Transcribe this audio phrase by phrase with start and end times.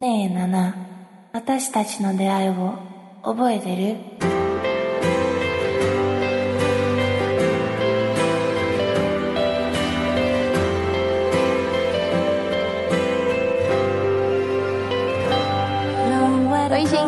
[0.00, 0.76] ねえ、ナナ。
[1.32, 2.78] 私たちの出会いを
[3.24, 3.96] 覚えてる？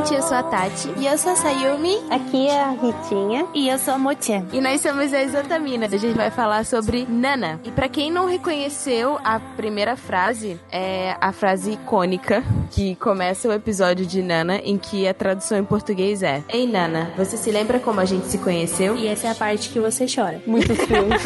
[0.00, 0.88] Gente, eu sou a Tati.
[0.96, 1.96] E eu sou a Sayumi.
[2.10, 3.46] Aqui é a Ritinha.
[3.54, 4.46] E eu sou a Motian.
[4.52, 5.92] E nós somos as Otaminas.
[5.92, 7.60] A gente vai falar sobre Nana.
[7.64, 13.52] E pra quem não reconheceu, a primeira frase é a frase icônica que começa o
[13.52, 17.78] episódio de Nana, em que a tradução em português é: Ei, Nana, você se lembra
[17.78, 18.96] como a gente se conheceu?
[18.96, 20.40] E essa é a parte que você chora.
[20.46, 21.20] Muitos filmes.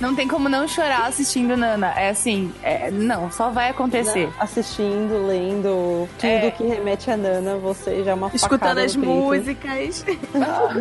[0.00, 1.92] Não tem como não chorar assistindo Nana.
[1.96, 4.28] É assim, é, não, só vai acontecer.
[4.38, 6.50] Assistindo, lendo, tudo É.
[6.50, 10.04] que remete Tia Nana, você já é uma Escutando as músicas.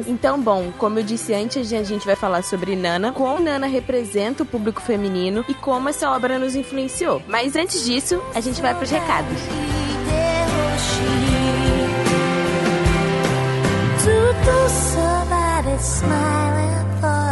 [0.06, 4.44] então, bom, como eu disse antes, a gente vai falar sobre Nana, como Nana representa
[4.44, 7.24] o público feminino e como essa obra nos influenciou.
[7.28, 9.40] Mas antes disso, a gente vai para os recados.
[14.04, 14.68] Tudo
[15.80, 17.31] smiling for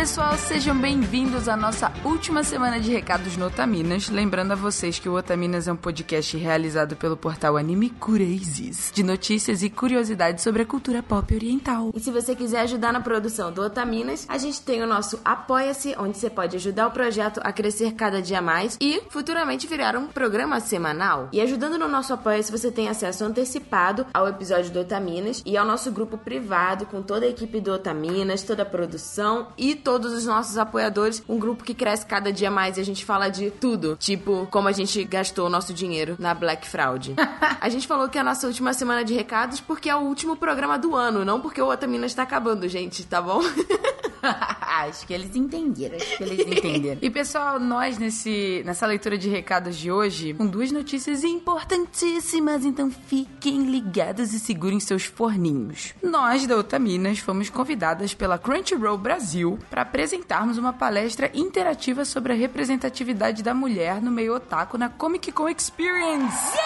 [0.00, 4.08] pessoal, sejam bem-vindos à nossa última semana de recados no Otaminas.
[4.08, 9.02] Lembrando a vocês que o Otaminas é um podcast realizado pelo portal Anime Crazes, de
[9.02, 11.90] notícias e curiosidades sobre a cultura pop oriental.
[11.94, 15.94] E se você quiser ajudar na produção do Otaminas, a gente tem o nosso Apoia-se,
[15.98, 20.06] onde você pode ajudar o projeto a crescer cada dia mais e futuramente virar um
[20.06, 21.28] programa semanal.
[21.30, 25.66] E ajudando no nosso Apoia-se, você tem acesso antecipado ao episódio do Otaminas e ao
[25.66, 30.24] nosso grupo privado com toda a equipe do Otaminas, toda a produção e todos os
[30.24, 31.20] nossos apoiadores.
[31.28, 34.68] Um grupo que cresce cada dia mais e a gente fala de tudo, tipo como
[34.68, 37.16] a gente gastou o nosso dinheiro na Black Fraud.
[37.60, 40.36] a gente falou que é a nossa última semana de recados porque é o último
[40.36, 43.40] programa do ano, não porque o Otaminas está acabando, gente, tá bom?
[44.86, 46.98] acho que eles entenderam, acho que eles entenderam.
[47.02, 52.90] e pessoal, nós nesse, nessa leitura de recados de hoje, com duas notícias importantíssimas, então
[52.90, 55.94] fiquem ligados e segurem seus forninhos.
[56.02, 62.36] Nós da Otaminas fomos convidadas pela Crunchyroll Brasil para apresentarmos uma palestra interativa sobre a
[62.36, 66.58] representatividade da mulher no meio otaku na Comic Con Experience.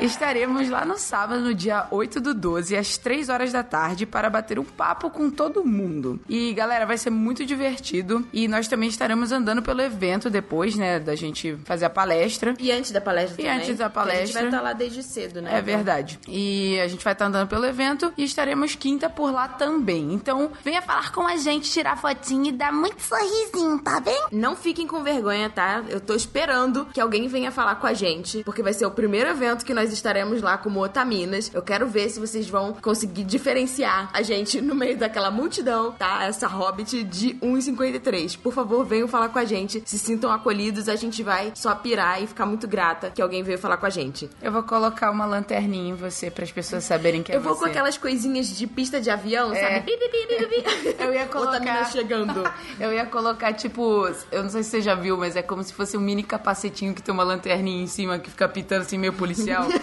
[0.00, 4.30] Estaremos lá no sábado, no dia 8 do 12, às 3 horas da tarde, para
[4.30, 6.18] bater um papo com todo mundo.
[6.28, 8.26] E galera, vai ser muito divertido.
[8.32, 12.54] E nós também estaremos andando pelo evento depois, né, da gente fazer a palestra.
[12.58, 13.58] E antes da palestra E também.
[13.60, 14.40] antes da porque A gente palestra.
[14.40, 15.58] vai estar lá desde cedo, né?
[15.58, 16.18] É verdade.
[16.26, 20.14] E a gente vai estar andando pelo evento e estaremos quinta por lá também.
[20.14, 24.18] Então, venha falar com a gente, tirar fotinho e dar muito sorrisinho, tá bem?
[24.32, 25.82] Não fiquem com vergonha, tá?
[25.88, 29.28] Eu tô esperando que alguém venha falar com a gente, porque vai ser o primeiro
[29.28, 31.50] evento que nós estaremos lá como Otaminas.
[31.54, 36.24] Eu quero ver se vocês vão conseguir diferenciar a gente no meio daquela multidão, tá?
[36.24, 38.38] Essa hobbit de 1,53.
[38.38, 39.82] Por favor, venham falar com a gente.
[39.86, 43.58] Se sintam acolhidos, a gente vai só pirar e ficar muito grata que alguém veio
[43.58, 44.28] falar com a gente.
[44.42, 47.54] Eu vou colocar uma lanterninha em você para as pessoas saberem que é Eu vou
[47.54, 47.60] você.
[47.60, 49.60] com aquelas coisinhas de pista de avião, É.
[49.60, 49.80] sabe?
[49.80, 50.96] Bi, bi, bi.
[50.98, 51.50] Eu ia colocar.
[51.50, 52.42] Otamina chegando.
[52.78, 55.72] Eu ia colocar, tipo, eu não sei se você já viu, mas é como se
[55.72, 59.12] fosse um mini capacetinho que tem uma lanterninha em cima que fica pitando assim, meio
[59.12, 59.66] policial.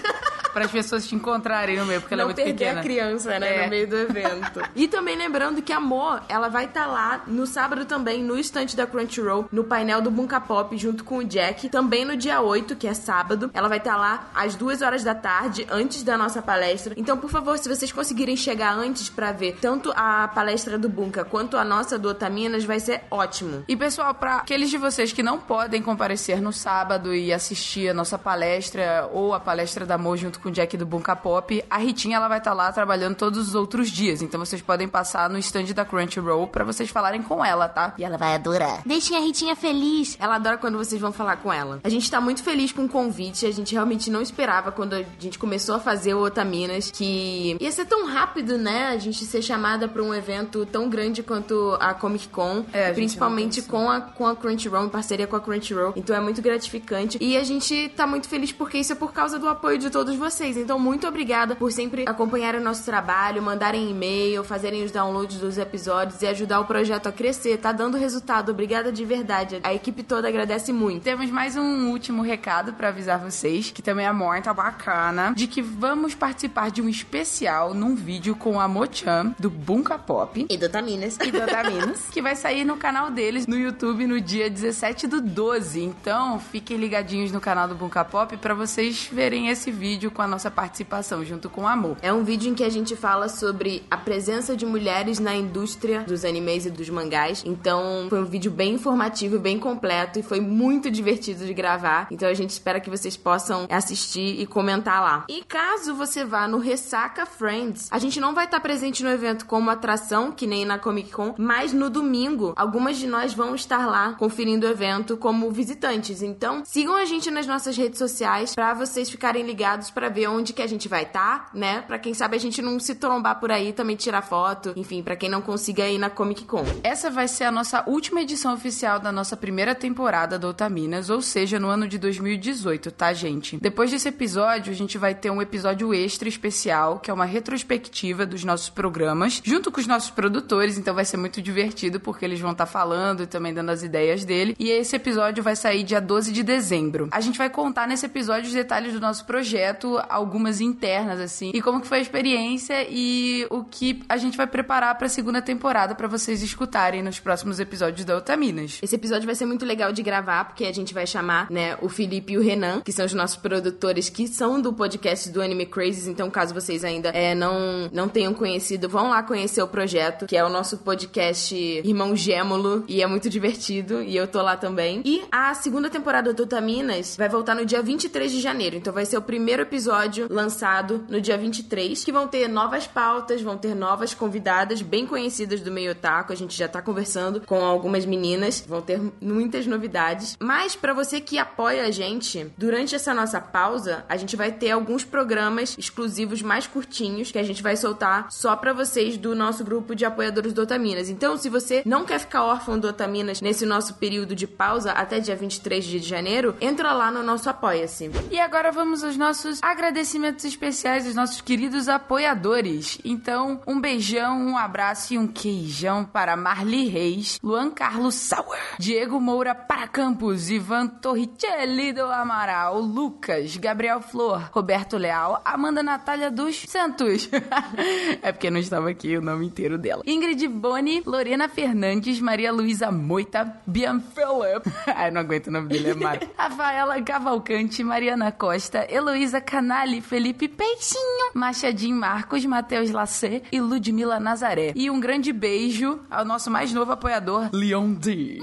[0.57, 2.79] para as pessoas te encontrarem no meio, porque ela é não muito perder pequena.
[2.79, 3.63] a criança, né, É.
[3.65, 4.59] no meio do evento.
[4.75, 8.75] e também lembrando que a Mo, ela vai estar lá no sábado também, no estante
[8.75, 11.69] da Crunchyroll, no painel do Bunka Pop, junto com o Jack.
[11.69, 15.13] Também no dia 8, que é sábado, ela vai estar lá às 2 horas da
[15.13, 16.95] tarde, antes da nossa palestra.
[16.97, 21.23] Então, por favor, se vocês conseguirem chegar antes pra ver tanto a palestra do Bunka
[21.23, 23.63] quanto a nossa do Otaminas, vai ser ótimo.
[23.67, 27.93] E pessoal, para aqueles de vocês que não podem comparecer no sábado e assistir a
[27.93, 31.77] nossa palestra ou a palestra da Mo junto com o Jack do Bunka Pop, a
[31.77, 34.21] Ritinha ela vai estar lá trabalhando todos os outros dias.
[34.21, 37.93] Então vocês podem passar no stand da Crunchyroll para vocês falarem com ela, tá?
[37.97, 38.81] E ela vai adorar.
[38.85, 40.17] Deixem a Ritinha feliz.
[40.19, 41.79] Ela adora quando vocês vão falar com ela.
[41.83, 43.45] A gente tá muito feliz com o convite.
[43.45, 47.71] A gente realmente não esperava quando a gente começou a fazer o Otaminas que ia
[47.71, 48.87] ser tão rápido, né?
[48.87, 52.65] A gente ser chamada pra um evento tão grande quanto a Comic Con.
[52.73, 55.93] É, principalmente com a, com a Crunchyroll, em parceria com a Crunchyroll.
[55.95, 57.17] Então é muito gratificante.
[57.21, 60.15] E a gente tá muito feliz porque isso é por causa do apoio de todos
[60.15, 60.36] vocês.
[60.37, 60.55] Vocês.
[60.55, 65.57] Então, muito obrigada por sempre acompanharem o nosso trabalho, mandarem e-mail, fazerem os downloads dos
[65.57, 67.57] episódios e ajudar o projeto a crescer.
[67.57, 68.51] Tá dando resultado.
[68.51, 69.59] Obrigada de verdade.
[69.63, 71.01] A equipe toda agradece muito.
[71.01, 75.59] Temos mais um último recado pra avisar vocês, que também é muito bacana, de que
[75.59, 80.45] vamos participar de um especial num vídeo com a Mochan, do Bunka Pop.
[80.47, 81.17] E do Taminas.
[81.25, 85.19] E do Otaminas, que vai sair no canal deles no YouTube no dia 17 do
[85.19, 85.81] 12.
[85.81, 90.27] Então, fiquem ligadinhos no canal do Bunka Pop pra vocês verem esse vídeo com a
[90.27, 91.95] nossa participação junto com o Amor.
[92.01, 96.01] É um vídeo em que a gente fala sobre a presença de mulheres na indústria
[96.01, 97.43] dos animes e dos mangás.
[97.45, 102.07] Então, foi um vídeo bem informativo, bem completo e foi muito divertido de gravar.
[102.09, 105.25] Então, a gente espera que vocês possam assistir e comentar lá.
[105.29, 109.45] E caso você vá no Ressaca Friends, a gente não vai estar presente no evento
[109.45, 113.85] como atração, que nem na Comic Con, mas no domingo, algumas de nós vão estar
[113.85, 116.23] lá conferindo o evento como visitantes.
[116.23, 120.53] Então, sigam a gente nas nossas redes sociais para vocês ficarem ligados para ver onde
[120.53, 121.81] que a gente vai estar, né?
[121.81, 125.15] Para quem sabe a gente não se trombar por aí, também tirar foto, enfim, para
[125.15, 126.65] quem não consiga ir na Comic Con.
[126.83, 131.21] Essa vai ser a nossa última edição oficial da nossa primeira temporada do Otaminas, ou
[131.21, 133.57] seja, no ano de 2018, tá, gente?
[133.57, 138.25] Depois desse episódio, a gente vai ter um episódio extra especial, que é uma retrospectiva
[138.25, 142.39] dos nossos programas, junto com os nossos produtores, então vai ser muito divertido porque eles
[142.39, 144.55] vão estar falando e também dando as ideias dele.
[144.59, 147.07] E esse episódio vai sair dia 12 de dezembro.
[147.11, 151.61] A gente vai contar nesse episódio os detalhes do nosso projeto, algumas internas assim, e
[151.61, 155.41] como que foi a experiência e o que a gente vai preparar para a segunda
[155.41, 158.79] temporada para vocês escutarem nos próximos episódios da Otaminas.
[158.81, 161.89] Esse episódio vai ser muito legal de gravar, porque a gente vai chamar, né, o
[161.89, 165.65] Felipe e o Renan, que são os nossos produtores, que são do podcast do Anime
[165.65, 166.07] Crazes.
[166.07, 170.37] Então, caso vocês ainda é, não, não tenham conhecido, vão lá conhecer o projeto, que
[170.37, 175.01] é o nosso podcast Irmão Gêmulo, e é muito divertido, e eu tô lá também.
[175.03, 179.05] E a segunda temporada do Otaminas vai voltar no dia 23 de janeiro, então vai
[179.05, 179.86] ser o primeiro episódio
[180.29, 185.61] lançado no dia 23, que vão ter novas pautas, vão ter novas convidadas bem conhecidas
[185.61, 186.33] do meio otaku.
[186.33, 190.37] A gente já tá conversando com algumas meninas, vão ter muitas novidades.
[190.39, 194.71] Mas para você que apoia a gente, durante essa nossa pausa, a gente vai ter
[194.71, 199.63] alguns programas exclusivos mais curtinhos que a gente vai soltar só para vocês do nosso
[199.63, 201.09] grupo de apoiadores do Otaminas.
[201.09, 205.19] Então, se você não quer ficar órfão do Otaminas nesse nosso período de pausa até
[205.19, 208.11] dia 23 de janeiro, entra lá no nosso Apoia-se.
[208.29, 212.97] E agora vamos aos nossos agradecimentos especiais dos nossos queridos apoiadores.
[213.05, 219.21] Então, um beijão, um abraço e um queijão para Marli Reis, Luan Carlos Sauer, Diego
[219.21, 226.63] Moura para Campos, Ivan Torricelli do Amaral, Lucas, Gabriel Flor, Roberto Leal, Amanda Natália dos
[226.67, 227.29] Santos.
[228.23, 230.01] é porque não estava aqui o nome inteiro dela.
[230.07, 234.73] Ingrid Boni, Lorena Fernandes, Maria Luísa Moita, Bian Philip.
[234.89, 236.27] Ai, não aguento o nome dele, é.
[236.35, 244.71] Rafaela Cavalcante, Mariana Costa, Heloísa Canali, Felipe Peixinho, Machadinho Marcos, Matheus Lacê e Ludmila Nazaré.
[244.73, 248.39] E um grande beijo ao nosso mais novo apoiador, Leon D.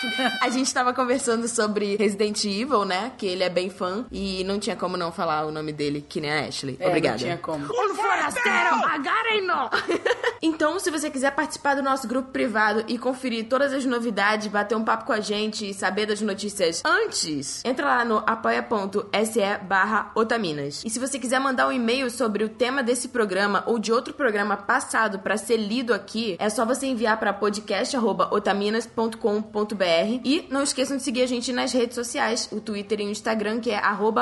[0.40, 3.12] A gente tava conversando sobre Resident Evil, né?
[3.16, 6.20] Que ele é bem fã e não tinha como não falar o nome dele, que
[6.20, 6.76] nem a Ashley.
[6.80, 7.16] É, Obrigada.
[7.16, 7.64] Não tinha como.
[7.64, 9.70] Um forasteiro, agarem-no!
[10.42, 14.76] então, se você quiser participar do nosso grupo privado e conferir todas as novidades, bater
[14.76, 20.10] um papo com a gente e saber das notícias antes, entra lá no apoia.se barra
[20.14, 20.82] otaminas.
[20.84, 24.14] E se você quiser mandar um e-mail sobre o tema desse programa ou de outro
[24.14, 29.89] programa passado para ser lido aqui, é só você enviar para podcast.otaminas.com.br
[30.24, 33.60] e não esqueçam de seguir a gente nas redes sociais, o Twitter e o Instagram,
[33.60, 33.80] que é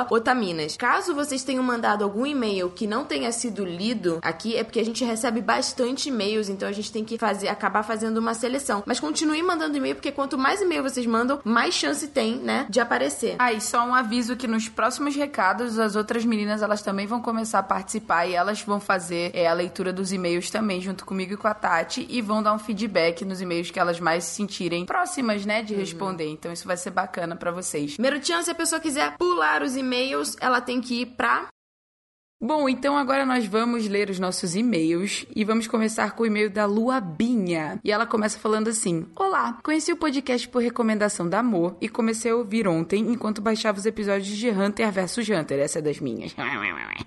[0.09, 0.75] otaminas.
[0.77, 4.85] Caso vocês tenham mandado algum e-mail que não tenha sido lido aqui, é porque a
[4.85, 8.83] gente recebe bastante e-mails, então a gente tem que fazer, acabar fazendo uma seleção.
[8.85, 12.79] Mas continue mandando e-mail, porque quanto mais e-mail vocês mandam, mais chance tem, né, de
[12.79, 13.35] aparecer.
[13.39, 17.21] Ah, e só um aviso que nos próximos recados, as outras meninas, elas também vão
[17.21, 21.33] começar a participar e elas vão fazer é, a leitura dos e-mails também, junto comigo
[21.33, 24.35] e com a Tati, e vão dar um feedback nos e-mails que elas mais se
[24.35, 26.27] sentirem próximas, né, de responder.
[26.27, 27.97] Então isso vai ser bacana pra vocês.
[27.97, 31.47] Merutian, se a pessoa quiser pular os e-mails, ela tem que ir pra
[32.41, 36.49] Bom, então agora nós vamos ler os nossos e-mails e vamos começar com o e-mail
[36.49, 37.81] da Luabinha.
[37.83, 42.31] E ela começa falando assim: Olá, conheci o podcast por recomendação da Amor e comecei
[42.31, 46.33] a ouvir ontem enquanto baixava os episódios de Hunter vs Hunter, essa é das minhas.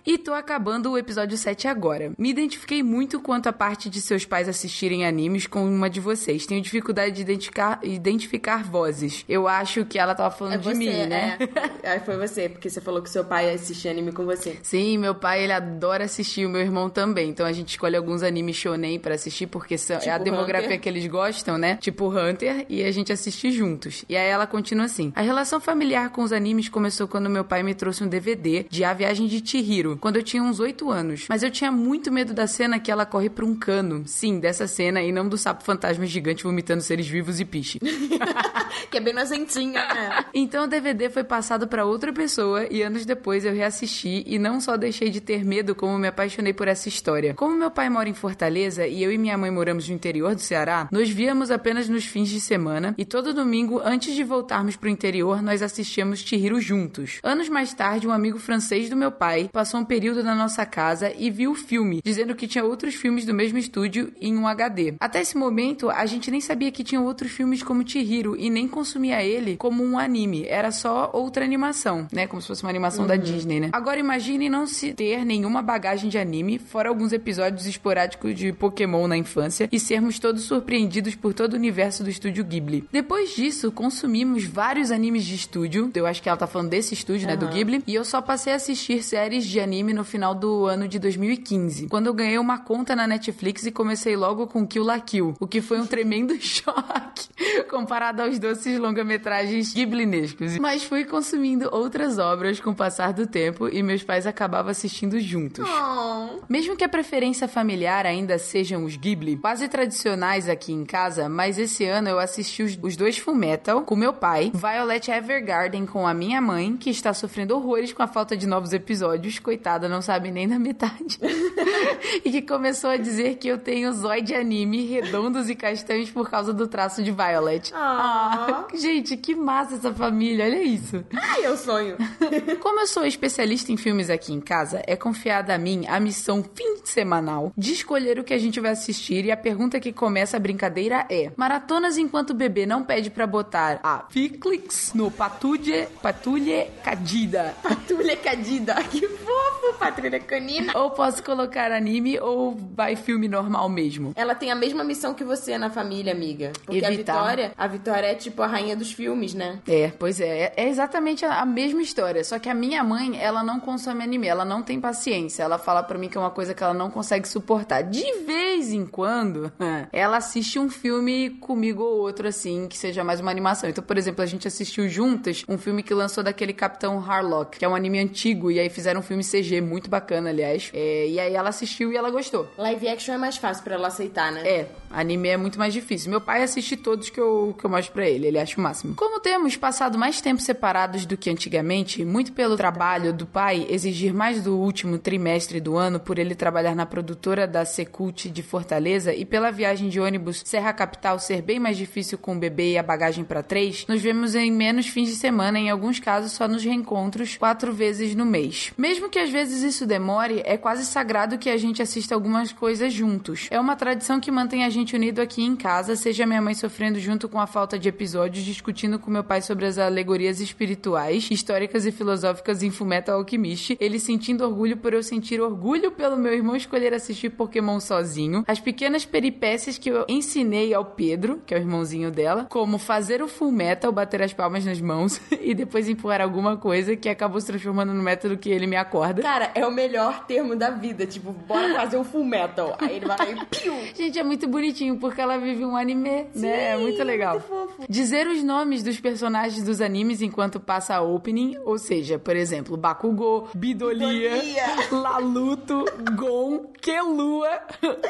[0.04, 2.12] E tô acabando o episódio 7 agora.
[2.18, 6.44] Me identifiquei muito quanto a parte de seus pais assistirem animes com uma de vocês.
[6.44, 9.24] Tenho dificuldade de identificar, identificar vozes.
[9.26, 11.38] Eu acho que ela tava falando É de você, mim, né?
[11.82, 11.88] É.
[11.92, 14.58] Aí foi você, porque você falou que seu pai assistia anime com você.
[14.62, 17.28] Sim, meu pai, ele adora assistir, o meu irmão também.
[17.30, 20.66] Então a gente escolhe alguns animes shonen pra assistir, porque são, é a Tipo demografia
[20.66, 20.80] Hunter.
[20.80, 21.76] que eles gostam, né?
[21.80, 24.04] Tipo Hunter, e a gente assiste juntos.
[24.08, 25.12] E aí ela continua assim.
[25.14, 28.82] A relação familiar com os animes começou quando meu pai me trouxe um DVD de
[28.82, 31.26] A Viagem de Chihiro, quando eu tinha uns 8 anos.
[31.28, 34.02] Mas eu tinha muito medo da cena que ela corre pra um cano.
[34.06, 37.78] Sim, dessa cena, e não do sapo fantasma gigante vomitando seres vivos e piche.
[38.90, 40.24] que é bem nojentinha, né?
[40.34, 44.60] Então o DVD foi passado pra outra pessoa e anos depois eu reassisti e não
[44.60, 47.34] só deixei de ter medo, como me apaixonei por essa história.
[47.34, 50.40] Como meu pai mora em Fortaleza e eu e minha mãe moramos no interior do
[50.40, 54.88] Ceará, nos víamos apenas nos fins de semana e todo domingo, antes de voltarmos pro
[54.88, 57.20] interior, nós assistíamos Chihiro juntos.
[57.22, 61.12] Anos mais tarde, um amigo francês do meu pai passou um período na nossa casa
[61.16, 64.94] e viu o filme, dizendo que tinha outros filmes do mesmo estúdio em um HD.
[64.98, 68.66] Até esse momento, a gente nem sabia que tinha outros filmes como Chihiro e nem
[68.66, 70.46] consumia ele como um anime.
[70.46, 72.26] Era só outra animação, né?
[72.26, 73.70] Como se fosse uma animação da Disney, né?
[73.72, 79.08] Agora imagine não se ter nenhuma bagagem de anime, fora alguns episódios esporádicos de Pokémon
[79.08, 82.84] na infância, e sermos todos surpreendidos por todo o universo do estúdio Ghibli.
[82.92, 85.90] Depois disso, consumimos vários animes de estúdio.
[85.92, 87.36] Eu acho que ela tá falando desse estúdio, né?
[87.36, 87.82] Do Ghibli.
[87.84, 91.88] E eu só passei a assistir séries de anime no final do ano de 2015,
[91.88, 95.48] quando eu ganhei uma conta na Netflix e comecei logo com Kill la Kill, o
[95.48, 97.28] que foi um tremendo choque
[97.68, 100.58] comparado aos doces longa-metragens ghiblinescos.
[100.58, 104.91] Mas fui consumindo outras obras com o passar do tempo e meus pais acabavam assistindo
[105.20, 105.68] juntos.
[105.68, 106.40] Oh.
[106.48, 111.58] Mesmo que a preferência familiar ainda sejam os Ghibli, quase tradicionais aqui em casa, mas
[111.58, 116.06] esse ano eu assisti os, os dois Full Metal com meu pai, Violet Evergarden com
[116.06, 120.02] a minha mãe, que está sofrendo horrores com a falta de novos episódios, coitada, não
[120.02, 121.18] sabe nem da metade.
[122.24, 126.28] e que começou a dizer que eu tenho zóio de anime redondos e castanhos por
[126.28, 127.72] causa do traço de Violet.
[127.74, 131.04] Ah, gente, que massa essa família, olha isso.
[131.12, 131.96] Ai, eu sonho.
[132.60, 136.42] Como eu sou especialista em filmes aqui em casa, é confiada a mim a missão
[136.54, 140.36] fim semanal de escolher o que a gente vai assistir e a pergunta que começa
[140.36, 145.86] a brincadeira é: Maratonas enquanto o bebê não pede pra botar a Ficlix no Patulhe,
[146.02, 147.54] Patulhe Cadida.
[147.62, 148.74] Patrulha Cadida.
[148.92, 150.76] Que fofo, Patrulha Canina.
[150.76, 154.12] Ou posso colocar anime ou vai filme normal mesmo?
[154.14, 156.52] Ela tem a mesma missão que você na família, amiga.
[156.64, 157.14] Porque a Evitar.
[157.14, 159.58] Vitória, a Vitória é tipo a rainha dos filmes, né?
[159.66, 160.52] É, pois é.
[160.56, 162.22] É exatamente a a mesma história.
[162.22, 164.28] Só que a minha mãe, ela não consome anime.
[164.28, 165.42] Ela não tem paciência.
[165.42, 167.82] Ela fala pra mim que é uma coisa que ela não consegue suportar.
[167.82, 169.52] De vez em quando,
[169.92, 173.68] ela assiste um filme comigo ou outro, assim, que seja mais uma animação.
[173.68, 177.64] Então, por exemplo, a gente assistiu juntas um filme que lançou daquele Capitão Harlock, que
[177.64, 178.50] é um anime antigo.
[178.50, 180.70] E aí fizeram um filme CG muito bacana, aliás.
[180.72, 182.48] É, e aí ela assistiu e ela gostou.
[182.56, 184.46] Live action é mais fácil pra ela aceitar, né?
[184.46, 186.10] É, anime é muito mais difícil.
[186.10, 188.94] Meu pai assiste todos que eu, que eu mostro pra ele, ele acha o máximo.
[188.94, 194.12] Como temos passado mais tempo separados do que antigamente, muito pelo trabalho do pai exigir
[194.12, 199.14] mais do último trimestre do ano por ele trabalhar na produtora da Secult de Fortaleza
[199.14, 202.78] e pela viagem de ônibus Serra Capital ser bem mais difícil com o bebê e
[202.78, 206.46] a bagagem pra três, nos vemos em menos fins de semana, em alguns casos só
[206.48, 208.72] nos reencontros quatro vezes no mês.
[208.76, 212.92] Mesmo que às vezes isso demore, é quase sagrado que a gente assista algumas coisas
[212.92, 213.48] juntos.
[213.50, 216.98] É uma tradição que mantém a gente unido aqui em casa, seja minha mãe sofrendo
[216.98, 221.86] junto com a falta de episódios, discutindo com meu pai sobre as alegorias espirituais, históricas
[221.86, 226.56] e filosóficas em Fullmetal Alchemist, ele sentindo orgulho por eu sentir orgulho pelo meu irmão
[226.56, 231.60] escolher assistir Pokémon sozinho, as pequenas peripécias que eu ensinei ao Pedro, que é o
[231.60, 236.56] irmãozinho dela, como fazer o Fullmetal, bater as palmas nas mãos e depois empurrar alguma
[236.56, 239.22] coisa que acabou se transformando no método que ele me acorda.
[239.22, 241.06] Cara, é o melhor termo da vida.
[241.06, 242.76] Tipo, bora fazer um full metal.
[242.78, 243.74] Aí ele vai lá e piu.
[243.94, 246.72] Gente, é muito bonitinho porque ela vive um anime, né?
[246.72, 247.34] É muito legal.
[247.34, 247.86] muito fofo.
[247.88, 252.76] Dizer os nomes dos personagens dos animes enquanto passa a opening, ou seja, por exemplo,
[252.76, 254.64] Bakugou, Bidolia, Bidolia.
[254.90, 255.84] Laluto,
[256.16, 257.60] Gon, Kelua,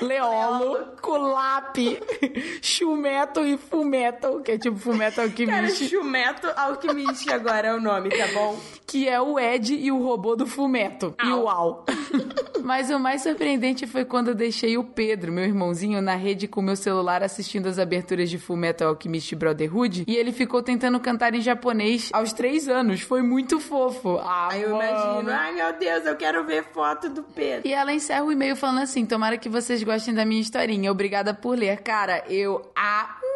[0.01, 1.77] Leolo, Kulap,
[2.63, 8.09] Shumeto e Fumeto, que é tipo Fumeto Cara, Alchemist, Chumeto Alquimiste agora é o nome,
[8.11, 8.59] tá bom?
[8.93, 11.15] que é o Ed e o robô do Fumeto.
[11.25, 11.87] E o Al.
[12.63, 16.61] Mas o mais surpreendente foi quando eu deixei o Pedro, meu irmãozinho, na rede com
[16.61, 21.41] meu celular assistindo as aberturas de Fullmetal Alchemist Brotherhood e ele ficou tentando cantar em
[21.41, 23.01] japonês aos três anos.
[23.01, 24.21] Foi muito fofo.
[24.23, 27.67] Ah, eu imagino, ai meu Deus, eu quero ver foto do Pedro.
[27.67, 30.91] E ela encerra o e-mail falando assim: Tomara que vocês gostem da minha historinha.
[30.91, 31.83] Obrigada por ler.
[31.83, 33.32] Cara, eu amei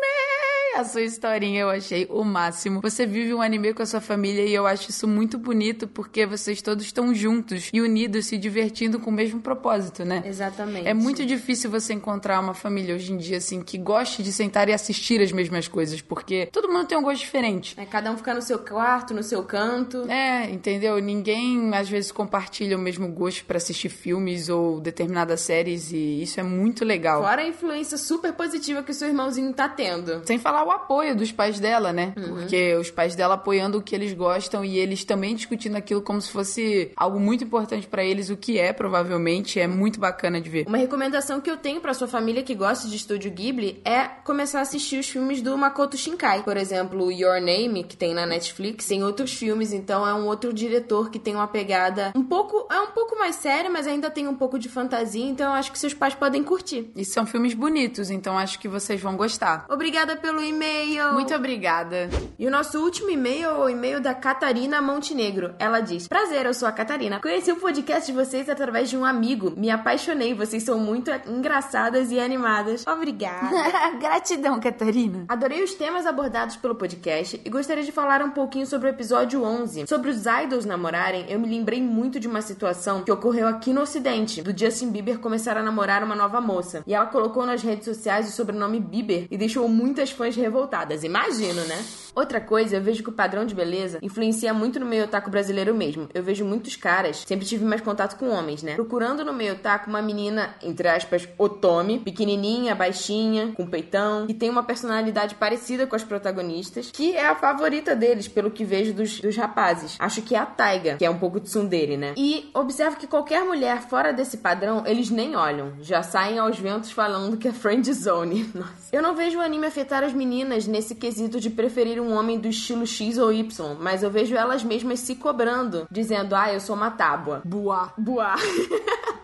[0.76, 2.82] A sua historinha eu achei o máximo.
[2.82, 6.26] Você vive um anime com a sua família e eu acho isso muito bonito porque
[6.26, 10.22] vocês todos estão juntos e unidos, se divertindo com o mesmo propósito, né?
[10.26, 10.86] Exatamente.
[10.86, 14.68] É muito difícil você encontrar uma família hoje em dia, assim, que goste de sentar
[14.68, 17.74] e assistir as mesmas coisas, porque todo mundo tem um gosto diferente.
[17.80, 20.04] É, cada um fica no seu quarto, no seu canto.
[20.10, 20.98] É, entendeu?
[20.98, 26.38] Ninguém às vezes compartilha o mesmo gosto pra assistir filmes ou determinadas séries e isso
[26.38, 27.22] é muito legal.
[27.22, 30.20] Fora a influência super positiva que o seu irmãozinho tá tendo.
[30.26, 32.12] Sem falar o apoio dos pais dela, né?
[32.16, 32.36] Uhum.
[32.36, 36.20] Porque os pais dela apoiando o que eles gostam e eles também discutindo aquilo como
[36.20, 40.50] se fosse algo muito importante pra eles, o que é, provavelmente, é muito bacana de
[40.50, 40.66] ver.
[40.66, 44.58] Uma recomendação que eu tenho pra sua família que gosta de estúdio Ghibli é começar
[44.58, 46.42] a assistir os filmes do Makoto Shinkai.
[46.42, 50.52] Por exemplo, Your Name, que tem na Netflix, tem outros filmes, então é um outro
[50.52, 54.26] diretor que tem uma pegada um pouco, é um pouco mais séria, mas ainda tem
[54.26, 56.90] um pouco de fantasia, então eu acho que seus pais podem curtir.
[56.96, 59.66] E são filmes bonitos, então acho que vocês vão gostar.
[59.68, 61.12] Obrigada pelo e-mail.
[61.12, 62.08] Muito obrigada.
[62.38, 65.54] E o nosso último e-mail é o e-mail da Catarina Montenegro.
[65.58, 67.20] Ela diz: Prazer, eu sou a Catarina.
[67.20, 69.52] Conheci o podcast de vocês através de um amigo.
[69.56, 70.34] Me apaixonei.
[70.34, 72.86] Vocês são muito engraçadas e animadas.
[72.86, 73.50] Obrigada.
[74.00, 75.24] Gratidão, Catarina.
[75.28, 79.42] Adorei os temas abordados pelo podcast e gostaria de falar um pouquinho sobre o episódio
[79.42, 79.86] 11.
[79.86, 83.82] Sobre os idols namorarem, eu me lembrei muito de uma situação que ocorreu aqui no
[83.82, 86.82] Ocidente, do Justin Bieber começar a namorar uma nova moça.
[86.86, 91.04] E ela colocou nas redes sociais o sobrenome Bieber e deixou muitas fãs revoltadas.
[91.04, 91.84] Imagino, né?
[92.14, 95.74] Outra coisa, eu vejo que o padrão de beleza influencia muito no meio otaku brasileiro
[95.74, 96.08] mesmo.
[96.14, 98.74] Eu vejo muitos caras, sempre tive mais contato com homens, né?
[98.74, 104.48] Procurando no meio otaku uma menina, entre aspas, otome, pequenininha, baixinha, com peitão, que tem
[104.48, 109.20] uma personalidade parecida com as protagonistas, que é a favorita deles, pelo que vejo dos,
[109.20, 109.96] dos rapazes.
[109.98, 112.14] Acho que é a Taiga, que é um pouco tsundere, né?
[112.16, 115.74] E observo que qualquer mulher fora desse padrão, eles nem olham.
[115.80, 118.50] Já saem aos ventos falando que é friend zone.
[118.54, 118.88] Nossa.
[118.90, 120.25] Eu não vejo o anime afetar as meninas
[120.66, 124.64] nesse quesito de preferir um homem do estilo X ou Y, mas eu vejo elas
[124.64, 127.42] mesmas se cobrando, dizendo: "Ah, eu sou uma tábua".
[127.44, 127.92] Boa.
[127.96, 128.34] Boa.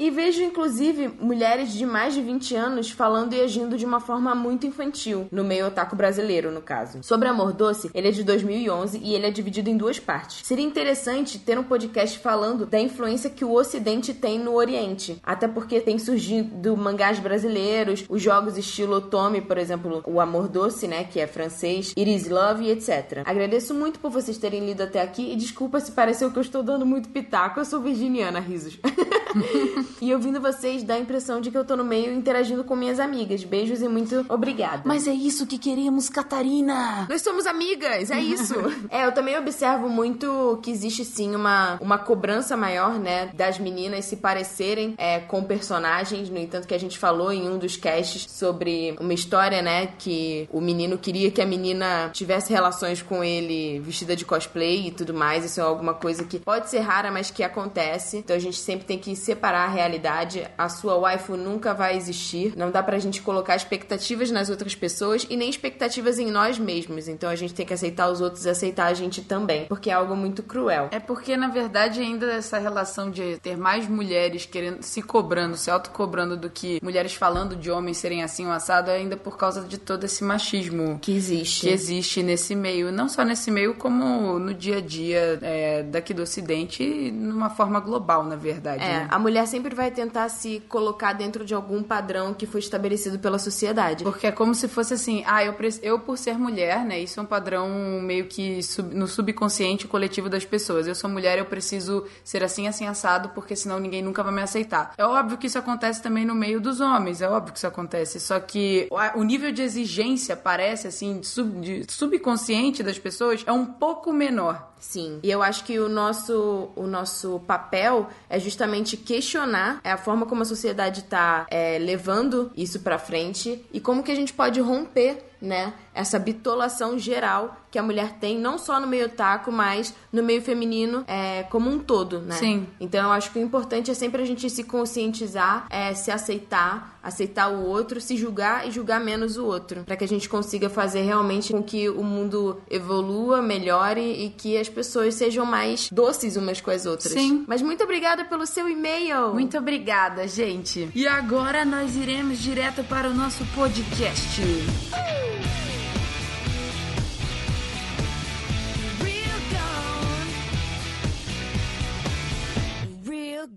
[0.00, 4.34] E vejo, inclusive, mulheres de mais de 20 anos falando e agindo de uma forma
[4.34, 7.00] muito infantil, no meio otaku brasileiro, no caso.
[7.02, 10.40] Sobre Amor Doce, ele é de 2011 e ele é dividido em duas partes.
[10.46, 15.46] Seria interessante ter um podcast falando da influência que o Ocidente tem no Oriente, até
[15.46, 21.04] porque tem surgido mangás brasileiros, os jogos estilo Otome, por exemplo, o Amor Doce, né,
[21.04, 23.22] que é francês, It is Love etc.
[23.24, 26.62] Agradeço muito por vocês terem lido até aqui e desculpa se pareceu que eu estou
[26.62, 28.78] dando muito pitaco, eu sou virginiana, risos.
[30.00, 33.00] e ouvindo vocês dá a impressão de que eu tô no meio interagindo com minhas
[33.00, 33.44] amigas.
[33.44, 34.82] Beijos e muito obrigada.
[34.84, 37.06] Mas é isso que queremos, Catarina.
[37.08, 38.54] Nós somos amigas, é isso.
[38.90, 44.04] é, eu também observo muito que existe sim uma, uma cobrança maior, né, das meninas
[44.04, 46.30] se parecerem é, com personagens.
[46.30, 50.48] No entanto, que a gente falou em um dos casts sobre uma história, né, que
[50.50, 55.14] o menino queria que a menina tivesse relações com ele vestida de cosplay e tudo
[55.14, 55.44] mais.
[55.44, 58.18] Isso é alguma coisa que pode ser rara, mas que acontece.
[58.18, 60.46] Então a gente sempre tem que separar a realidade.
[60.56, 62.52] A sua waifu nunca vai existir.
[62.56, 67.08] Não dá pra gente colocar expectativas nas outras pessoas e nem expectativas em nós mesmos.
[67.08, 69.92] Então a gente tem que aceitar os outros e aceitar a gente também, porque é
[69.92, 70.88] algo muito cruel.
[70.90, 75.70] É porque, na verdade, ainda essa relação de ter mais mulheres querendo se cobrando, se
[75.70, 79.62] autocobrando do que mulheres falando de homens serem assim ou assado, é ainda por causa
[79.62, 81.60] de todo esse machismo Que existe.
[81.66, 82.90] que existe nesse meio.
[82.90, 87.80] Não só nesse meio, como no dia a dia é, daqui do Ocidente numa forma
[87.80, 88.82] global, na verdade.
[88.82, 89.08] É, né?
[89.10, 93.38] A mulher sempre vai tentar se colocar dentro de algum padrão que foi estabelecido pela
[93.38, 94.04] sociedade.
[94.04, 96.98] Porque é como se fosse assim, ah, eu, eu por ser mulher, né?
[97.00, 97.68] Isso é um padrão
[98.02, 100.86] meio que sub- no subconsciente coletivo das pessoas.
[100.86, 104.42] Eu sou mulher, eu preciso ser assim, assim, assado, porque senão ninguém nunca vai me
[104.42, 104.92] aceitar.
[104.96, 108.20] É óbvio que isso acontece também no meio dos homens, é óbvio que isso acontece.
[108.20, 113.42] Só que o- o nível de exigência parece, assim, de sub- de subconsciente das pessoas
[113.46, 114.69] é um pouco menor.
[114.80, 115.20] Sim.
[115.22, 120.42] E eu acho que o nosso, o nosso papel é justamente questionar a forma como
[120.42, 125.29] a sociedade tá é, levando isso pra frente e como que a gente pode romper,
[125.40, 125.72] né?
[125.94, 130.42] Essa bitolação geral que a mulher tem, não só no meio taco, mas no meio
[130.42, 132.34] feminino é, como um todo, né?
[132.34, 132.66] Sim.
[132.80, 136.98] Então eu acho que o importante é sempre a gente se conscientizar, é, se aceitar,
[137.02, 140.68] aceitar o outro, se julgar e julgar menos o outro, Pra que a gente consiga
[140.68, 146.36] fazer realmente com que o mundo evolua, melhore e que as pessoas sejam mais doces
[146.36, 147.12] umas com as outras.
[147.12, 147.44] Sim.
[147.46, 149.32] Mas muito obrigada pelo seu e-mail.
[149.32, 150.90] Muito obrigada, gente.
[150.94, 154.40] E agora nós iremos direto para o nosso podcast.
[154.40, 155.29] Real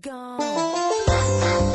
[0.04, 1.73] gone.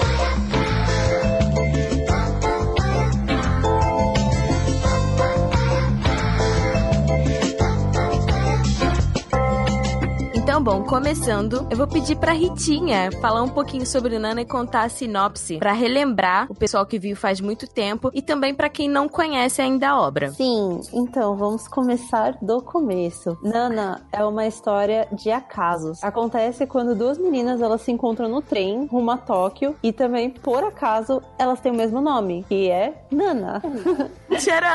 [10.60, 10.69] Gone.
[10.69, 14.89] Bom, começando, eu vou pedir pra Ritinha falar um pouquinho sobre Nana e contar a
[14.89, 19.10] sinopse pra relembrar o pessoal que viu faz muito tempo e também pra quem não
[19.10, 20.32] conhece ainda a obra.
[20.32, 23.36] Sim, então vamos começar do começo.
[23.41, 26.04] Nana é uma história de acasos.
[26.04, 30.63] Acontece quando duas meninas elas se encontram no trem rumo a Tóquio e também por
[30.63, 33.60] acaso elas têm o mesmo nome, que é Nana.
[34.38, 34.69] Tcharam!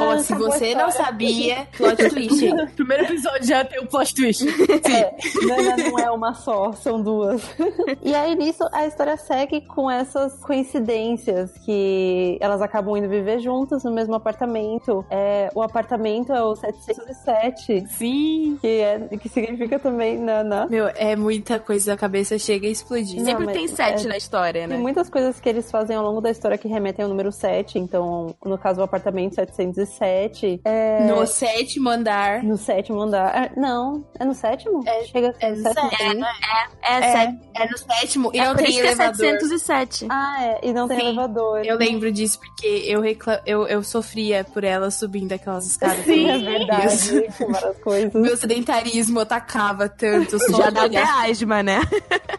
[0.00, 2.44] Ó, se você não sabia, plot twist.
[2.74, 4.43] Primeiro episódio já tem o plot twist.
[4.94, 7.42] É, Nana não é uma só, são duas.
[8.02, 13.82] e aí nisso a história segue com essas coincidências que elas acabam indo viver juntas
[13.82, 15.04] no mesmo apartamento.
[15.10, 18.58] É, o apartamento é o 707, Sim.
[18.60, 20.66] que, é, que significa também Nana.
[20.68, 23.18] Meu, é muita coisa, a cabeça chega a explodir.
[23.18, 24.74] Não, Sempre tem sete é- na história, né?
[24.74, 27.78] Tem muitas coisas que eles fazem ao longo da história que remetem ao número 7.
[27.78, 30.60] Então, no caso, o apartamento 707.
[30.64, 31.04] É...
[31.06, 32.42] No sétimo andar.
[32.42, 33.32] No sétimo andar.
[33.34, 34.82] Ah, Não, é no sétimo?
[34.86, 35.90] É- Chega a é no no sétimo.
[35.90, 36.24] sétimo, sim.
[36.82, 37.38] É, É, sete.
[37.54, 39.16] é no sétimo e É não por tem isso que é elevador.
[39.16, 40.06] 707.
[40.10, 40.60] Ah, é.
[40.62, 41.64] E não tem Sim, elevador.
[41.64, 43.40] Eu lembro disso porque eu, recla...
[43.46, 46.04] eu, eu sofria por ela subindo aquelas escadas.
[46.04, 47.26] Sim, é verdade.
[47.50, 48.14] Várias coisas.
[48.14, 50.38] Meu sedentarismo atacava tanto.
[50.38, 51.80] Só Já dá até asma, né?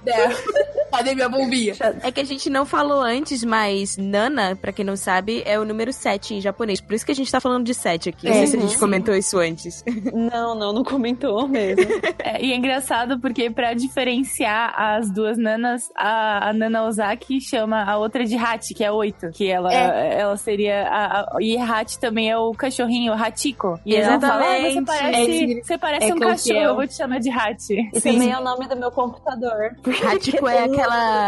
[0.05, 0.85] É.
[0.91, 1.74] Cadê minha bombinha?
[2.02, 5.65] É que a gente não falou antes, mas Nana, pra quem não sabe, é o
[5.65, 6.80] número 7 em japonês.
[6.80, 8.28] Por isso que a gente tá falando de 7 aqui.
[8.28, 8.80] Não sei se a gente sim.
[8.80, 9.84] comentou isso antes.
[10.13, 11.86] Não, não, não comentou mesmo.
[12.26, 17.84] É, e é engraçado porque pra diferenciar as duas nanas, a, a Nana Ozaki chama
[17.84, 19.30] a outra de Hachi, que é oito.
[19.32, 20.88] Que ela, ela seria.
[20.88, 23.80] A, a, e Hachi também é o cachorrinho, o Hachiko.
[23.86, 24.86] E ela fala: ah, você Exatamente.
[24.86, 27.89] parece, É, você parece é um cachorro, eu vou te chamar de Hachi.
[27.93, 29.76] E também é o nome do meu computador.
[30.12, 30.85] Hachiko é aquela,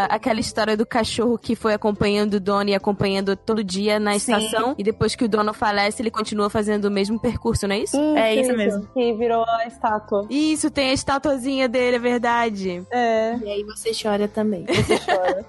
[0.10, 4.34] aquela história do cachorro que foi acompanhando o dono e acompanhando todo dia na Sim.
[4.36, 4.76] estação.
[4.78, 7.98] E depois que o dono falece, ele continua fazendo o mesmo percurso, não é isso?
[8.16, 8.88] É isso mesmo.
[8.94, 10.26] Que virou a estátua.
[10.30, 12.84] Isso, tem a estatuazinha dele, é verdade.
[12.92, 14.66] É, E aí você chora também.
[14.66, 15.46] você chora.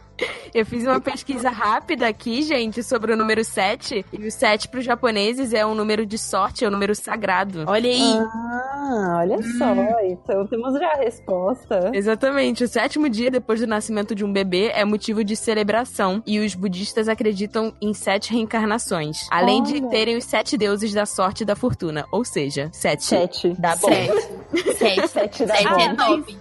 [0.54, 4.04] Eu fiz uma pesquisa rápida aqui, gente, sobre o número 7.
[4.12, 7.64] E o 7 para os japoneses é um número de sorte, é um número sagrado.
[7.66, 8.18] Olha aí.
[8.18, 9.66] Ah, olha só.
[10.04, 11.90] Então temos já a resposta.
[11.92, 12.64] Exatamente.
[12.64, 16.22] O sétimo dia depois do nascimento de um bebê é motivo de celebração.
[16.26, 19.26] E os budistas acreditam em sete reencarnações.
[19.31, 19.88] Além de Olha.
[19.88, 22.07] terem os sete deuses da sorte e da fortuna.
[22.11, 23.04] Ou seja, sete.
[23.04, 23.54] Sete.
[23.59, 23.88] Dá bom.
[23.88, 24.78] Sete.
[24.78, 25.09] Sete.
[25.09, 25.81] Sete da Sete bom.
[25.81, 26.38] é nove.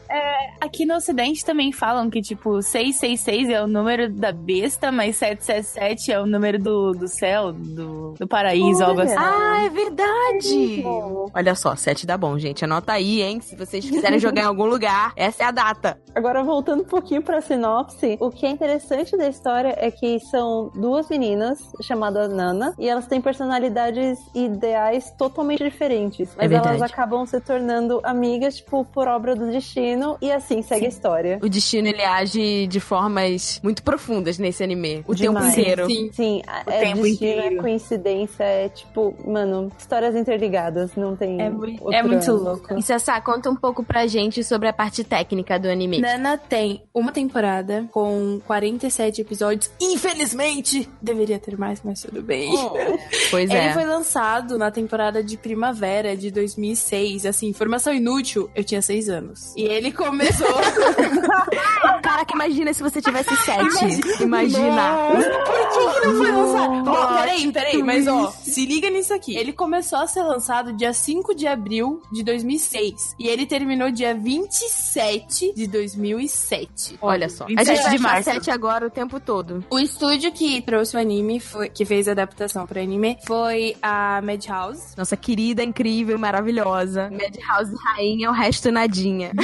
[0.61, 6.11] Aqui no Ocidente também falam que, tipo, 666 é o número da besta, mas 777
[6.11, 9.15] é o número do, do céu, do, do paraíso, algo assim.
[9.17, 10.83] Ah, é verdade!
[11.33, 12.63] Olha só, sete dá bom, gente.
[12.63, 13.39] Anota aí, hein?
[13.41, 15.99] Se vocês quiserem jogar em algum lugar, essa é a data.
[16.15, 20.71] Agora, voltando um pouquinho pra sinopse, o que é interessante da história é que são
[20.75, 26.29] duas meninas chamadas Nana e elas têm personalidades e ideais totalmente diferentes.
[26.37, 30.85] Mas É elas acabam se tornando amigas, tipo, por obra do destino e assim segue
[30.85, 31.39] a história.
[31.41, 35.03] O destino, ele age de formas muito profundas nesse anime.
[35.07, 35.53] O Demais.
[35.53, 35.85] tempo inteiro.
[35.87, 36.09] Sim.
[36.13, 37.41] Sim, O é tempo inteiro.
[37.57, 41.41] é coincidência, é tipo, mano, histórias interligadas, não tem.
[41.41, 42.77] É, mui- outro é muito louco.
[42.77, 45.99] E Sassá, conta um pouco pra gente sobre a parte técnica do anime.
[45.99, 49.69] Nana tem uma temporada com 47 episódios.
[49.81, 52.51] Infelizmente, deveria ter mais, mas tudo bem.
[53.29, 53.73] Pois Ele é.
[53.73, 57.25] foi lançado na temporada de primavera de 2006.
[57.25, 59.53] Assim, informação inútil, eu tinha seis anos.
[59.55, 60.47] E ele começou.
[62.01, 64.23] Caraca, imagina se você tivesse sete.
[64.23, 64.97] Imagina.
[65.45, 66.89] Por que, que não foi lançado?
[66.89, 69.35] Ó, Plot peraí, peraí, mas ó, se liga nisso aqui.
[69.37, 73.15] Ele começou a ser lançado dia 5 de abril de 2006.
[73.17, 76.97] E ele terminou dia 27 de 2007.
[77.01, 77.45] Olha só.
[77.45, 78.31] A 27 gente de achar março.
[78.31, 79.63] sete agora o tempo todo.
[79.69, 84.21] O estúdio que trouxe o anime, foi, que fez a adaptação para anime, foi a
[84.21, 84.95] Madhouse.
[84.97, 87.09] Nossa querida, incrível, maravilhosa.
[87.11, 89.31] Madhouse Rainha, o resto nadinha.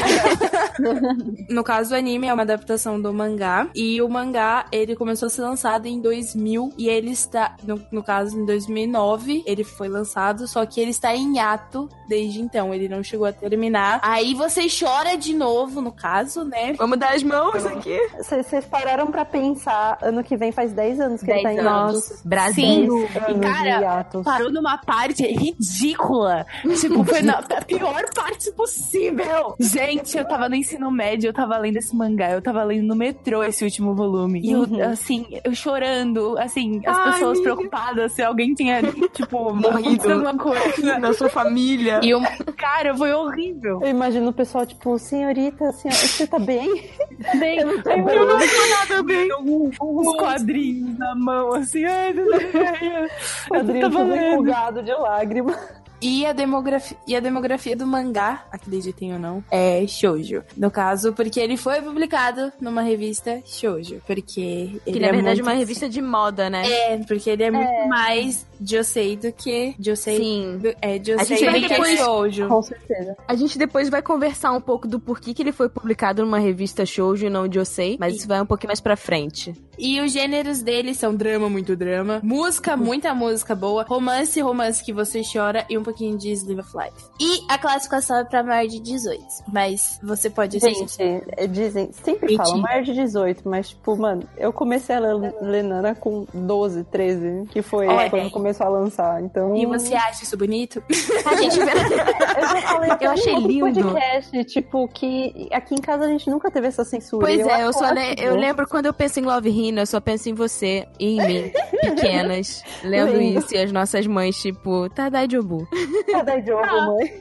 [1.49, 3.67] No caso, o anime é uma adaptação do mangá.
[3.75, 6.73] E o mangá, ele começou a ser lançado em 2000.
[6.77, 10.47] E ele está, no, no caso, em 2009, ele foi lançado.
[10.47, 12.73] Só que ele está em ato desde então.
[12.73, 13.99] Ele não chegou a terminar.
[14.03, 16.73] Aí você chora de novo, no caso, né?
[16.73, 17.97] Vamos dar as mãos aqui.
[18.17, 21.61] Vocês pararam pra pensar, ano que vem faz 10 anos que ele tá em.
[21.61, 23.07] Nossa, Brasil.
[23.27, 24.23] anos cara, de atos.
[24.23, 26.45] Parou numa parte ridícula.
[26.79, 29.55] Tipo, foi na a pior parte possível.
[29.59, 32.95] Gente, eu tava no ensino médio, eu tava lendo esse mangá, eu tava lendo no
[32.95, 34.39] metrô esse último volume.
[34.43, 34.77] E Uhum.
[34.79, 37.55] eu, assim, eu chorando, assim, as Ai, pessoas amiga.
[37.55, 38.81] preocupadas se alguém tinha,
[39.13, 40.11] tipo, Morrido.
[40.13, 40.99] alguma coisa.
[40.99, 41.99] Na sua família.
[42.03, 42.21] E o,
[42.55, 43.79] Cara, foi horrível.
[43.81, 46.69] Eu imagino o pessoal, tipo, senhorita, senhor, você tá bem?
[47.39, 49.29] Bem, eu não tô nada bem.
[49.41, 51.83] Uns quadrinhos na mão, assim.
[51.85, 52.29] Ai, Deus.
[53.49, 54.25] Padrinho tava lendo.
[54.33, 55.55] empolgado de lágrima.
[56.03, 60.43] E a, demografia, e a demografia do mangá, acreditem ou não, é shoujo.
[60.57, 64.01] No caso, porque ele foi publicado numa revista shoujo.
[64.05, 65.53] Porque Que ele na é verdade é muito...
[65.53, 66.63] uma revista de moda, né?
[66.69, 70.17] É, porque ele é muito mais Josei do que Josei.
[70.17, 70.57] Sim.
[70.61, 72.47] do- é, A Josei gente vai do que depois- shoujo.
[72.47, 73.17] Com certeza.
[73.27, 76.85] A gente depois vai conversar um pouco do porquê que ele foi publicado numa revista
[76.85, 79.53] shoujo e não Josei, mas isso vai um pouquinho mais pra frente.
[79.77, 84.93] E os gêneros dele são drama, muito drama, música, muita música boa, romance, romance que
[84.93, 87.05] você chora e um pouquinho de Slive of Life.
[87.19, 90.79] E a classificação é pra maior de 18, mas você pode assistir.
[91.03, 92.43] Gente, é, dizem, sempre Mentira.
[92.45, 96.83] falam maior de 18, mas, tipo, mano, eu comecei a ler ler Nana com 12,
[96.85, 99.21] 13, que foi quando começou a lançar.
[99.23, 99.55] Então.
[99.55, 100.83] E você acha isso bonito?
[101.25, 101.59] A gente.
[101.59, 103.81] Eu já falei Eu achei lindo.
[103.81, 107.25] podcast, tipo, que aqui em casa a gente nunca teve essa censura.
[107.25, 109.85] Pois E é, eu só le- eu lembro quando eu penso em Love Hina, eu
[109.85, 113.39] só penso em você e em mim, pequenas, lendo Lindo.
[113.39, 115.67] isso e as nossas mães, tipo, Tadai Jobu.
[116.11, 117.13] Cada jogo, mãe.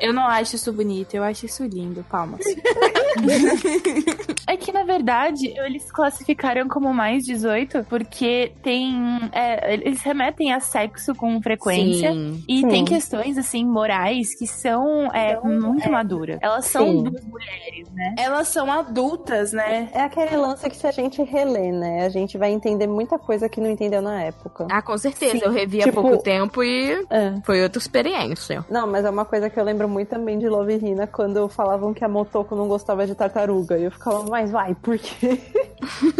[0.00, 2.04] Eu não acho isso bonito, eu acho isso lindo.
[2.10, 2.40] Palmas.
[4.46, 8.94] É que, na verdade, eles classificaram como mais 18 porque tem.
[9.32, 12.12] é, eles remetem a sexo com frequência.
[12.12, 12.42] Sim.
[12.48, 12.68] E Sim.
[12.68, 16.38] tem questões, assim, morais que são é, muito maduras.
[16.42, 17.02] Elas são Sim.
[17.04, 18.14] duas mulheres, né?
[18.18, 19.88] Elas são adultas, né?
[19.92, 22.04] É aquele lance que se a gente relê, né?
[22.04, 24.66] A gente vai entender muita coisa que não entendeu na época.
[24.70, 25.32] Ah, com certeza.
[25.38, 25.42] Sim.
[25.44, 27.34] Eu revi há Tipo- pouco tempo e É.
[27.44, 28.64] foi outra experiência.
[28.70, 31.94] Não, mas é uma coisa que eu lembro muito também de Love Hina quando falavam
[31.94, 33.78] que a Motoko não gostava de tartaruga.
[33.78, 35.38] E eu ficava, mas vai, por quê?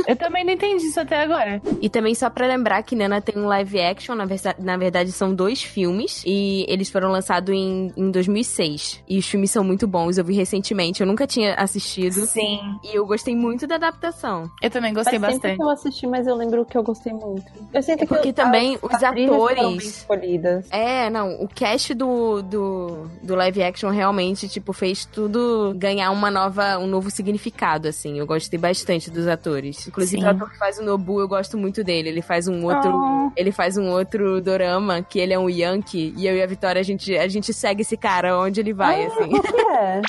[0.08, 1.60] Eu também não entendi isso até agora.
[1.82, 5.12] E também só pra lembrar que Nana tem um live action, na, versa- na verdade
[5.12, 9.04] são dois filmes, e eles foram lançados em, em 2006.
[9.08, 12.26] E os filmes são muito bons, eu vi recentemente, eu nunca tinha assistido.
[12.26, 12.58] Sim.
[12.82, 14.50] E eu gostei muito da adaptação.
[14.62, 15.56] Eu também gostei Faz bastante.
[15.56, 17.44] que eu assisti, mas eu lembro que eu gostei muito.
[17.72, 20.66] Eu sinto É porque que também as os atores- escolhidas.
[20.72, 26.30] É, não, o cast do, do, do live action realmente, tipo, fez tudo ganhar uma
[26.30, 28.18] nova, um novo significado, assim.
[28.18, 29.86] Eu gostei bastante dos atores.
[29.86, 30.26] Inclusive, Sim.
[30.26, 32.08] o ator que faz o Nobu, eu gosto muito dele.
[32.08, 32.90] Ele faz um outro.
[32.90, 33.32] Oh.
[33.36, 36.80] Ele faz um outro dorama, que ele é um Yankee, e eu e a Vitória,
[36.80, 39.34] a gente, a gente segue esse cara onde ele vai, assim.
[39.34, 40.02] O que é?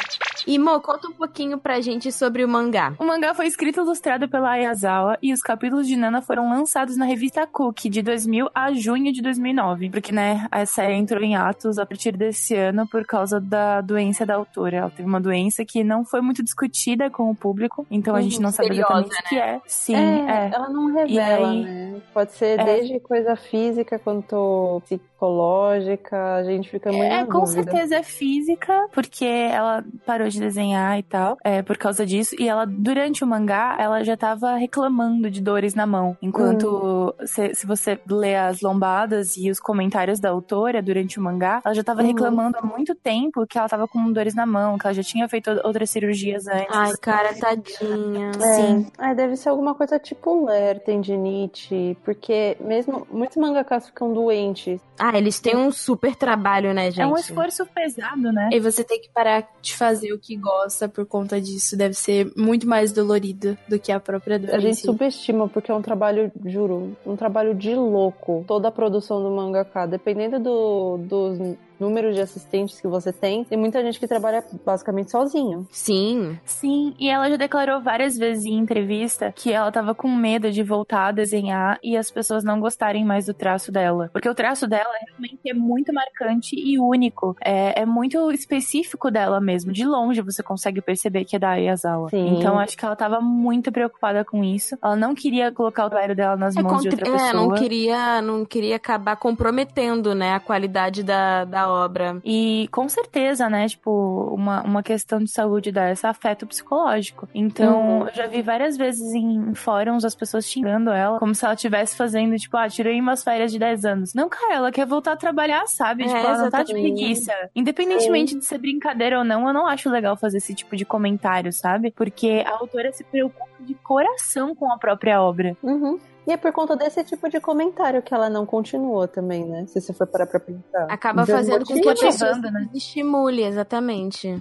[0.48, 2.94] E, Mo, conta um pouquinho pra gente sobre o mangá.
[2.98, 6.98] O mangá foi escrito e ilustrado pela Ayazawa e os capítulos de Nana foram lançados
[6.98, 9.90] na revista Cookie de 2000 a junho de 2009.
[9.92, 14.26] Porque, né, a série entrou em atos a partir desse ano por causa da doença
[14.26, 14.78] da autora.
[14.78, 18.42] Ela teve uma doença que não foi muito discutida com o público, então a gente
[18.42, 19.62] não sabe exatamente o que é.
[19.66, 20.52] Sim, é, é.
[20.54, 22.02] ela não revela, aí- né?
[22.14, 22.64] Pode ser É.
[22.66, 27.64] desde coisa física quanto psicológica, a gente fica muito É, com dúvida.
[27.64, 32.36] certeza é física, porque ela parou de desenhar e tal, é, por causa disso.
[32.40, 36.18] E ela, durante o mangá, ela já tava reclamando de dores na mão.
[36.22, 41.62] Enquanto, se, se você lê as lombadas e os comentários da autora durante o mangá,
[41.64, 42.08] ela já tava Uhum.
[42.08, 45.30] reclamando há muito tempo que ela tava com dores na mão, que ela já tinha
[45.30, 46.68] feito outras cirurgias antes.
[46.70, 48.32] Ai, cara, tadinha.
[48.40, 48.56] É.
[48.56, 48.88] Sim.
[48.98, 54.82] Ah, deve ser alguma coisa tipo ler, tendinite, porque mesmo muitos mangakas ficam doentes.
[55.04, 57.02] Ah, eles têm um super trabalho, né, gente?
[57.02, 58.50] É um esforço pesado, né?
[58.54, 61.76] E você tem que parar de fazer o que gosta por conta disso.
[61.76, 64.54] Deve ser muito mais dolorido do que a própria dor.
[64.54, 64.84] A gente si.
[64.84, 68.46] subestima porque é um trabalho, juro, um trabalho de louco.
[68.48, 73.58] Toda a produção do mangaka, dependendo do, dos números de assistentes que você tem, tem
[73.58, 75.68] muita gente que trabalha basicamente sozinho.
[75.72, 76.38] Sim.
[76.46, 80.62] Sim, e ela já declarou várias vezes em entrevista que ela tava com medo de
[80.62, 84.12] voltar a desenhar e as pessoas não gostarem mais do traço dela.
[84.14, 87.36] Porque o traço dela realmente é muito marcante e único.
[87.44, 89.72] É, é muito específico dela mesmo.
[89.72, 92.10] De longe você consegue perceber que é da Ayazawa.
[92.10, 92.38] Sim.
[92.38, 94.78] Então acho que ela tava muito preocupada com isso.
[94.84, 97.34] Ela não queria colocar o trabalho dela nas É, mãos de outra é, pessoa.
[97.34, 102.20] não queria, não queria acabar comprometendo, né, a qualidade da, da obra.
[102.24, 103.68] E com certeza, né?
[103.68, 107.28] Tipo, uma, uma questão de saúde dá esse afeto psicológico.
[107.34, 108.08] Então, Uhum.
[108.08, 111.96] eu já vi várias vezes em fóruns as pessoas xingando ela, como se ela estivesse
[111.96, 114.14] fazendo, tipo, ah, tirei umas férias de 10 anos.
[114.14, 116.04] Não, cara, ela quer voltar a trabalhar, sabe?
[116.04, 117.34] É, tipo, ela não tá de preguiça.
[117.56, 121.52] Independentemente de ser brincadeira ou não, eu não acho legal fazer esse tipo de comentário,
[121.52, 121.92] sabe?
[121.92, 125.56] Porque a autora se preocupa de coração com a própria obra.
[125.62, 126.00] Uhum.
[126.28, 129.66] E é por conta desse tipo de comentário que ela não continuou também, né?
[129.68, 130.86] Se você for parar pra pensar.
[130.90, 132.70] Acaba Deu fazendo com que a pessoa Motivando, né?
[132.72, 134.40] se estimule, exatamente.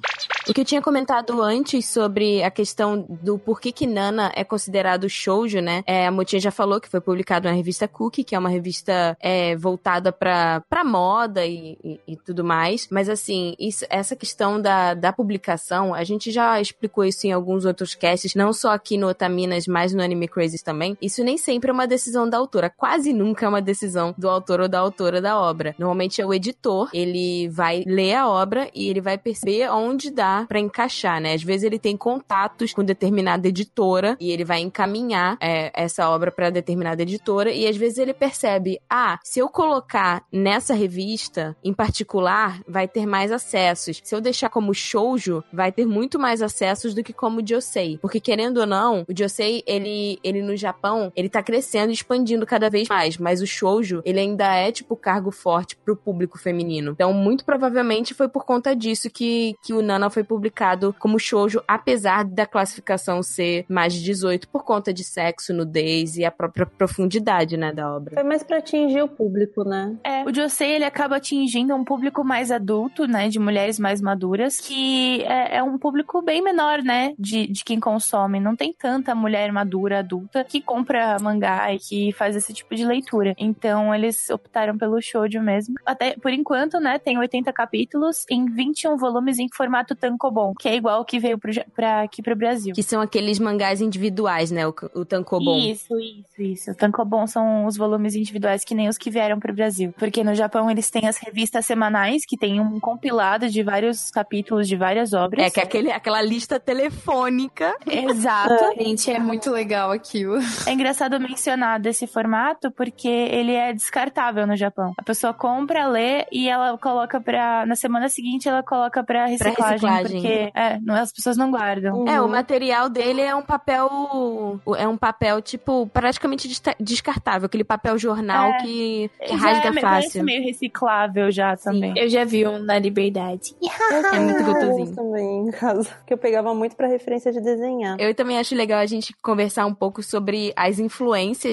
[0.48, 5.08] O que eu tinha comentado antes sobre a questão do porquê que Nana é considerado
[5.08, 5.82] shoujo, né?
[5.86, 9.16] É, a Motinha já falou que foi publicado na revista Cookie, que é uma revista
[9.20, 12.88] é, voltada pra, pra moda e, e, e tudo mais.
[12.90, 17.64] Mas assim, isso- essa questão da, da publicação, a gente já explicou isso em alguns
[17.64, 20.96] outros casts, não só aqui no Otaminas, mas no Anime Crazes também.
[21.00, 22.70] Isso nem sempre sempre uma decisão da autora.
[22.70, 25.74] Quase nunca é uma decisão do autor ou da autora da obra.
[25.78, 30.44] Normalmente é o editor, ele vai ler a obra e ele vai perceber onde dá
[30.48, 31.34] para encaixar, né?
[31.34, 36.30] Às vezes ele tem contatos com determinada editora e ele vai encaminhar é, essa obra
[36.30, 41.72] para determinada editora e às vezes ele percebe, ah, se eu colocar nessa revista em
[41.72, 44.00] particular, vai ter mais acessos.
[44.02, 48.20] Se eu deixar como shoujo, vai ter muito mais acessos do que como josei, porque
[48.20, 51.59] querendo ou não, o josei ele ele no Japão, ele tá crescendo,
[51.92, 56.38] expandindo cada vez mais, mas o shoujo, ele ainda é tipo cargo forte pro público
[56.38, 56.92] feminino.
[56.92, 61.62] Então, muito provavelmente foi por conta disso que que o Nana foi publicado como shoujo,
[61.66, 66.66] apesar da classificação ser mais de 18 por conta de sexo, nudez e a própria
[66.66, 68.14] profundidade, né, da obra.
[68.14, 69.96] Foi mais pra atingir o público, né?
[70.04, 74.60] É, o Josei, ele acaba atingindo um público mais adulto, né, de mulheres mais maduras,
[74.60, 78.40] que é, é um público bem menor, né, de, de quem consome.
[78.40, 82.84] Não tem tanta mulher madura, adulta, que compra mangá e que faz esse tipo de
[82.84, 83.34] leitura.
[83.38, 85.74] Então, eles optaram pelo shoujo mesmo.
[85.84, 90.76] Até, por enquanto, né, tem 80 capítulos em 21 volumes em formato tankobon, que é
[90.76, 92.74] igual o que veio pro, pra, aqui pro Brasil.
[92.74, 95.58] Que são aqueles mangás individuais, né, o, o tankobon.
[95.58, 96.70] Isso, isso, isso.
[96.70, 99.94] O tankobon são os volumes individuais que nem os que vieram pro Brasil.
[99.98, 104.68] Porque no Japão eles têm as revistas semanais, que tem um compilado de vários capítulos
[104.68, 105.46] de várias obras.
[105.46, 107.74] É que é aquele, aquela lista telefônica.
[107.86, 108.54] Exato.
[108.78, 110.36] Gente, é muito legal aquilo.
[110.66, 111.39] É engraçado mencionar
[111.80, 114.92] desse formato porque ele é descartável no Japão.
[114.98, 117.64] A pessoa compra, lê e ela coloca pra.
[117.66, 119.72] Na semana seguinte ela coloca pra reciclagem.
[119.72, 120.20] reciclagem.
[120.22, 122.06] Porque é, não, as pessoas não guardam.
[122.08, 124.60] É, o material dele é um papel.
[124.76, 126.48] É um papel, tipo, praticamente
[126.78, 127.46] descartável.
[127.46, 128.58] Aquele papel jornal É.
[128.58, 129.80] que, que Já rasga é, fácil.
[129.82, 131.92] parece meio reciclável já também.
[131.96, 133.54] Eu já vi um na Liberdade.
[134.12, 134.94] É muito Eu gostosinho.
[134.94, 135.90] também, em casa.
[136.06, 137.96] Que eu pegava muito pra referência de desenhar.
[138.00, 141.10] Eu também acho legal a gente conversar um pouco sobre as influências,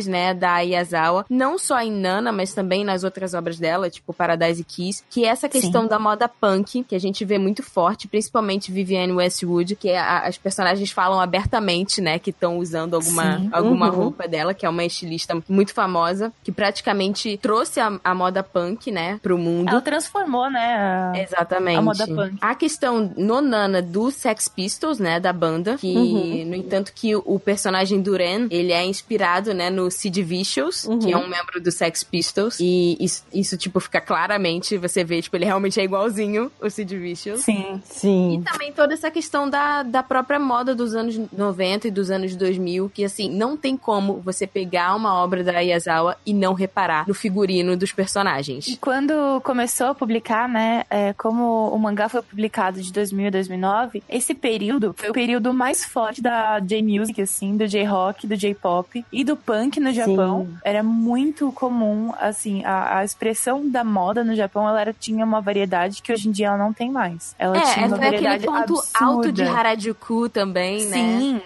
[0.07, 4.63] né, da Yazawa, não só em Nana, mas também nas outras obras dela, tipo Paradise
[4.63, 8.71] Kiss, que é essa questão da moda punk, que a gente vê muito forte, principalmente
[8.71, 13.49] Vivienne Westwood, que é a- as personagens falam abertamente, né, que estão usando alguma, Sim.
[13.51, 13.95] alguma Uhum.
[13.95, 18.91] roupa dela, que é uma estilista muito famosa, que praticamente trouxe a, a moda punk,
[18.91, 19.69] né, pro mundo.
[19.69, 20.75] Ela transformou, né?
[20.77, 21.77] a- Exatamente.
[21.77, 22.37] a moda punk.
[22.41, 26.45] A questão no Nana do Sex Pistols, né, da banda, que, Uhum.
[26.45, 30.99] no entanto, que o personagem Duran, ele é inspirado, né, no Sid Vicious, Uhum.
[30.99, 35.21] que é um membro do Sex Pistols, e isso, isso, tipo, fica claramente, você vê,
[35.21, 37.41] tipo, ele realmente é igualzinho o Sid Vicious.
[37.41, 37.81] Sim.
[37.85, 38.39] Sim.
[38.39, 42.35] E também toda essa questão da, da própria moda dos anos 90 e dos anos
[42.35, 47.07] 2000, que assim, não tem como você pegar uma obra da Yazawa e não reparar
[47.07, 48.67] no figurino dos personagens.
[48.67, 53.31] E quando começou a publicar, né, é, como o mangá foi publicado de 2000 a
[53.31, 59.05] 2009, esse período foi o período mais forte da J-Music, assim, do J-Rock, do J-Pop
[59.11, 60.47] e do punk no Japão.
[60.63, 65.41] Era muito comum, assim, a, a expressão da moda no Japão, ela era- tinha uma
[65.41, 67.35] variedade que hoje em dia ela não tem mais.
[67.39, 69.05] Ela É, tinha uma aquele variedade ponto absurda.
[69.05, 70.97] alto de Harajuku também, né?
[70.97, 71.41] Sim,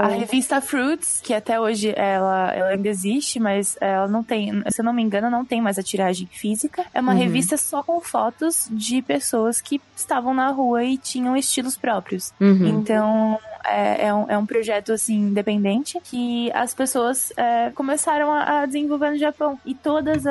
[0.00, 4.80] a revista Fruits, que até hoje ela, ela ainda existe, mas ela não tem, se
[4.80, 6.84] eu não me engano, não tem mais a tiragem física.
[6.94, 7.18] É uma Uhum.
[7.18, 12.32] revista só com fotos de pessoas que estavam na rua e tinham estilos próprios.
[12.40, 12.66] Uhum.
[12.66, 18.60] Então, é, é um, é um projeto, assim, independente que as pessoas é, começaram a,
[18.62, 19.58] a desenvolver no Japão.
[19.64, 20.24] E todos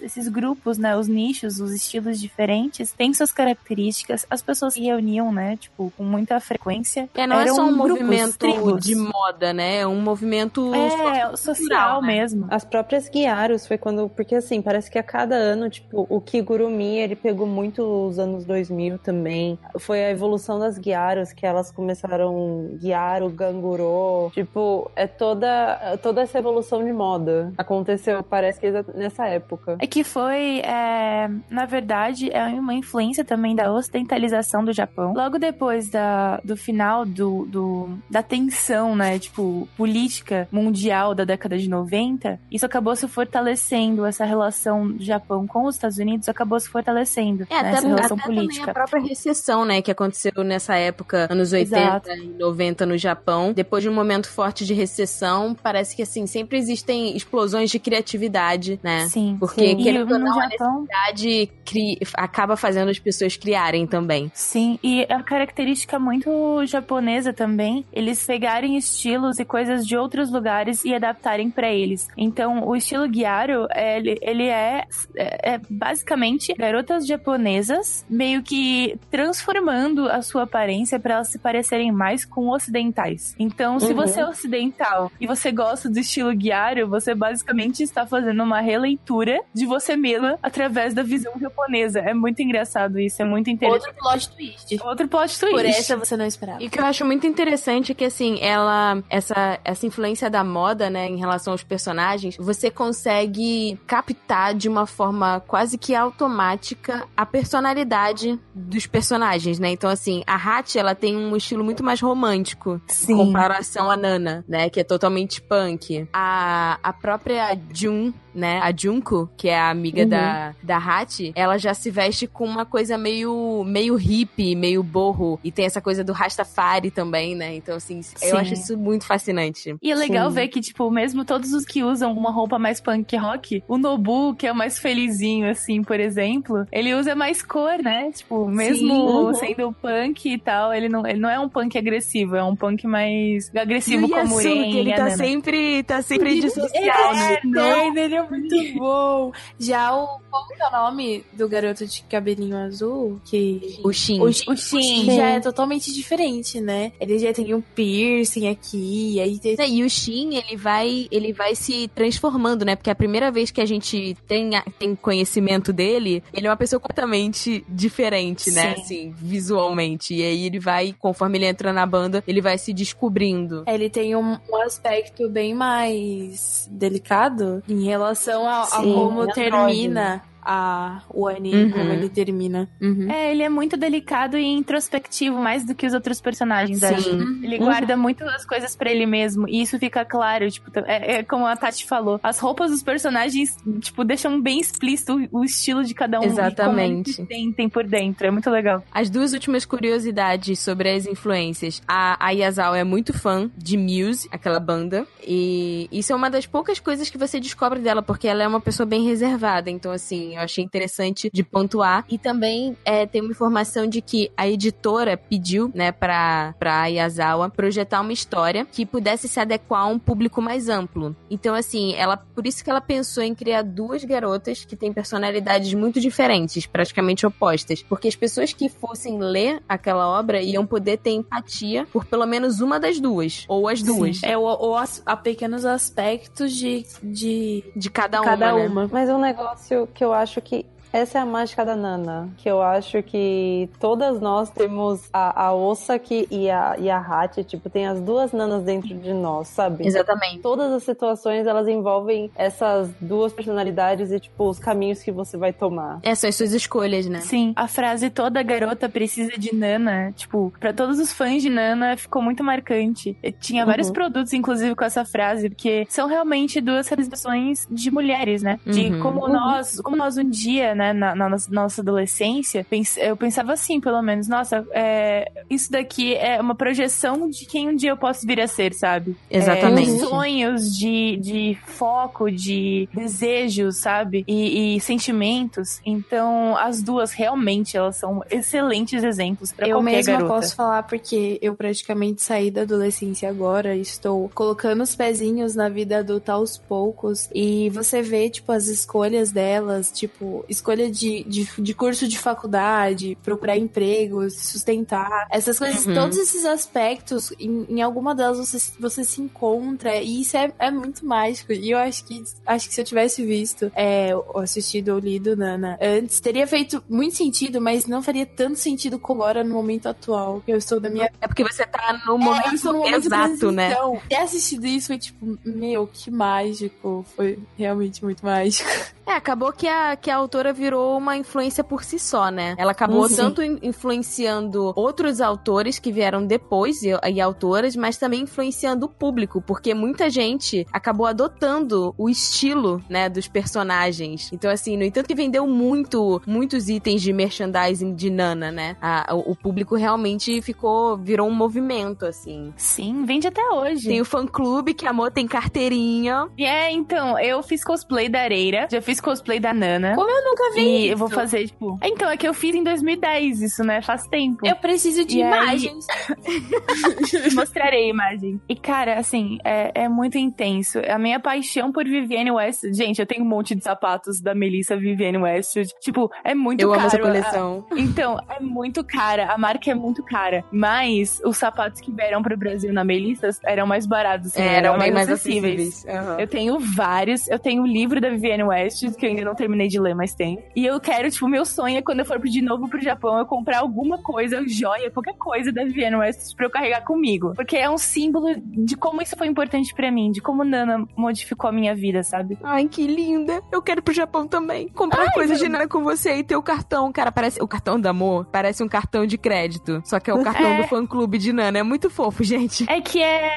[0.00, 4.26] esses grupos, né, os nichos, os estilos diferentes, têm suas características.
[4.30, 7.08] As pessoas se reuniam, né, tipo, com muita frequência.
[7.14, 8.84] É, não é Eram só um grupos, movimento tribos.
[8.84, 9.78] de moda, né?
[9.78, 12.08] É um movimento É, social né?
[12.08, 12.46] mesmo.
[12.50, 14.08] As próprias Guiaros foi quando.
[14.08, 18.44] Porque assim, parece que a cada ano, tipo, o Kigurumi ele pegou muito os anos
[18.44, 19.58] 2000 também.
[19.78, 24.30] Foi a evolução das Guiaros que elas começaram Guiaro, Ganguro.
[24.32, 27.52] Tipo, é toda, toda essa evolução de moda.
[27.58, 29.76] Aconteceu, parece que nessa época.
[29.80, 35.12] É que foi, é, na verdade, é uma influência também da ocidentalização do Japão.
[35.14, 41.58] Logo depois da, do final do, do- da tensão, né, tipo, política mundial da década
[41.58, 46.58] de 90, isso acabou se fortalecendo, essa relação do Japão com os Estados Unidos acabou
[46.60, 48.70] se fortalecendo, É, né, até, essa relação até também política.
[48.70, 52.10] a própria recessão, né, que aconteceu nessa época, anos 80 Exato.
[52.10, 53.52] e 90 no Japão.
[53.52, 58.78] Depois de um momento forte de recessão, parece que, assim, sempre existem explosões de criatividade,
[58.82, 59.06] né?
[59.08, 59.36] Sim.
[59.38, 59.76] Porque, Sim.
[59.76, 64.30] Querendo ou não, a Japão, necessidade cri- acaba fazendo as pessoas criarem também.
[64.34, 70.84] Sim, e a característica muito japonesa também, eles pegarem estilos e coisas de outros lugares
[70.84, 72.08] e adaptarem pra eles.
[72.16, 74.84] Então, o estilo Gyaro, ele, ele é,
[75.16, 81.92] é, é basicamente garotas japonesas meio que transformando a sua aparência pra elas se parecerem
[81.92, 83.34] mais com são ocidentais.
[83.38, 83.94] Então, se Uhum.
[83.94, 89.40] você é ocidental e você gosta do estilo guiário, você basicamente está fazendo uma releitura
[89.52, 92.00] de você mesma através da visão japonesa.
[92.00, 93.86] É muito engraçado isso, é muito interessante.
[93.88, 94.78] Outro plot twist.
[94.84, 95.54] Outro plot twist.
[95.54, 96.62] Por essa você não esperava.
[96.62, 99.02] E o que eu acho muito interessante é que, assim, ela.
[99.10, 104.86] Essa, essa influência da moda, né, em relação aos personagens, você consegue captar de uma
[104.86, 109.70] forma quase que automática a personalidade dos personagens, né?
[109.70, 112.37] Então, assim, a Hachi, ela tem um estilo muito mais romântico.
[112.86, 113.12] Sim.
[113.14, 114.68] Em comparação à Nana, né?
[114.70, 116.06] Que é totalmente punk.
[116.12, 118.60] A, a própria Jun, né?
[118.62, 120.08] A Junko, que é a amiga Uhum.
[120.08, 125.40] da, da Hachi, ela já se veste com uma coisa meio, meio hippie, meio borro.
[125.42, 127.54] E tem essa coisa do Rastafari também, né?
[127.56, 128.14] Então, assim, Sim.
[128.28, 129.74] eu acho isso muito fascinante.
[129.82, 130.34] E é legal Sim.
[130.36, 134.34] ver que, tipo, mesmo todos os que usam uma roupa mais punk rock, o Nobu,
[134.34, 138.10] que é o mais felizinho, assim, por exemplo, ele usa mais cor, né?
[138.12, 139.34] Tipo, mesmo Uhum.
[139.34, 142.86] sendo punk e tal, ele não, ele não é um punk agressivo, é um punk
[142.86, 145.16] mais agressivo e o como Yasuke, ele a tá Nana.
[145.16, 147.38] sempre, tá sempre de social, né?
[147.56, 149.32] É, ele é muito bom.
[149.58, 150.20] Já o.
[150.30, 153.20] Qual que é o nome do garoto de cabelinho azul?
[153.24, 153.78] Que.
[153.82, 154.20] O Shin.
[154.20, 156.92] O, o Shin já é totalmente diferente, né?
[157.00, 159.56] Ele já tem um piercing aqui, aí tem.
[159.78, 162.76] E o Shin, ele vai, ele vai se transformando, né?
[162.76, 166.56] Porque a primeira vez que a gente tem, a- tem conhecimento dele, ele é uma
[166.56, 168.74] pessoa completamente diferente, né?
[168.76, 168.80] Sim.
[168.82, 170.14] Assim, visualmente.
[170.14, 173.64] E aí ele vai, conforme ele entra na banda, ele vai se descobrindo.
[173.66, 179.32] Ele tem um, um aspecto bem mais delicado em relação a, a Sim, como andrógeno.
[179.34, 181.70] termina a, o anime, Uhum.
[181.72, 182.68] como ele termina.
[182.80, 183.10] Uhum.
[183.10, 186.78] É, ele é muito delicado e introspectivo, mais do que os outros personagens.
[186.80, 187.40] Sim.
[187.42, 189.48] Ele guarda muito as coisas pra ele mesmo.
[189.48, 192.20] E isso fica claro, tipo, é, é como a Tati falou.
[192.22, 196.24] As roupas dos personagens, tipo, deixam bem explícito o, o estilo de cada um.
[196.24, 196.58] Exatamente.
[196.60, 198.26] E como eles se sentem por dentro.
[198.26, 198.84] É muito legal.
[198.92, 201.82] As duas últimas curiosidades sobre as influências.
[201.86, 202.32] A, a
[202.76, 205.06] é muito fã de Muse, aquela banda.
[205.26, 208.60] E isso é uma das poucas coisas que você descobre dela, porque ela é uma
[208.60, 209.70] pessoa bem reservada.
[209.70, 212.04] Então, assim, eu achei interessante de pontuar.
[212.08, 217.48] E também é, tem uma informação de que a editora pediu, né, pra, pra Yazawa
[217.50, 221.14] projetar uma história que pudesse se adequar a um público mais amplo.
[221.30, 225.72] Então, assim, ela por isso que ela pensou em criar duas garotas que têm personalidades
[225.74, 227.82] muito diferentes, praticamente opostas.
[227.82, 232.60] Porque as pessoas que fossem ler aquela obra iam poder ter empatia por pelo menos
[232.60, 233.44] uma das duas.
[233.48, 234.22] Ou as duas.
[234.22, 238.62] É o, o as- a pequenos aspectos de, de De cada, cada uma.
[238.62, 238.68] né?
[238.68, 238.88] uma.
[238.92, 242.62] Mas um negócio que eu acho que essa é a mágica da Nana, que eu
[242.62, 247.86] acho que todas nós temos a, a Osaki e a, e a Hachi, tipo, tem
[247.86, 249.86] as duas nanas dentro de nós, sabe?
[249.86, 250.38] Exatamente.
[250.40, 255.52] Todas as situações, elas envolvem essas duas personalidades e, tipo, os caminhos que você vai
[255.52, 255.98] tomar.
[256.02, 257.20] Essas são as suas escolhas, né?
[257.20, 261.96] Sim, a frase toda garota precisa de Nana, tipo, pra todos os fãs de Nana
[261.96, 263.16] ficou muito marcante.
[263.22, 263.92] E Tinha vários Uhum.
[263.94, 268.58] produtos, inclusive, com essa frase, porque são realmente duas representações de mulheres, né?
[268.66, 269.00] De Uhum.
[269.00, 272.64] como nós, como nós um dia, né, na, na nossa- adolescência,
[272.98, 277.74] eu pensava assim, pelo menos, nossa, é, isso daqui é uma projeção de quem um
[277.76, 279.16] dia eu posso vir a ser, sabe?
[279.30, 279.90] Exatamente.
[279.96, 284.24] É, sonhos de, de foco, de desejos, sabe?
[284.26, 285.80] E, e sentimentos.
[285.84, 290.34] Então, as duas realmente elas são excelentes exemplos pra eu qualquer mesma garota.
[290.34, 295.98] posso falar porque eu praticamente saí da adolescência agora, estou colocando os pezinhos na vida
[295.98, 301.74] adulta aos poucos e você vê, tipo, as escolhas delas, tipo, escolha de, de, de
[301.74, 305.94] curso de faculdade, procurar emprego, se sustentar, essas coisas, Uhum.
[305.94, 310.70] todos esses aspectos, em, em alguma delas você, você se encontra e isso é, é
[310.70, 314.90] muito mágico e eu acho que, acho que se eu tivesse visto, é, ou assistido
[314.90, 319.42] ou lido Nana antes, teria feito muito sentido, mas não faria tanto sentido como agora
[319.44, 320.42] no momento atual.
[320.46, 321.10] Eu estou da minha.
[321.20, 323.70] É porque você tá no É, eu momento estou no momento exato, né?
[323.74, 324.02] transição.
[324.08, 327.04] Ter assistido isso foi tipo, meu, que mágico.
[327.16, 328.68] Foi realmente muito mágico.
[329.06, 332.54] É, acabou que a, que a autora virou uma influência por si só, né?
[332.58, 333.16] Ela acabou Uhum.
[333.16, 338.88] tanto in- influenciando outros autores que vieram depois e, e autoras, mas também influenciando o
[338.88, 344.30] público, porque muita gente acabou adotando o estilo, né, dos personagens.
[344.32, 348.76] Então, assim, no entanto que vendeu muito, muitos itens de merchandising de Nana, né?
[348.80, 352.52] A- o, o público realmente ficou, virou um movimento, assim.
[352.56, 353.88] Sim, vende até hoje.
[353.88, 356.28] Tem o fã-clube que amor tem carteirinha.
[356.36, 359.94] E é, então, eu fiz cosplay da Areira, já fiz cosplay da Nana.
[359.94, 360.92] Como eu nunca E isso.
[360.92, 361.78] eu vou fazer, tipo.
[361.82, 363.82] Então, é que eu fiz em 2010 isso, né?
[363.82, 364.46] Faz tempo.
[364.46, 365.86] Eu preciso de E aí- imagens.
[367.34, 368.40] Mostrarei a imagem.
[368.48, 370.78] E, cara, assim, é, é muito intenso.
[370.88, 372.76] A minha paixão por Vivienne Westwood.
[372.76, 375.70] Gente, eu tenho um monte de sapatos da Melissa Vivienne Westwood.
[375.80, 376.80] Tipo, é muito Eu caro.
[376.80, 377.66] amo essa a- coleção.
[377.76, 379.32] Então, é muito cara.
[379.32, 380.44] A marca é muito cara.
[380.52, 384.28] Mas os sapatos que vieram pro Brasil na Melissa eram mais baratos.
[384.28, 385.84] assim, É, eram bem mais acessíveis.
[385.86, 386.16] Aham.
[386.18, 387.28] Eu tenho vários.
[387.28, 390.14] Eu tenho o livro da Vivienne Westwood, que eu ainda não terminei de ler, mas
[390.54, 393.26] E eu quero, tipo, meu sonho é quando eu for de novo pro Japão, eu
[393.26, 397.32] comprar alguma coisa, joia, qualquer coisa da Vivienne Westwood pra eu carregar comigo.
[397.34, 401.48] Porque é um símbolo de como isso foi importante pra mim, de como Nana modificou
[401.48, 402.38] a minha vida, sabe?
[402.42, 403.42] Ai, que linda.
[403.52, 404.68] Eu quero ir pro Japão também.
[404.68, 406.90] Comprar coisas de nada com você e ter o cartão.
[406.92, 407.42] Cara, parece.
[407.42, 409.80] O cartão do amor parece um cartão de crédito.
[409.84, 410.62] Só que é o cartão É.
[410.62, 411.58] do fã clube de Nana.
[411.58, 412.64] É muito fofo, gente.
[412.70, 413.30] É que é.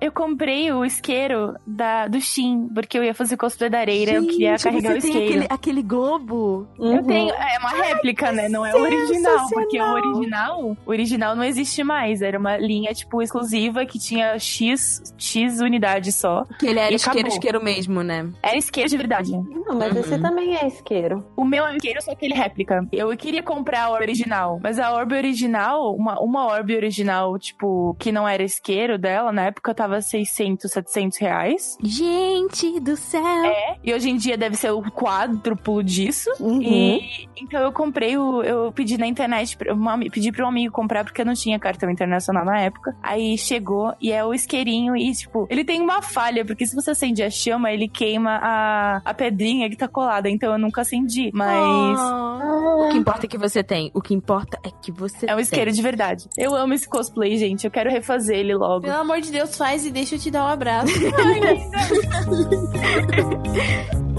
[0.00, 4.26] Eu comprei o isqueiro da, do Shin, porque eu ia fazer cosplay da areira, eu
[4.26, 5.18] queria Gente, carregar o isqueiro.
[5.26, 6.29] aquele, aquele globo.
[6.78, 8.48] Eu tenho, é uma réplica, né?
[8.48, 12.22] Não é o original, porque o original, o original não existe mais.
[12.22, 16.44] Era uma linha, tipo, exclusiva que tinha X, X unidades só.
[16.58, 17.36] Que ele era isqueiro, acabou.
[17.36, 18.30] isqueiro mesmo, né?
[18.42, 19.32] Era isqueiro de verdade.
[19.32, 21.24] Não, mas esse também é isqueiro.
[21.36, 22.86] O meu é isqueiro, só aquele réplica.
[22.92, 27.96] Eu queria comprar a orbe original, mas a orbe original, uma, uma orbe original, tipo,
[27.98, 31.78] que não era isqueiro dela, na época tava 600, 700 reais.
[31.82, 33.20] Gente do céu.
[33.44, 33.76] É.
[33.82, 36.19] E hoje em dia deve ser o quádruplo disso.
[36.38, 36.62] Uhum.
[36.62, 38.42] E então eu comprei o.
[38.42, 41.90] Eu pedi na internet, uma, pedi pra um amigo comprar porque eu não tinha cartão
[41.90, 42.94] internacional na época.
[43.02, 46.90] Aí chegou e é o isqueirinho e, tipo, ele tem uma falha, porque se você
[46.90, 50.28] acende a chama, ele queima a, a pedrinha que tá colada.
[50.28, 51.30] Então eu nunca acendi.
[51.32, 52.00] Mas.
[52.00, 53.90] O que importa é que você tem.
[53.94, 56.28] O que importa é que você É um isqueiro de verdade.
[56.36, 57.64] Eu amo esse cosplay, gente.
[57.64, 58.82] Eu quero refazer ele logo.
[58.82, 60.92] Pelo amor de Deus, faz e deixa eu te dar um abraço.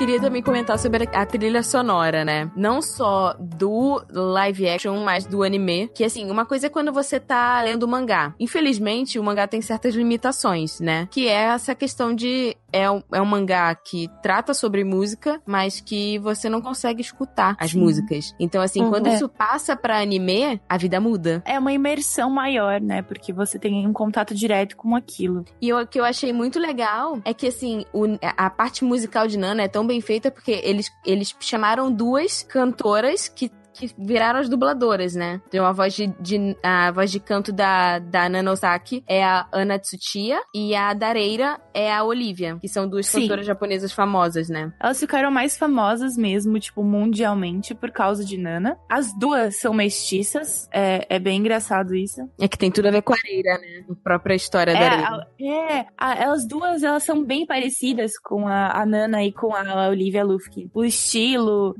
[0.00, 2.50] Queria também comentar sobre a trilha sonora, né?
[2.56, 5.90] Não só do live action, mas do anime.
[5.94, 8.34] Que assim, uma coisa é quando você tá lendo o mangá.
[8.40, 11.06] Infelizmente, o mangá tem certas limitações, né?
[11.10, 12.56] Que é essa questão de.
[12.72, 17.56] É um, é um mangá que trata sobre música, mas que você não consegue escutar
[17.58, 18.34] as músicas.
[18.38, 18.90] Então, assim, Uhum.
[18.90, 19.14] quando É.
[19.14, 21.42] isso passa pra anime, a vida muda.
[21.46, 23.02] É uma imersão maior, né?
[23.02, 25.44] Porque você tem um contato direto com aquilo.
[25.60, 29.38] E o que eu achei muito legal é que, assim, o- a parte musical de
[29.38, 33.50] Nana é tão bem feita porque eles, eles chamaram duas cantoras que.
[33.72, 35.40] Que viraram as dubladoras, né?
[35.50, 39.46] Tem uma voz de, de- a voz de canto da, da Nana Osaki é a
[39.52, 43.22] Ana Tsuchiya e a Dareira é a Olivia, que são duas Sim.
[43.22, 44.72] cantoras japonesas famosas, né?
[44.80, 48.76] Elas ficaram mais famosas mesmo, tipo, mundialmente, por causa de Nana.
[48.88, 50.68] As duas são mestiças.
[50.72, 52.28] É, é bem engraçado isso.
[52.40, 53.84] É que tem tudo a ver com a Areira, né?
[53.88, 55.08] A própria história da É, Areira.
[55.08, 59.54] a- é a- elas duas, elas são bem parecidas com a, a Nana e com
[59.54, 60.68] a Olivia Lufkin.
[60.74, 61.74] O estilo,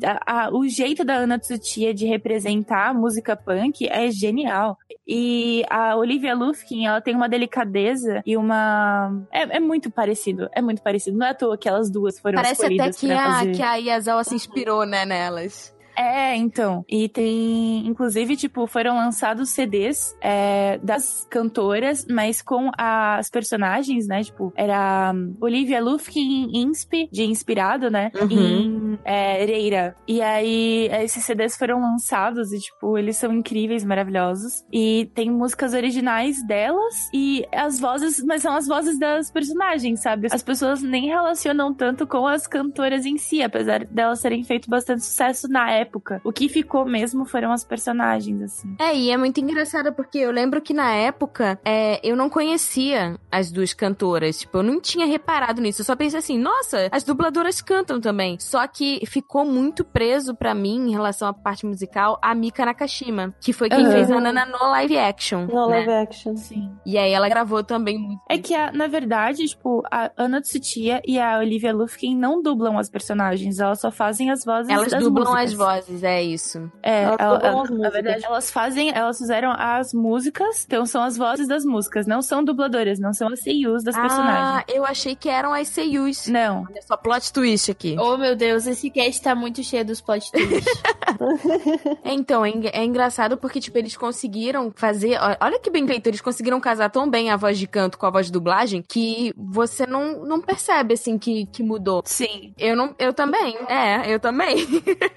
[0.53, 4.79] o jeito da Ana Tsuchiya de representar a música punk é genial.
[5.07, 9.13] E a Olivia Lufkin, ela tem uma delicadeza e uma...
[9.33, 11.19] É, é muito parecido, é muito parecido.
[11.19, 13.53] Não é à toa que elas duas foram Parece até escolhidas que pra a, fazer...
[13.53, 15.75] que a Yazawa se inspirou, né, nelas.
[15.97, 16.85] É, então.
[16.89, 24.23] E tem, inclusive, tipo, foram lançados CDs é, das cantoras, mas com as personagens, né?
[24.23, 28.11] Tipo, era hum, Olivia Lufkin em Inspi, de inspirado, né?
[28.21, 28.31] Uhum.
[28.31, 29.97] Em é, Reira.
[30.07, 34.65] E aí, esses CDs foram lançados e, tipo, eles são incríveis, maravilhosos.
[34.73, 40.29] E tem músicas originais delas e as vozes, mas são as vozes das personagens, sabe?
[40.31, 45.05] As pessoas nem relacionam tanto com as cantoras em si, apesar delas terem feito bastante
[45.05, 45.80] sucesso na época.
[46.25, 48.75] O que ficou mesmo foram as personagens, assim.
[48.79, 53.19] É, e é muito engraçado porque eu lembro que na época é, eu não conhecia
[53.31, 54.39] as duas cantoras.
[54.41, 55.81] Tipo, eu não tinha reparado nisso.
[55.81, 58.39] Eu só pensei assim, nossa, as dubladoras cantam também.
[58.39, 63.35] Só que ficou muito preso pra mim em relação à parte musical a Mika Nakashima,
[63.41, 63.93] que foi quem Aham.
[63.93, 65.47] fez a Nana no live action.
[65.47, 65.77] No né?
[65.87, 66.37] live action.
[66.37, 66.71] Sim.
[66.85, 68.21] E aí ela gravou também muito.
[68.29, 72.79] É que, a- na verdade, tipo, a Ana Tsuchiya e a Olivia Lufkin não dublam
[72.79, 75.51] as personagens, elas só fazem as vozes Elas das dublam músicas.
[75.53, 75.70] as vozes,
[76.03, 76.71] é isso.
[76.83, 81.17] É, Elas ela- ela- na verdade, elas fazem, elas fizeram as músicas, então são as
[81.17, 84.65] vozes das músicas, não são dubladoras, não são as seiyus das Ah, personagens.
[84.69, 86.27] eu achei que eram as seiyus.
[86.27, 86.67] Não.
[86.69, 87.97] Olha só, plot twist aqui.
[87.99, 90.67] Oh, meu Deus, esse cast tá muito cheio dos plot twists.
[92.05, 95.19] É, Então, é, é engraçado porque, tipo, eles conseguiram fazer.
[95.41, 98.11] Olha que bem feito, eles conseguiram casar tão bem a voz de canto com a
[98.11, 102.03] voz de dublagem que você não, não percebe, assim, que, que mudou.
[102.05, 102.53] Sim.
[102.59, 102.95] Eu não.
[102.99, 103.57] Eu também.
[103.69, 104.57] É, eu também.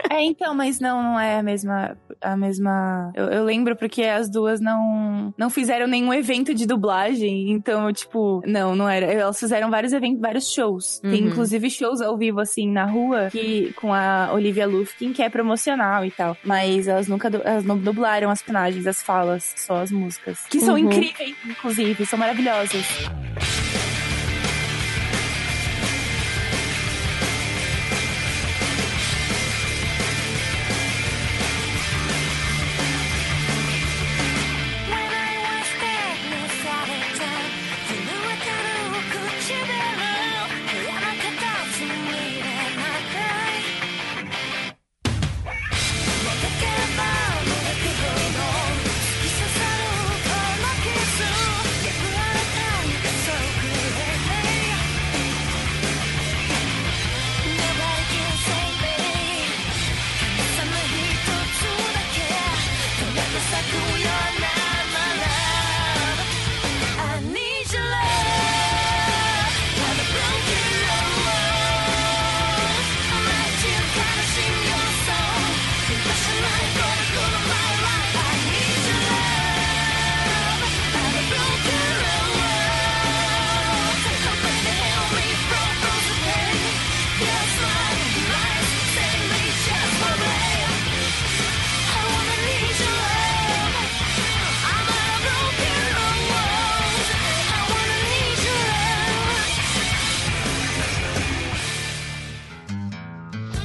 [0.09, 1.95] É, então, mas não, não é a mesma.
[2.19, 3.11] a mesma.
[3.13, 7.51] Eu, eu lembro porque as duas não, não fizeram nenhum evento de dublagem.
[7.51, 9.05] Então, tipo, não, não era.
[9.05, 10.99] Elas fizeram vários eventos, vários shows.
[11.01, 11.27] Tem Uhum.
[11.29, 16.03] inclusive shows ao vivo, assim, na rua, que, com a Olivia Lufkin, que é promocional
[16.03, 16.35] e tal.
[16.43, 20.39] Mas elas nunca elas não dublaram as personagens, as falas, só as músicas.
[20.49, 20.79] Que são Uhum.
[20.79, 22.85] incríveis, inclusive, são maravilhosas.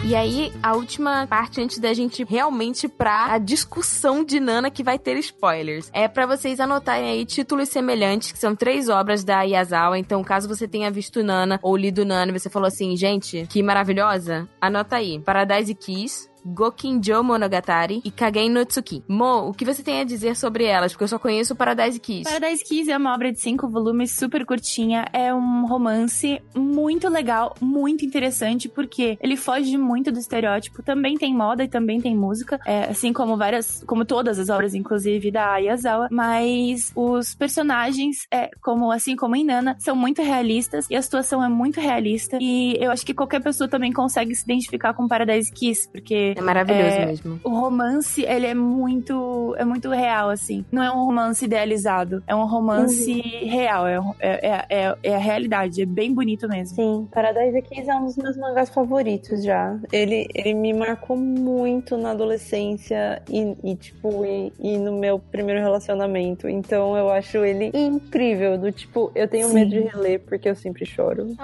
[0.08, 4.82] E aí, a última parte antes da gente realmente pra a discussão de Nana que
[4.82, 5.90] vai ter spoilers.
[5.92, 9.98] É pra vocês anotarem aí títulos semelhantes, que são três obras da Yazawa.
[9.98, 14.48] Então, caso você tenha visto Nana ou lido Nana você falou assim, gente, que maravilhosa,
[14.58, 15.20] anota aí.
[15.20, 19.02] Paradise Kiss, Gokinjo Monogatari e Kagen no Tsuki.
[19.08, 20.92] Mo, o que você tem a dizer sobre elas?
[20.92, 22.24] Porque eu só conheço Paradise Kiss.
[22.24, 25.06] Paradise Kiss é uma obra de cinco volumes, super curtinha.
[25.12, 30.82] É um romance muito legal, muito interessante, porque ele foge muito do estereótipo.
[30.82, 34.74] Também tem moda e também tem música, é, assim como várias, como todas as obras,
[34.74, 36.08] inclusive da Ayazawa.
[36.10, 41.42] Mas os personagens, é, como assim como em Nana, são muito realistas e a situação
[41.44, 42.38] é muito realista.
[42.40, 46.42] E eu acho que qualquer pessoa também consegue se identificar com Paradise Kiss, porque É
[46.42, 47.40] maravilhoso É, mesmo.
[47.44, 50.64] o romance, ele é muito, é muito real, assim.
[50.70, 53.12] Não é um romance idealizado, é um romance
[53.44, 56.76] real, é, é, é, é a realidade, é bem bonito mesmo.
[56.76, 59.76] Sim, Paradise Kiss é um dos meus mangás favoritos já.
[59.92, 65.60] Ele, ele me marcou muito na adolescência e, e, tipo, e, e no meu primeiro
[65.60, 66.48] relacionamento.
[66.48, 68.56] Então eu acho ele incrível.
[68.58, 69.54] Do tipo, eu tenho Sim.
[69.54, 71.34] medo de reler porque eu sempre choro.
[71.38, 71.42] Oh,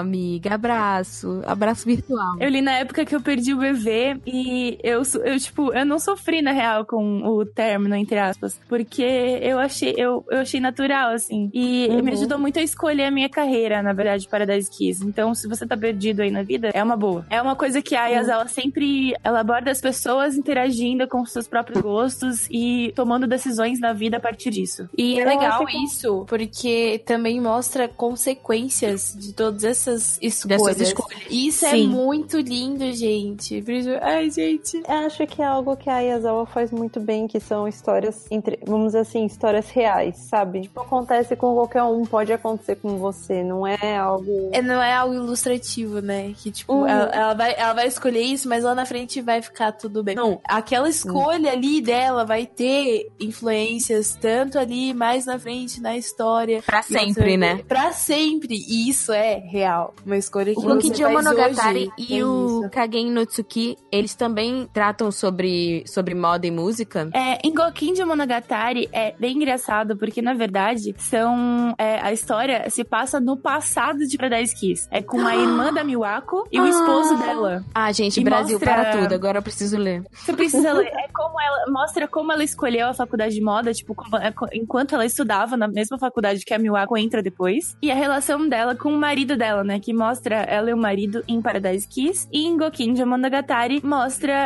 [0.00, 1.42] amiga, abraço.
[1.46, 2.36] Abraço virtual.
[2.40, 5.98] Eu li na época que eu perdi o bebê e eu, eu tipo, eu não
[5.98, 9.02] sofri na real com o término, entre aspas, porque
[9.40, 11.50] eu achei, eu, eu achei natural, assim.
[11.54, 12.02] E Uhum.
[12.02, 15.04] me ajudou muito a escolher a minha carreira, na verdade, para 10 Kiss.
[15.06, 17.24] Então, se você tá perdido aí na vida, é uma boa.
[17.30, 21.46] É uma coisa que a Yas, ela sempre, ela aborda as pessoas interagindo com seus
[21.46, 24.88] próprios gostos e tomando decisões na vida a partir disso.
[24.96, 27.88] E é Eu legal que- isso, porque também mostra
[28.36, 30.62] consequências de todas essas escolhas.
[30.76, 31.20] Dessas escolhas.
[31.30, 31.88] Isso é Sim.
[31.88, 33.62] muito lindo, gente.
[33.62, 34.76] Por isso- Ai, gente.
[34.78, 38.58] Eu acho que é algo que a Yazawa faz muito bem, que são histórias, entre,
[38.66, 40.62] vamos dizer assim, histórias reais, sabe?
[40.62, 44.50] Tipo, acontece com qualquer um, pode acontecer com você, não é algo...
[44.52, 46.32] É, não é algo ilustrativo, né?
[46.36, 46.86] Que, tipo, Uhum.
[46.86, 50.14] ela, ela vai, ela vai escolher isso, mas lá na frente vai ficar tudo bem.
[50.14, 56.62] Não, aquela escolha ali dela vai ter influências tanto ali mais na frente na história.
[56.64, 57.60] Pra sempre, né?
[57.68, 58.56] Pra sempre.
[58.68, 59.94] E isso é real.
[60.04, 62.10] Uma escolha que O você faz Monogatari hoje.
[62.12, 62.70] e É o isso.
[62.70, 67.08] Kagen no Tsuki, eles também tratam sobre, sobre moda e música.
[67.12, 71.74] É, em Gokinjo Monogatari é bem engraçado, porque na verdade são.
[71.78, 74.86] é, a história se passa no passado de Paradise Kiss.
[74.90, 77.64] É com a irmã da Miwako e o esposo dela.
[77.74, 79.14] Ah, gente, E Brasil, mostra- para tudo.
[79.14, 80.02] Agora eu preciso ler.
[80.12, 80.86] Você precisa ler.
[80.88, 81.56] É como ela.
[81.70, 85.66] Mostra como ela escolheu a faculdade de moda, tipo, como- co- enquanto ela estudava na
[85.68, 87.76] mesma faculdade que a Miwako entra depois.
[87.82, 89.78] E a relação dela com o marido dela, né?
[89.80, 92.28] Que mostra ela e o marido em Paradise Kiss.
[92.32, 93.95] E em Gokinjo Monogatari mostra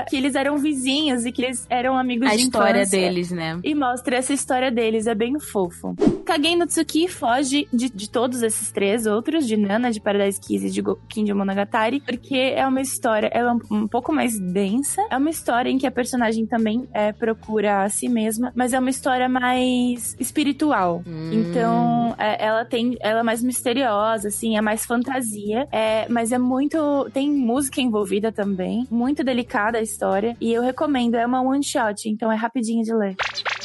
[0.08, 3.00] que eles eram vizinhos e que eles eram amigos A de história infância.
[3.00, 3.60] deles, né?
[3.62, 5.94] E mostra essa história deles, é bem fofo.
[6.24, 10.66] Kagen no Tsuki foge de, de todos esses três outros, de Nana, de Paradise Kiss
[10.66, 15.04] e de Gokinjo Monogatari, porque é uma história, ela é um, um pouco mais densa,
[15.10, 18.72] é uma história em que a personagem também também é, procura a si mesma, mas
[18.72, 21.02] é uma história mais espiritual.
[21.06, 21.30] Hum.
[21.32, 26.38] Então, é, ela tem, ela é mais misteriosa, assim, é mais fantasia, é, mas é
[26.38, 29.39] muito, tem música envolvida também, muito delicada
[29.78, 33.16] a história, e eu recomendo, é uma one shot, então é rapidinho de ler.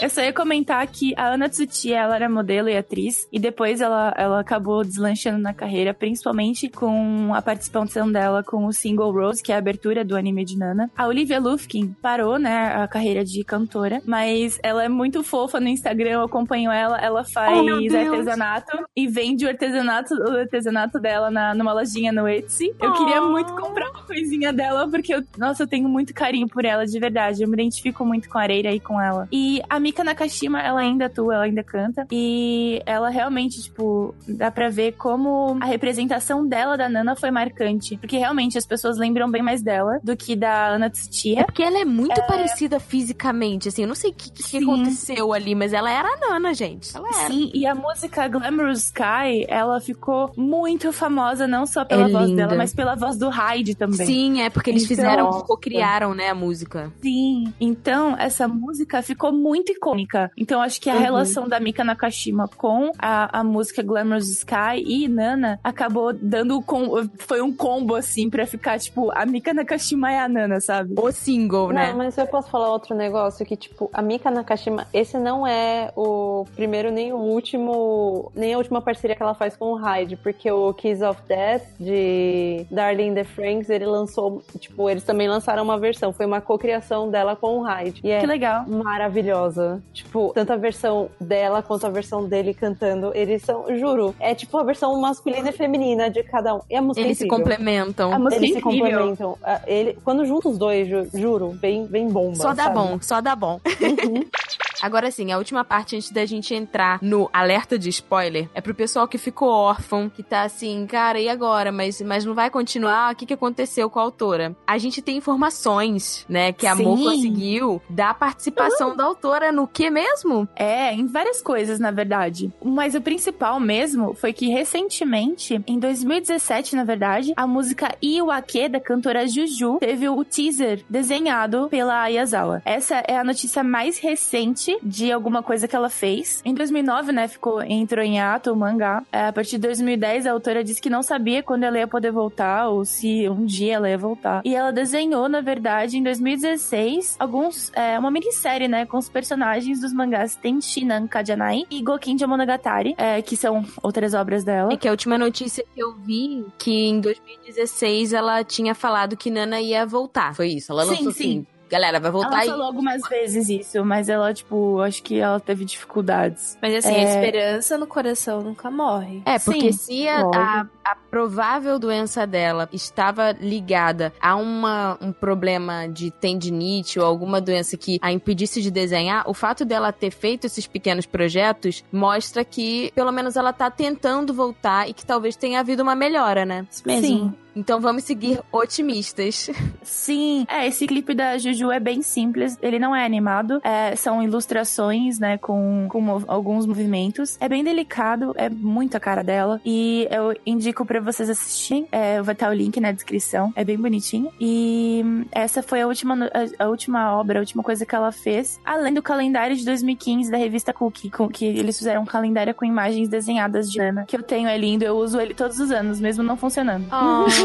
[0.01, 3.81] Eu só ia comentar que a Ana Tsuchiya, ela era modelo e atriz, e depois
[3.81, 9.41] ela, ela acabou deslanchando na carreira, principalmente com a participação dela com o single Rose,
[9.41, 10.89] que é a abertura do anime de Nana.
[10.97, 15.67] A Olivia Lufkin parou, né, a carreira de cantora, mas ela é muito fofa no
[15.67, 17.93] Instagram, eu acompanho ela, ela faz Oh, meu Deus.
[17.93, 22.73] artesanato e vende o artesanato, o artesanato dela na, numa lojinha no Etsy.
[22.81, 23.29] Eu queria Oh.
[23.29, 26.99] muito comprar uma coisinha dela, porque eu, nossa, eu tenho muito carinho por ela, de
[26.99, 27.41] verdade.
[27.43, 29.27] Eu me identifico muito com a Areira e com ela.
[29.31, 32.07] E a Mika Nakashima, ela ainda atua, ela ainda canta.
[32.11, 37.95] E ela realmente, tipo, dá pra ver como a representação dela da Nana foi marcante.
[37.97, 41.43] Porque realmente as pessoas lembram bem mais dela do que da Ana É Tsuchiya.
[41.45, 43.83] porque ela é muito parecida fisicamente, assim.
[43.83, 46.95] Eu não sei o que, que aconteceu ali, mas ela era a Nana, gente.
[46.97, 47.27] Ela era.
[47.27, 52.27] Sim, e a música Glamorous Sky, ela ficou muito famosa, não só pela É voz
[52.27, 52.47] linda.
[52.47, 54.07] dela, mas pela voz do Hyde também.
[54.07, 56.91] Sim, é porque eles Então- fizeram, cocriaram, né, a música.
[57.03, 57.53] Sim.
[57.59, 60.31] Então, essa música ficou muito icônica.
[60.37, 60.99] Então, acho que a Uhum.
[61.01, 67.07] relação da Mika Nakashima com a, a música Glamorous Sky e Nana acabou dando com,
[67.17, 70.93] foi um combo assim pra ficar tipo a Mika Nakashima é a Nana, sabe?
[70.97, 71.89] O single, né?
[71.91, 75.91] Não, mas eu posso falar outro negócio que, tipo, a Mika Nakashima, esse não é
[75.95, 80.15] o primeiro nem o último, nem a última parceria que ela faz com o Hyde,
[80.17, 85.27] porque o Kiss of Death de Darling in the Franks, ele lançou, tipo, eles também
[85.27, 88.01] lançaram uma versão, foi uma cocriação dela com o Hyde.
[88.03, 88.65] E é Que legal.
[88.67, 89.64] maravilhosa.
[89.93, 94.57] Tipo, tanto a versão dela quanto a versão dele cantando, eles são, juro, é tipo
[94.57, 96.61] a versão masculina e feminina de cada um.
[96.69, 97.45] E a música é Eles se incrível.
[97.45, 98.13] complementam.
[98.13, 99.37] A música Eles é se complementam.
[99.43, 102.35] Ah, Ele, quando juntam os dois, ju- juro, bem, bem bomba.
[102.35, 102.75] Só dá sabe?
[102.75, 103.59] bom, só dá bom.
[104.81, 108.75] Agora sim, a última parte antes da gente entrar no alerta de spoiler é pro
[108.75, 111.71] pessoal que ficou órfão, que tá assim, cara, e agora?
[111.71, 113.13] Mas, mas não vai continuar?
[113.13, 114.55] O que, que aconteceu com a autora?
[114.67, 117.03] A gente tem informações, né, que a Amor Sim.
[117.03, 120.47] conseguiu da participação da autora no que mesmo?
[120.55, 122.51] É, em várias coisas, na verdade.
[122.63, 128.79] Mas o principal mesmo foi que recentemente, em 2017, na verdade, a música Iwake da
[128.79, 132.61] cantora Juju teve o teaser desenhado pela Ayazawa.
[132.65, 136.41] Essa é a notícia mais recente de alguma coisa que ela fez.
[136.45, 139.03] Em 2009, né, ficou entrou em ato o mangá.
[139.11, 142.11] É, a partir de 2010, a autora disse que não sabia quando ela ia poder
[142.11, 144.41] voltar ou se um dia ela ia voltar.
[144.45, 149.81] E ela desenhou, na verdade, em 2016, alguns é, uma minissérie, né, com os personagens
[149.81, 154.73] dos mangás Tenshinan Kajanai e Gokinja Monogatari, é, que são outras obras dela.
[154.73, 159.29] É que a última notícia que eu vi, que em 2016 ela tinha falado que
[159.29, 160.35] Nana ia voltar.
[160.35, 161.29] Foi isso, ela Sim, lançou sim.
[161.29, 162.47] assim, galera, vai voltar Ela aí.
[162.49, 166.57] falou algumas vezes isso, mas ela, tipo, acho que ela teve dificuldades.
[166.61, 167.03] Mas assim, a É.
[167.03, 169.21] esperança no coração nunca morre.
[169.25, 175.11] É, porque Sim, se a, a- a provável doença dela estava ligada a uma, um
[175.11, 180.11] problema de tendinite ou alguma doença que a impedisse de desenhar, o fato dela ter
[180.11, 185.35] feito esses pequenos projetos mostra que, pelo menos, ela tá tentando voltar e que talvez
[185.35, 186.67] tenha havido uma melhora, né?
[186.69, 187.07] Isso mesmo.
[187.07, 187.33] Sim.
[187.55, 189.49] Então vamos seguir otimistas.
[189.83, 194.21] Sim, é, esse clipe da Juju é bem simples, ele não é animado, é, são
[194.21, 197.37] ilustrações, né, com, com mov- alguns movimentos.
[197.39, 202.21] É bem delicado, é muito a cara dela, e eu indico pra vocês assistirem, é,
[202.21, 204.31] vai estar o link na descrição, é bem bonitinho.
[204.39, 206.25] E essa foi a última,
[206.59, 210.29] a, a última obra, a última coisa que ela fez, além do calendário de 2015
[210.31, 214.15] da revista Cookie, com, que eles fizeram um calendário com imagens desenhadas de Ana, que
[214.17, 216.85] eu tenho, é lindo, eu uso ele todos os anos, mesmo não funcionando.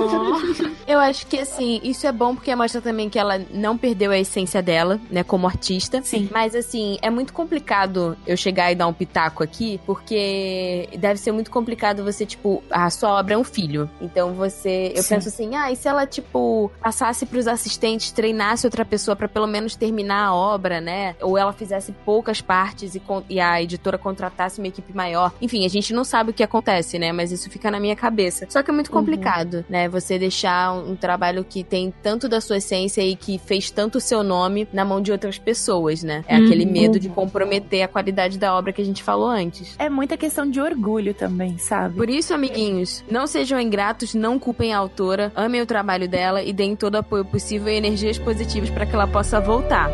[0.86, 4.18] Eu acho que assim, isso é bom porque mostra também que ela não perdeu a
[4.18, 6.02] essência dela, né, como artista.
[6.02, 6.28] Sim.
[6.30, 11.32] Mas assim, é muito complicado eu chegar e dar um pitaco aqui, porque deve ser
[11.32, 13.88] muito complicado você, tipo, a sua obra é um filho.
[14.00, 14.92] Então você.
[14.94, 15.14] Eu Sim.
[15.14, 19.46] penso assim, ah, e se ela, tipo, passasse pros assistentes, treinasse outra pessoa pra pelo
[19.46, 21.14] menos terminar a obra, né?
[21.20, 25.32] Ou ela fizesse poucas partes e, e a editora contratasse uma equipe maior.
[25.40, 27.12] Enfim, a gente não sabe o que acontece, né?
[27.12, 28.46] Mas isso fica na minha cabeça.
[28.48, 29.88] Só que é muito complicado, né?
[29.90, 33.98] Você deixar um, um trabalho que tem tanto da sua essência e que fez tanto
[33.98, 36.24] o seu nome na mão de outras pessoas, né?
[36.26, 36.72] É aquele Uhum.
[36.72, 39.74] medo de comprometer a qualidade da obra que a gente falou antes.
[39.78, 41.96] É muita questão de orgulho também, sabe?
[41.96, 46.52] Por isso, amiguinhos, não sejam ingratos, não culpem a autora, amem o trabalho dela e
[46.52, 49.90] deem todo o apoio possível e energias positivas para que ela possa voltar.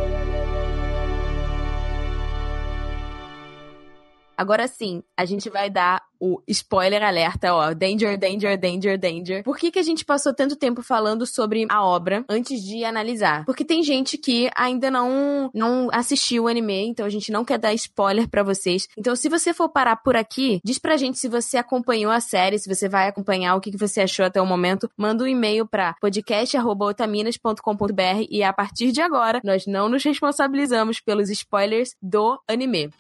[4.37, 7.75] Agora sim, a gente vai dar o spoiler alerta, ó.
[7.75, 9.45] Danger, danger, danger, danger.
[9.45, 13.45] Por que, que a gente passou tanto tempo falando sobre a obra antes de analisar?
[13.45, 17.59] Porque tem gente que ainda não, não assistiu o anime, então a gente não quer
[17.59, 18.89] dar spoiler pra vocês.
[18.97, 22.59] Então, se você for parar por aqui, diz pra gente se você acompanhou a série,
[22.59, 24.91] se você vai acompanhar, o que, que você achou até o momento.
[24.97, 31.31] Manda um e-mail pra podcast.otaminas.com.br e a partir de agora, nós não nos responsabilizamos pelos
[31.31, 32.91] spoilers do anime.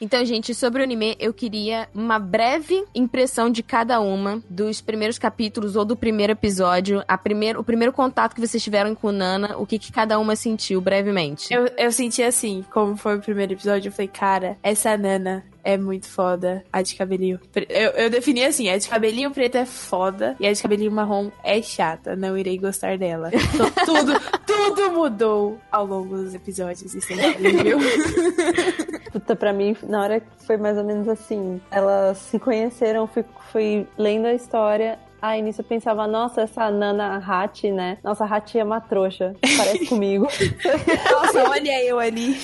[0.00, 5.18] Então, gente, sobre o anime, eu queria uma breve impressão de cada uma dos primeiros
[5.18, 9.56] capítulos ou do primeiro episódio, a primeiro, o primeiro contato que vocês tiveram com Nana,
[9.56, 11.52] o que, que cada uma sentiu brevemente.
[11.52, 15.76] Eu, eu senti assim, como foi o primeiro episódio, eu falei, cara, essa Nana é
[15.78, 16.62] muito foda.
[16.72, 17.40] A de cabelinho.
[17.52, 20.92] pre- Eu, eu defini assim: a de cabelinho preto é foda e a de cabelinho
[20.92, 22.14] marrom é chata.
[22.14, 23.30] Não irei gostar dela.
[23.32, 26.94] Então, tudo, tudo mudou ao longo dos episódios.
[26.94, 27.78] Isso é incrível.
[29.12, 31.60] Puta, pra mim, na hora que foi mais ou menos assim.
[31.70, 34.98] Elas se conheceram, fui, fui lendo a história.
[35.22, 37.96] Aí nisso eu pensava, nossa, essa Nana Hachi, né?
[38.04, 39.34] Nossa, Hachi é uma trouxa.
[39.56, 40.26] Parece comigo.
[41.10, 42.36] Nossa, olha eu ali.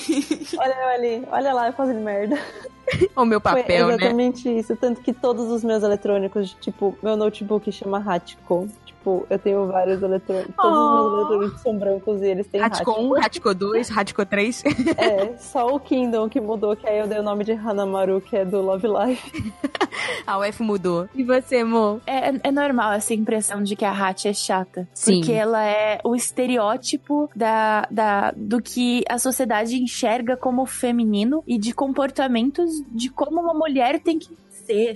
[0.56, 2.38] olha eu ali, olha lá, eu fazendo merda.
[3.16, 3.94] o meu Foi papel, né?
[3.94, 4.76] exatamente isso.
[4.76, 8.68] Tanto que todos os meus eletrônicos, tipo, meu notebook chama Hachiko.
[9.00, 10.54] Tipo, eu tenho vários eletrônicos.
[10.56, 11.16] Todos os meus Oh.
[11.20, 12.90] eletrônicos são brancos e eles têm Hachiko.
[12.92, 14.62] 1, Hachiko 2, Hachiko 3.
[14.98, 18.36] É, só o Kingdom que mudou, que aí eu dei o nome de Hanamaru, que
[18.36, 19.52] é do Love Life.
[20.26, 21.08] A UF mudou.
[21.14, 22.00] E você, Mo?
[22.06, 24.86] É, é normal essa impressão de que a Hatch é chata.
[24.92, 25.20] Sim.
[25.20, 31.56] Porque ela é o estereótipo da, da, do que a sociedade enxerga como feminino e
[31.58, 34.36] de comportamentos de como uma mulher tem que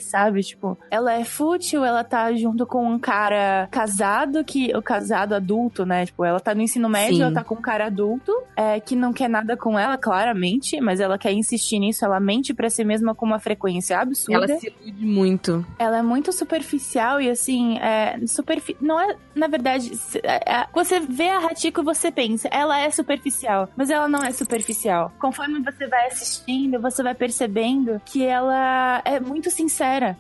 [0.01, 0.43] sabe?
[0.43, 5.85] Tipo, ela é fútil, ela tá junto com um cara casado, que o casado adulto,
[5.85, 6.07] né?
[6.07, 7.23] Tipo, ela tá no ensino médio, Sim.
[7.23, 11.01] ela tá com um cara adulto, é, que não quer nada com ela, claramente, mas
[11.01, 14.73] ela quer insistir nisso, ela mente pra si mesma com uma frequência absurda Ela se
[14.85, 15.67] ilude muito.
[15.79, 19.91] ela é muito superficial e assim, é, superfi não é, na verdade,
[20.23, 24.23] é- é- você vê a Hatiko e você pensa, ela é superficial, mas ela não
[24.23, 25.13] é superficial.
[25.19, 29.64] Conforme você vai assistindo, você vai percebendo que ela é muito sincera.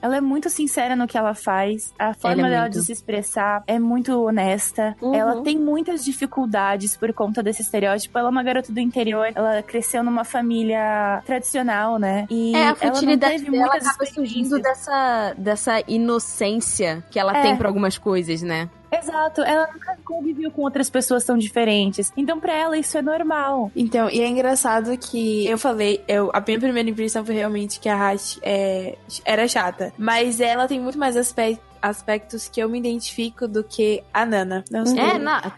[0.02, 1.92] Ela é muito sincera no que ela faz.
[1.98, 2.78] A forma é dela muito.
[2.78, 4.96] de se expressar é muito honesta.
[5.00, 5.14] Uhum.
[5.14, 8.18] Ela tem muitas dificuldades por conta desse estereótipo.
[8.18, 12.26] Ela é uma garota do interior, ela cresceu numa família tradicional, né?
[12.30, 17.18] E É, a ela não futilidade teve dela muitas acaba surgindo dessa, dessa inocência que
[17.18, 17.42] ela É.
[17.42, 18.68] tem pra algumas coisas, né?
[18.98, 22.12] Exato, ela nunca conviveu com outras pessoas tão diferentes.
[22.16, 23.70] Então, pra ela, isso é normal.
[23.74, 27.88] Então, e é engraçado que eu falei, eu, a minha primeira impressão foi realmente que
[27.88, 29.92] a Hash é, era chata.
[29.98, 31.58] Mas ela tem muito mais aspe-
[31.88, 34.64] aspectos que eu me identifico do que a Nana.
[34.70, 34.98] Não sei.
[34.98, 35.52] É, na,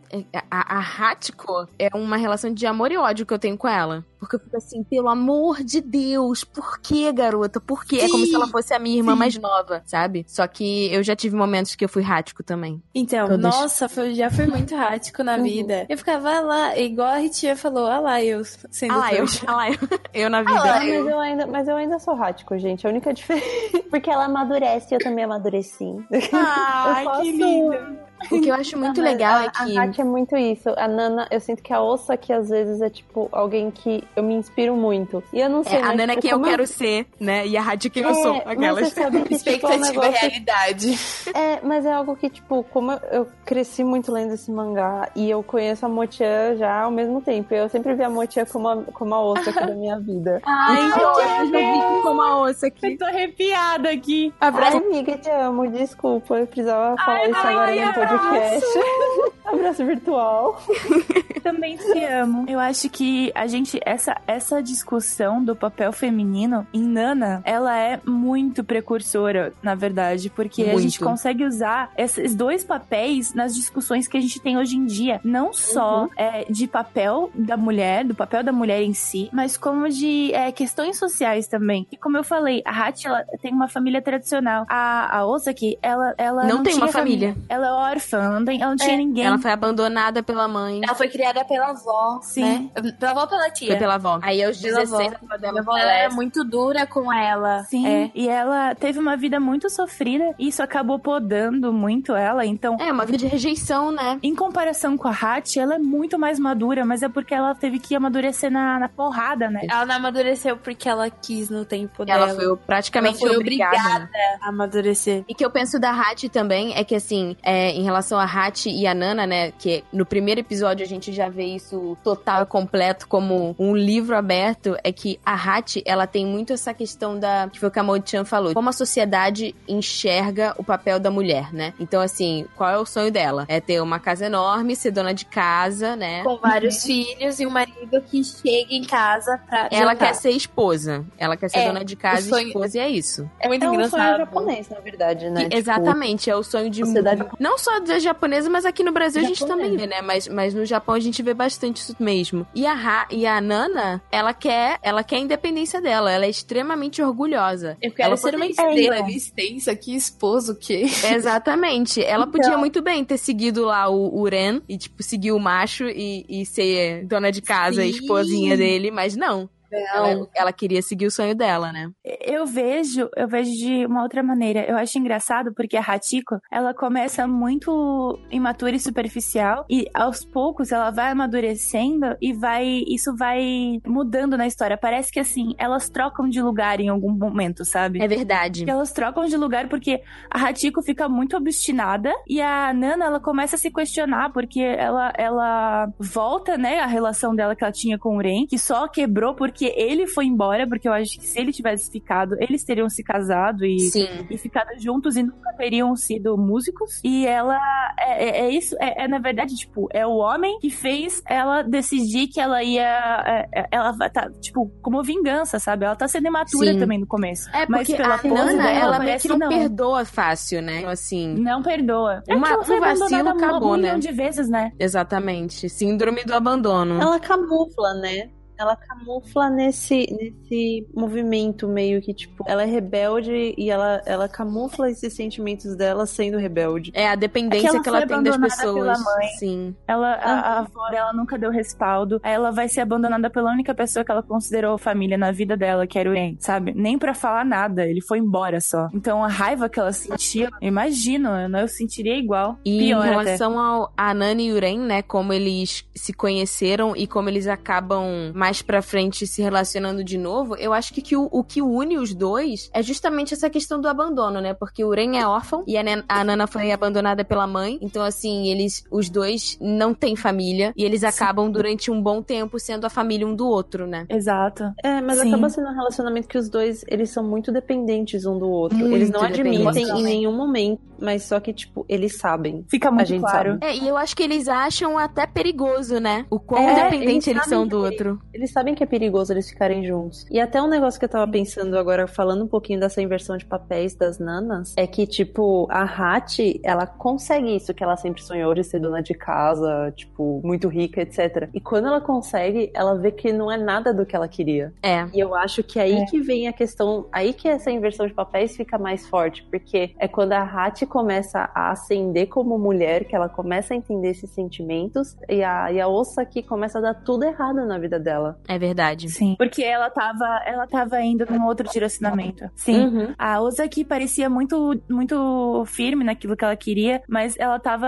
[0.50, 4.04] a, a Hachiko é uma relação de amor e ódio que eu tenho com ela.
[4.18, 7.60] Porque eu fico assim, pelo amor de Deus, por que, garota?
[7.60, 7.98] Por quê?
[8.00, 9.18] É como se ela fosse a minha irmã sim.
[9.18, 10.24] mais nova, sabe?
[10.26, 12.82] Só que eu já tive momentos que eu fui Hachiko também.
[12.94, 13.40] Então, Todas.
[13.42, 15.42] nossa, foi, já foi muito rático na Uhum.
[15.44, 15.86] vida.
[15.88, 19.24] Eu ficava "Ah lá, igual a Ritia falou, ah lá, eu sendo Ah lá, eu,
[19.46, 19.76] ah lá, eu,
[20.14, 20.60] eu na vida.
[20.60, 22.86] Ah, mas, eu ainda, mas eu ainda sou Hachiko, gente.
[22.86, 23.46] A única diferença.
[23.90, 25.84] Porque ela amadurece e eu também amadureci.
[26.32, 28.05] Ai, Eu que posso- lindo.
[28.30, 29.78] O que eu acho muito mas legal a, é que.
[29.78, 30.70] A Hachi é muito isso.
[30.76, 34.22] A Nana, eu sinto que a Ossa aqui às vezes é tipo alguém que eu
[34.22, 35.22] me inspiro muito.
[35.32, 35.78] E eu não sei.
[35.78, 37.46] É, a Nana é tipo, quem eu quero ser, né?
[37.46, 38.32] E a Hachiko quem eu É, sou.
[38.34, 38.92] mas Aquelas.
[38.92, 40.98] que, tipo, é um Expectativa e negócio realidade.
[41.34, 45.28] É, mas é algo que, tipo, como eu- eu cresci muito lendo esse mangá e
[45.30, 47.52] eu conheço a Motian já ao mesmo tempo.
[47.54, 50.40] Eu sempre vi a Motian como a, como a ossa aqui da minha vida.
[50.46, 52.86] Ai, Então, eu já vi como a ossa aqui.
[52.92, 54.32] Eu tô arrepiada aqui.
[54.40, 56.36] Ai, amiga, te amo, desculpa.
[56.38, 58.66] Eu precisava falar isso agora no podcast.
[59.46, 60.60] Abraço virtual.
[61.42, 62.44] Também te amo.
[62.48, 68.00] Eu acho que a gente, essa, essa discussão do papel feminino em Nana, ela é
[68.04, 70.80] muito precursora, na verdade, porque a Muito.
[70.80, 75.20] gente consegue usar esses dois papéis nas discussões que a gente tem hoje em dia.
[75.22, 79.88] Não só é, de papel da mulher, do papel da mulher em si, mas como
[79.88, 81.86] de é, questões sociais também.
[81.92, 84.66] E como eu falei, a Hachi, ela tem uma família tradicional.
[84.68, 87.36] A, a Osaki, ela, ela Não não, tem uma tinha família.
[87.48, 89.24] Ela é órfã, ela não, tem, ela não tinha ninguém.
[89.24, 90.80] Ela foi abandonada pela mãe.
[90.84, 92.70] Ela foi criada pela avó, Sim.
[92.74, 92.92] né?
[92.98, 93.68] Pela avó ou pela tia?
[93.68, 94.18] Foi pela avó.
[94.22, 95.36] Aí aos Pela 16 avó.
[95.36, 96.16] dela Minha avó era falece.
[96.16, 97.62] muito dura com ela.
[97.64, 98.10] Sim, É.
[98.14, 102.44] e ela teve uma vida muito sofrida e isso acabou podando muito ela.
[102.44, 104.18] Então, É, uma vida de rejeição, né?
[104.22, 107.78] em comparação com a Hatch, ela é muito mais madura, mas é porque ela teve
[107.78, 109.60] que amadurecer na, na porrada, né?
[109.70, 112.38] Ela não amadureceu porque ela quis no tempo Ela dela.
[112.40, 113.76] foi praticamente Ela foi obrigada.
[113.76, 114.10] obrigada
[114.42, 115.24] a amadurecer.
[115.28, 118.66] E que eu penso da Hatch também é que, assim, é, em relação a Hatch
[118.66, 119.50] e a Nana, né?
[119.52, 124.14] Que no primeiro episódio a gente já ver isso total e completo como um livro
[124.16, 127.48] aberto, é que a Hat, ela tem muito essa questão da.
[127.50, 128.52] que foi o que a Mo-chan falou.
[128.52, 131.72] Como a sociedade enxerga o papel da mulher, né?
[131.78, 133.44] Então, assim, qual é o sonho dela?
[133.48, 136.22] É ter uma casa enorme, ser dona de casa, né?
[136.24, 139.68] Com vários filhos e um marido que chega em casa pra.
[139.70, 139.96] Ela jantar.
[140.08, 141.04] quer ser esposa.
[141.16, 143.30] Ela quer ser É, dona de casa sonho- e esposa, e é isso.
[143.38, 144.18] É muito É um sonho engraçado.
[144.18, 145.42] japonês, na verdade, né?
[145.42, 148.92] E- Tipo, exatamente, é o sonho de sociedade não só da japonesa, mas aqui no
[148.92, 150.00] Brasil a gente também vê, né?
[150.02, 152.46] Mas, mas no Japão a gente vê bastante isso mesmo.
[152.54, 156.30] E a, Ha- e a Nana, ela quer, ela quer a independência dela, ela é
[156.30, 157.76] extremamente orgulhosa.
[157.82, 158.96] Eu quero ela ser uma estrela.
[158.98, 160.84] É, licença, que esposo que.
[161.26, 162.02] Exatamente.
[162.02, 165.84] Ela podia muito bem ter seguido lá o, o Ren e, tipo, seguir o macho
[165.88, 167.88] e, e ser dona de casa, Sim.
[167.88, 169.48] esposinha dele, mas não.
[169.70, 171.90] Ela, ela queria seguir o sonho dela, né?
[172.04, 174.64] Eu vejo, eu vejo de uma outra maneira.
[174.64, 180.72] Eu acho engraçado porque a Hachiko, ela começa muito imatura e superficial e aos poucos
[180.72, 184.76] ela vai amadurecendo e vai isso vai mudando na história.
[184.76, 188.02] Parece que assim, elas trocam de lugar em algum momento, sabe?
[188.02, 188.64] É verdade.
[188.64, 193.20] Que elas trocam de lugar porque a Hachiko fica muito obstinada e a Nana ela
[193.20, 197.98] começa a se questionar porque ela ela volta, né, a relação dela que ela tinha
[197.98, 201.38] com o Ren, que só quebrou porque ele foi embora, porque eu acho que se
[201.40, 204.06] ele tivesse ficado, eles teriam se casado e Sim.
[204.28, 207.00] e ficado juntos e nunca teriam sido músicos.
[207.02, 207.58] E ela
[207.98, 211.62] é, é- é isso, é, é, na verdade, tipo, é o homem que fez ela
[211.62, 212.84] decidir que ela ia.
[213.26, 215.84] é, é, ela vai tá, tipo, como vingança, sabe?
[215.84, 216.78] Ela tá sendo imatura Sim.
[216.78, 217.48] também no começo.
[217.54, 219.48] É Mas porque pela a Nana, dela, ela meio parece que não, não.
[219.48, 220.78] perdoa fácil, né?
[220.78, 222.22] Então, Assim, Não perdoa.
[222.28, 223.98] É Uma- que ela foi um vacilo abandonada um acabou, milhão né?
[223.98, 224.72] de vezes, né?
[224.78, 225.68] exatamente.
[225.68, 227.00] Síndrome do abandono.
[227.00, 228.28] Ela camufla, né?
[228.58, 234.90] Ela camufla nesse, nesse movimento meio que, tipo, ela é rebelde e ela, ela camufla
[234.90, 236.90] esses sentimentos dela sendo rebelde.
[236.94, 238.74] É a dependência É que ela que ela tem das pessoas.
[238.74, 239.28] pela mãe.
[239.38, 239.74] Sim.
[239.86, 242.20] Ela, a, a avó dela nunca deu respaldo.
[242.22, 245.98] Ela vai ser abandonada pela única pessoa que ela considerou família na vida dela, que
[245.98, 246.72] era o Ren, sabe?
[246.74, 248.88] Nem pra falar nada, ele foi embora só.
[248.94, 252.58] Então a raiva que ela sentia, eu imagino, eu, eu sentiria igual.
[252.64, 253.24] E Pior em até.
[253.24, 257.46] relação ao a Nani e o Ren, né, como eles se conheceram e como eles
[257.46, 261.60] acabam mais pra frente se relacionando de novo, eu acho que, que o, o que
[261.62, 264.54] une os dois é justamente essa questão do abandono, né?
[264.54, 268.02] Porque o Ren é órfão e a, Nen- a Nana foi abandonada pela mãe, então
[268.02, 272.84] assim, eles os dois não têm família e eles acabam durante um bom tempo sendo
[272.86, 274.06] a família um do outro, né?
[274.08, 274.64] Exato.
[274.82, 275.28] É, mas Sim.
[275.28, 278.78] acaba sendo um relacionamento que os dois, eles são muito dependentes um do outro.
[278.78, 282.64] Muito eles não admitem em nenhum momento, mas só que, tipo, eles sabem.
[282.68, 283.52] Fica muito gente claro.
[283.52, 283.66] sabe.
[283.66, 286.26] É, e eu acho que eles acham até perigoso, né?
[286.30, 288.20] O quão É, dependente eles eles são do outro.
[288.32, 290.26] Eles sabem que é perigoso eles ficarem juntos.
[290.30, 293.44] E até um negócio que eu tava pensando agora, falando um pouquinho dessa inversão de
[293.44, 298.54] papéis das nanas, é que, tipo, a Hattie, ela consegue isso que ela sempre sonhou
[298.54, 301.48] de ser dona de casa, tipo, muito rica, etc.
[301.52, 304.72] E quando ela consegue, ela vê que não é nada do que ela queria.
[304.82, 305.06] É.
[305.12, 308.56] E eu acho que aí que vem a questão, aí que essa inversão de papéis
[308.56, 310.42] fica mais forte, porque é quando a
[310.86, 315.80] Começa a ascender como mulher, que ela começa a entender esses sentimentos, e a, e
[315.80, 318.38] a Osaki começa a dar tudo errado na vida dela.
[318.48, 319.08] É verdade.
[319.08, 319.34] Sim.
[319.38, 322.48] Porque ela tava, ela tava indo num outro direcionamento.
[322.54, 322.86] Sim.
[322.86, 323.14] Uhum.
[323.18, 327.86] A Ozaki parecia muito, muito firme naquilo que ela queria, mas ela tava.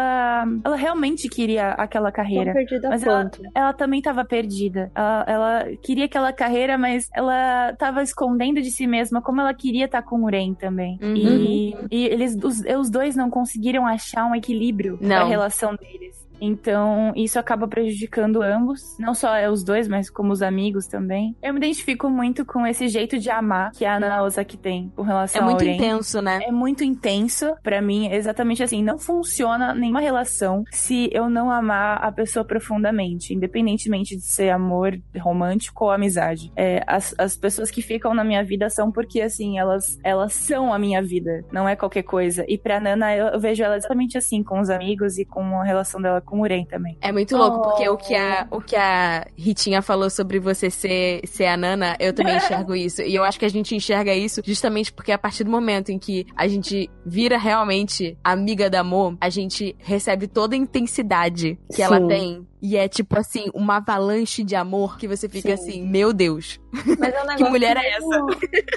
[0.65, 2.53] Ela realmente queria aquela carreira.
[2.53, 3.43] Tão perdida Mas ela, quanto.
[3.55, 4.91] ela também tava perdida.
[4.95, 9.85] Ela, ela queria aquela carreira, mas ela tava escondendo de si mesma como ela queria
[9.87, 10.99] estar com o Ren também.
[11.03, 11.15] Uhum.
[11.15, 15.09] E, e eles, os, os dois não conseguiram achar um equilíbrio Não.
[15.21, 16.18] na relação deles.
[16.41, 18.97] Então, isso acaba prejudicando ambos.
[18.99, 21.37] Não só os dois, mas como os amigos também.
[21.43, 25.03] Eu me identifico muito com esse jeito de amar que a Nana Ozaki tem com
[25.03, 25.75] É relação muito ao Ren.
[25.75, 26.41] intenso, né?
[26.43, 28.83] É muito intenso pra mim, é exatamente assim.
[28.83, 34.99] Não funciona nenhuma relação se eu não amar a pessoa profundamente, independentemente de ser amor
[35.19, 36.53] romântico ou amizade.
[36.57, 40.73] É, as, as pessoas que ficam na minha vida são porque, assim, elas, elas são
[40.73, 42.45] a minha vida, não é qualquer coisa.
[42.49, 45.65] E pra Nana, eu, eu vejo ela exatamente assim, com os amigos e com a
[45.65, 46.97] relação dela com o Ren também.
[47.01, 51.21] É muito louco, porque o que, a, o que a Ritinha falou sobre você ser,
[51.27, 53.03] ser a Nana, eu também enxergo isso.
[53.03, 55.99] E eu acho que a gente enxerga isso justamente porque a partir do momento em
[55.99, 61.83] que a gente vira realmente amiga da Amor, a gente recebe toda a intensidade que
[61.83, 62.09] ela Sim.
[62.09, 62.47] tem.
[62.61, 65.63] E é tipo assim, uma avalanche de amor que você fica Sim.
[65.71, 66.61] assim, meu Deus.
[66.99, 68.27] Mas é um negócio mulher é mesmo-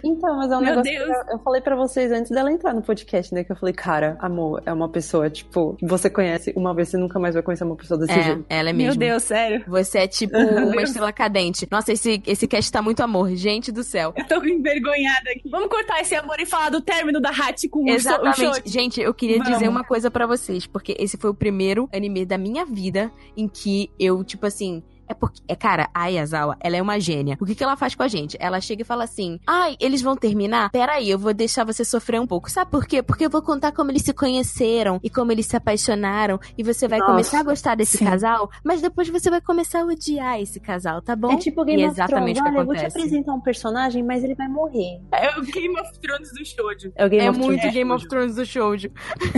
[0.04, 1.06] Então, mas é um Meu negócio Deus.
[1.06, 3.44] que eu, eu falei pra vocês antes dela entrar no podcast, né?
[3.44, 6.98] Que eu falei, cara, amor, é uma pessoa, tipo, que você conhece uma vez, você
[6.98, 8.46] nunca mais vai conhecer uma pessoa desse É, jeito.
[8.50, 9.00] ela é Meu mesmo.
[9.00, 9.64] Deus, sério.
[9.68, 11.68] Você é tipo uma estrela cadente.
[11.72, 13.30] Nossa, esse, esse cast tá muito amor.
[13.36, 14.14] Gente do céu.
[14.16, 15.50] Eu tô envergonhada aqui.
[15.50, 18.40] Vamos cortar esse amor e falar do término da Hattie com o o Exatamente.
[18.40, 18.70] short.
[18.70, 19.54] Gente, eu queria Vamos.
[19.54, 23.48] dizer uma coisa pra vocês, porque esse foi o primeiro anime da minha vida em
[23.48, 24.84] que que eu, tipo assim.
[25.12, 27.38] É porque, é, cara, a Ayazawa, ela é uma gênia.
[27.42, 28.38] O que, que ela faz com a gente?
[28.40, 30.70] Ela chega e fala assim: Ai, eles vão terminar?
[30.72, 32.50] Peraí, eu vou deixar você sofrer um pouco.
[32.50, 33.04] Sabe por quê?
[33.04, 36.40] Porque eu vou contar como eles se conheceram e como eles se apaixonaram.
[36.58, 38.06] E você vai Nossa, começar a gostar desse sim.
[38.06, 41.34] casal, mas depois você vai começar a odiar esse casal, tá bom?
[41.34, 42.10] É tipo Game e é of Thrones.
[42.12, 45.02] exatamente o que Olha, eu vou te apresentar um personagem, mas ele vai morrer.
[45.12, 46.92] É o Game of Thrones do Shoujo.
[46.96, 47.74] É o Game É of muito Thrones.
[47.76, 48.90] Game of Thrones do shoujo.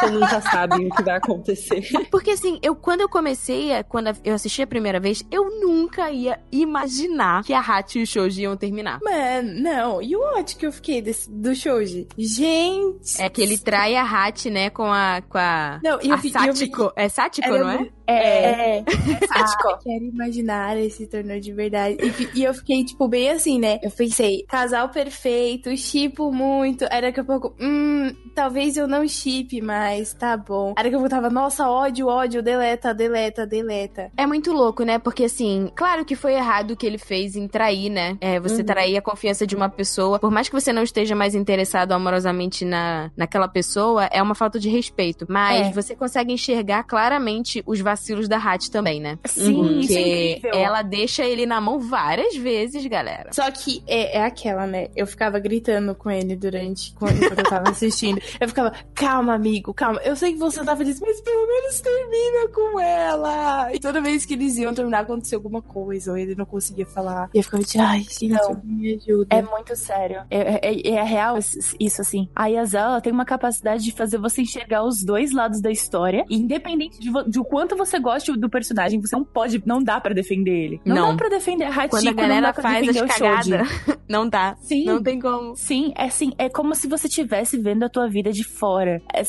[0.00, 1.82] Você nunca sabe o que vai acontecer.
[2.10, 6.10] Porque assim, eu quando eu comecei, a- quando eu assisti a primeira vez, eu nunca
[6.10, 8.98] ia imaginar que a Hachi e o Shouji iam terminar.
[9.02, 10.02] Mano, não.
[10.02, 12.06] E o ódio que eu fiquei desse, do Shouji?
[12.16, 13.20] Gente.
[13.20, 15.22] É que ele trai a Hachi, né, com a.
[15.28, 15.80] Com a.
[15.82, 16.70] Não, e eu a vi- eu vi-.
[16.96, 17.76] É Satiko, Era não é?
[17.78, 18.84] muito- É, é.
[19.30, 21.98] Ah, quero imaginar esse torneio de verdade.
[22.34, 23.78] E, e eu fiquei, tipo, bem assim, né?
[23.82, 26.86] Eu pensei, casal perfeito, chipo muito.
[26.90, 30.72] Aí daqui a pouco, hum, talvez eu não chipe mais, tá bom.
[30.76, 34.10] Aí daqui a pouco eu tava, nossa, ódio, ódio, deleta, deleta, deleta.
[34.16, 34.97] É muito louco, né?
[34.98, 38.16] Porque assim, claro que foi errado o que ele fez em trair, né?
[38.20, 38.66] É, você Uhum.
[38.66, 40.18] trair a confiança de uma pessoa.
[40.18, 44.58] Por mais que você não esteja mais interessado amorosamente na, naquela pessoa, é uma falta
[44.58, 45.26] de respeito.
[45.28, 45.72] Mas É.
[45.72, 49.18] você consegue enxergar claramente os vacilos da Hachi também, né?
[49.26, 50.58] Sim, isso é Porque incrível.
[50.60, 53.30] ela deixa ele na mão várias vezes, galera.
[53.32, 54.88] Só que é, é aquela, né?
[54.96, 58.20] Eu ficava gritando com ele durante quando, eu tava assistindo.
[58.40, 60.00] Eu ficava, calma, amigo, calma.
[60.04, 63.72] Eu sei que você tá feliz, mas pelo menos termina com ela.
[63.74, 67.28] E toda vez que eles iam terminar, acontecia alguma coisa, ou ele não conseguia falar.
[67.34, 68.60] E eu ficava de, ai, gente, Não.
[68.64, 69.26] me ajuda.
[69.30, 70.22] É muito sério.
[70.30, 72.28] É, é, é real isso, assim.
[72.34, 76.24] A Yasa, ela tem uma capacidade de fazer você enxergar os dois lados da história.
[76.28, 80.00] E independente de, de o quanto você goste do personagem, você não pode, não dá
[80.00, 80.80] pra defender ele.
[80.84, 81.10] Não, Não.
[81.10, 83.68] dá pra defender a Hachiko, Quando a não galera faz as cagadas,
[84.08, 84.56] não dá.
[84.60, 84.84] Sim.
[84.84, 85.54] Não tem como.
[85.56, 89.00] Sim, é assim, é como se você estivesse vendo a tua vida de fora.
[89.14, 89.22] É,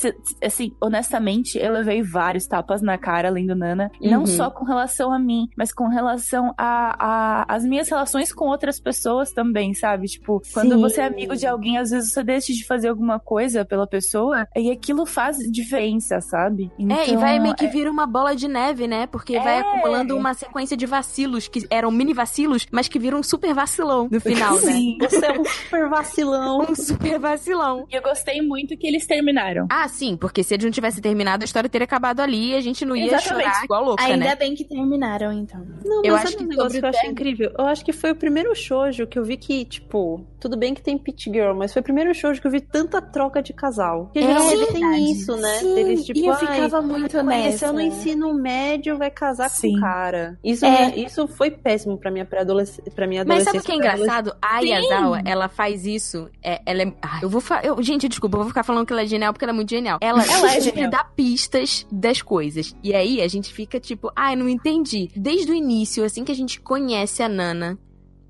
[0.46, 3.92] assim, honestamente, eu levei vários tapas na cara lendo Nana.
[4.02, 4.26] Não Uhum.
[4.28, 8.80] só com relação a mim, mas com relação a, a as minhas relações com outras
[8.80, 10.08] pessoas também, sabe?
[10.08, 10.82] Tipo, quando Sim.
[10.82, 14.48] você é amigo de alguém, às vezes você deixa de fazer alguma coisa pela pessoa
[14.56, 16.72] e aquilo faz diferença, sabe?
[16.80, 19.08] é, e vai Então, meio que vira uma bola de neve, né?
[19.08, 19.60] Porque vai É.
[19.62, 24.08] acumulando uma sequência de vacilos que eram mini vacilos, mas que viram um super vacilão
[24.12, 24.60] no final, né?
[24.74, 24.98] Sim.
[25.02, 26.66] Você é um super vacilão.
[26.70, 27.86] Um super vacilão.
[27.92, 29.68] E eu gostei muito que eles terminaram.
[29.70, 32.62] Ah, sim, porque se ele não tivesse terminado, a história teria acabado ali e a
[32.62, 33.44] gente não ia Exatamente.
[33.46, 34.36] chorar igual louca, Ainda né?
[34.36, 35.66] bem que terminaram, então.
[35.86, 37.52] Não, Eu mas acho que um negócio que eu o achei Tag- incrível?
[37.58, 40.82] Eu acho que foi o primeiro shoujo que eu vi que, tipo, tudo bem que
[40.82, 44.06] tem Pit Girl, mas foi o primeiro shoujo que eu vi tanta troca de casal.
[44.06, 45.12] Porque É geralmente tem verdade.
[45.12, 45.54] isso, né?
[45.60, 47.74] Sim, Deles, tipo, e eu ai, ficava muito conheceu nessa.
[47.74, 49.72] no ensino médio, vai casar Sim.
[49.74, 50.40] com o cara.
[50.44, 50.70] Isso, É.
[50.70, 52.92] né, isso foi péssimo pra minha pré-adolescência.
[52.96, 53.62] Pra minha Mas adolescência.
[53.62, 54.36] sabe o que é pra engraçado?
[54.42, 56.30] A Yazawa, ela faz isso.
[56.44, 56.94] É, ela é.
[57.02, 57.62] Ah, eu vou fa...
[57.64, 59.70] eu, Gente, desculpa, eu vou ficar falando que ela é genial porque ela é muito
[59.70, 59.98] genial.
[60.02, 60.92] Ela, Ela é sempre genial.
[60.92, 62.76] dá pistas das coisas.
[62.84, 65.10] E aí a gente fica tipo, ai, não entendi.
[65.16, 67.78] Desde o início, assim que a gente conhece a Nana,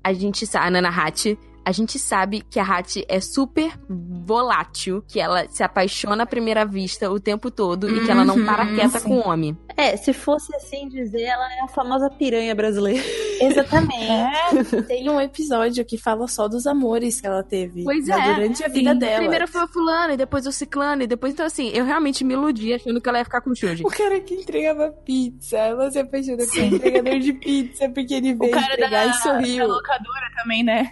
[0.02, 0.66] a gente sabe.
[0.66, 1.38] A Nana Hachi.
[1.70, 6.66] A gente sabe que a Hachi é super volátil, que ela se apaixona à primeira
[6.66, 9.06] vista o tempo todo e que ela não Uhum, para quieta sim.
[9.06, 9.56] com o homem.
[9.80, 13.02] É, se fosse assim dizer, ela é a famosa piranha brasileira.
[13.40, 14.82] Exatamente.
[14.86, 18.34] Tem um episódio que fala só dos amores que ela teve Pois né, é.
[18.34, 19.16] durante a vida dela.
[19.18, 22.34] Primeiro foi o fulano, e depois o ciclano, e depois, então assim, eu realmente me
[22.34, 23.82] iludi achando que ela ia ficar com o Shuji.
[23.84, 28.38] O cara que entregava pizza, ela se apaixona pelo entregador de pizza porque ele O
[28.38, 29.66] veio cara entregar da, e sorriu.
[29.68, 30.90] da locadora também, né?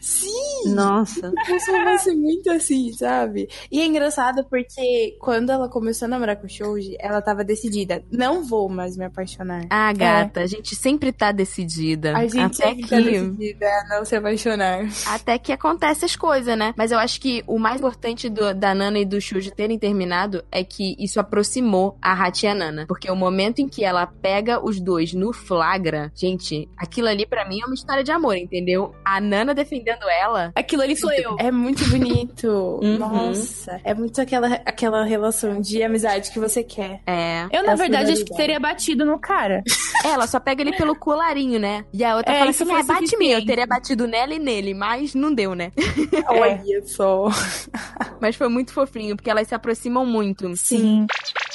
[0.66, 1.32] Nossa.
[1.49, 3.49] Isso vai ser muito assim, sabe?
[3.70, 8.03] E é engraçado porque quando ela começou a namorar com o Shoji, ela tava decidida.
[8.11, 9.66] Não vou mais me apaixonar.
[9.68, 12.16] Ah, gata, a gente sempre tá decidida.
[12.16, 14.87] A gente até sempre que, tá decidida a não se apaixonar.
[15.07, 16.72] até que acontece as coisas, né?
[16.76, 20.45] Mas eu acho que o mais importante do- da Nana e do Shuji terem terminado
[20.53, 22.85] é que isso aproximou a Hachi e a Nana.
[22.87, 27.49] Porque o momento em que ela pega os dois no flagra, gente, aquilo ali pra
[27.49, 28.95] mim é uma história de amor, entendeu?
[29.05, 30.53] A Nana defendendo ela.
[30.55, 31.37] Aquilo ali sou eu.
[31.41, 32.49] É muito bonito.
[32.79, 32.99] Uhum.
[32.99, 33.81] Nossa.
[33.83, 37.01] É muito aquela, aquela relação de amizade que você quer.
[37.07, 37.47] É.
[37.51, 38.57] Eu, na É verdade, acho que fidelidade.
[38.59, 39.62] Teria batido no cara.
[40.04, 41.84] Ela só pega ele pelo colarinho, né?
[41.92, 43.28] E a outra É, fala assim: foi ah, bate em mim.
[43.28, 45.72] Eu teria batido nela e nele, mas não deu, né?
[46.28, 47.28] Olha só.
[48.20, 50.50] Mas foi muito fofinho, porque elas se aproximam muito.
[50.56, 51.06] Sim.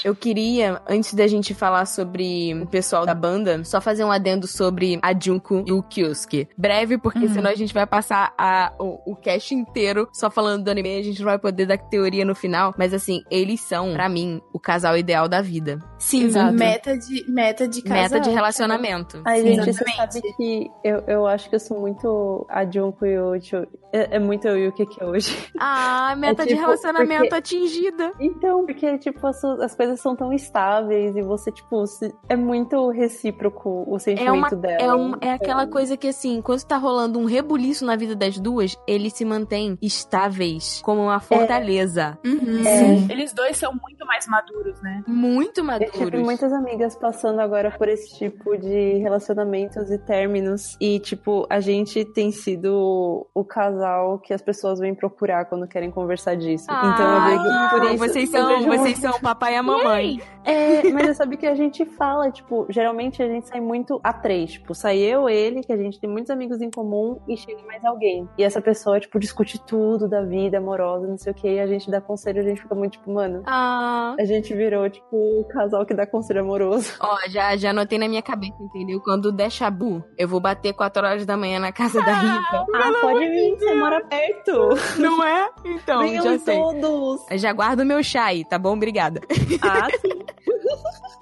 [0.03, 4.47] Eu queria, antes da gente falar sobre o pessoal da banda, só fazer um adendo
[4.47, 6.47] sobre a Junko e o Kyosuke.
[6.57, 7.33] Breve, porque Uhum.
[7.33, 11.03] senão a gente vai passar a, o, o cast inteiro só falando do anime, a
[11.03, 12.73] gente não vai poder dar teoria no final.
[12.77, 15.79] Mas assim, eles são, pra mim, o casal ideal da vida.
[15.99, 16.53] Sim, Exato.
[16.53, 17.97] meta de, meta de casal.
[18.03, 19.21] Meta de relacionamento.
[19.25, 23.05] Ai, Sim, gente, você sabe que eu, eu acho que eu sou muito a Junko
[23.05, 23.65] e o Ucho.
[23.95, 25.37] É, é muito eu e o que que é hoje.
[25.59, 28.11] Ah, meta de tipo, relacionamento porque- atingida.
[28.19, 32.89] Então, porque, tipo, as, as coisas são tão estáveis e você, tipo, se- é muito
[32.89, 34.81] recíproco o É, sentimento uma, dela.
[34.83, 38.39] é, um- é aquela coisa que, assim, quando tá rolando um rebuliço na vida das
[38.39, 42.17] duas, eles se mantêm estáveis, como uma fortaleza.
[42.25, 43.07] Uhum.
[43.09, 45.03] Eles dois são muito mais maduros, né?
[45.07, 46.21] Muito Eu tive maduros.
[46.21, 50.75] muitas amigas passando agora por esse tipo de relacionamentos e términos.
[50.79, 55.91] E, tipo, a gente tem sido o casal que as pessoas vêm procurar quando querem
[55.91, 56.65] conversar disso.
[56.69, 57.97] então eu vejo que por isso.
[57.97, 60.19] vocês são, vocês são o papai e a mamãe.
[60.45, 64.11] É, mas eu sabia que a gente fala, tipo, geralmente a gente sai muito a
[64.11, 64.53] três.
[64.53, 67.83] Tipo, sai eu, ele, que a gente tem muitos amigos em comum, e chega mais
[67.85, 68.27] alguém.
[68.37, 71.67] E essa pessoa, tipo, discute tudo da vida amorosa, não sei o que, e a
[71.67, 73.43] gente dá conselho, a gente fica muito, tipo, mano.
[73.45, 74.15] Ah.
[74.19, 76.72] A gente virou, tipo, o casal que dá conselho amoroso.
[76.99, 78.99] Ó, já, já anotei na minha cabeça, entendeu?
[79.01, 82.65] Quando der chabu, eu vou bater 4 horas da manhã na casa da Rita.
[82.73, 84.69] Ah, pode vir, você mora perto.
[84.99, 85.49] Não é?
[85.65, 86.57] Então, Venham já sei.
[86.57, 87.21] todos.
[87.33, 88.73] Já guardo o meu chá aí, tá bom?
[88.73, 89.21] Obrigada.
[89.61, 90.19] Ah, sim.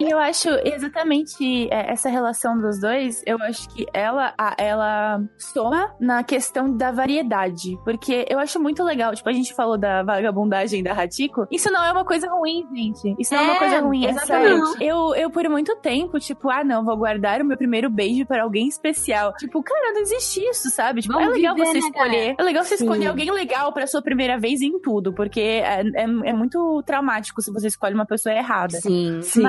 [0.06, 5.22] E eu acho exatamente é, essa relação dos dois, eu acho que ela, a- ela
[5.38, 7.78] soma na questão da variedade.
[7.84, 11.48] Porque eu acho muito legal, tipo, a gente falou da vagabundagem da Hatiko.
[11.52, 13.16] Isso não é uma coisa ruim, gente.
[13.20, 14.84] Isso não é, uma É, coisa ruim, é exatamente.
[14.84, 18.44] Eu, eu, por muito tempo, tipo, ah, não, vou guardar o meu primeiro beijo para
[18.44, 19.34] alguém especial.
[19.38, 21.02] Tipo, cara, não existe isso, sabe?
[21.02, 22.36] Tipo, Vamos é legal viver, você né, escolher.
[22.38, 22.84] É legal você Sim.
[22.86, 27.42] escolher alguém legal pra sua primeira vez em tudo, porque é, é, é muito traumático
[27.42, 28.80] se você escolhe uma pessoa errada.
[28.80, 29.22] Sim.
[29.22, 29.42] Sim.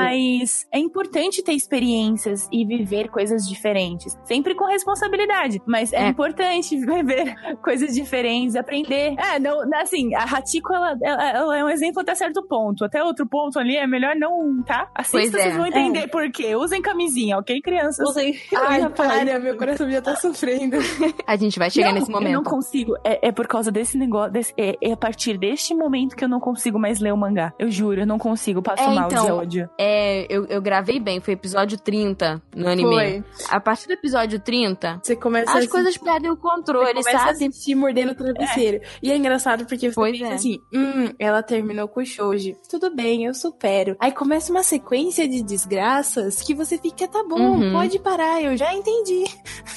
[0.42, 4.18] Mas é importante ter experiências e viver coisas diferentes.
[4.24, 5.62] Sempre com responsabilidade.
[5.64, 6.08] Mas é, É.
[6.08, 9.14] importante viver coisas diferentes, aprender.
[9.18, 12.84] É, não, assim, a Hatiko, ela, ela, ela é um exemplo até certo ponto.
[12.84, 14.88] Até outro ponto ali é melhor não, tá?
[14.94, 15.56] Assim Pois vocês é.
[15.56, 16.56] vão entender por quê.
[16.56, 18.04] Usem camisinha, ok, crianças?
[18.08, 18.34] Usem.
[18.56, 20.76] Ai, para, meu coração já tá sofrendo.
[21.24, 22.50] A gente vai chegar Não, nesse Eu não momento.
[22.50, 22.94] consigo.
[23.04, 24.32] É, é por causa desse negócio.
[24.32, 27.52] desse- é, é a partir deste momento que eu não consigo mais ler o mangá.
[27.60, 28.60] Eu juro, eu não consigo.
[28.60, 29.70] Passo É, mal então, de ódio.
[29.78, 32.94] É, eu, eu gravei bem, foi episódio 30 no anime.
[32.94, 33.24] Foi.
[33.48, 37.10] A partir do episódio 30, Você começa as a coisas perdem o Você controle, começa
[37.10, 37.30] a sabe?
[37.46, 38.80] assistir mordendo o travesseiro.
[39.02, 40.34] E é engraçado porque você Pois pensa é.
[40.34, 42.56] assim, hum, ela terminou com o Shoji.
[42.68, 43.96] Tudo bem, eu supero.
[44.00, 47.72] Aí começa uma sequência de desgraças que você fica, tá bom, Uhum.
[47.72, 49.24] pode parar, eu já entendi.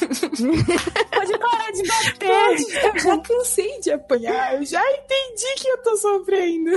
[1.11, 2.85] Pode parar de bater.
[2.93, 6.71] Eu já cansei de apanhar, eu já entendi que eu tô sofrendo.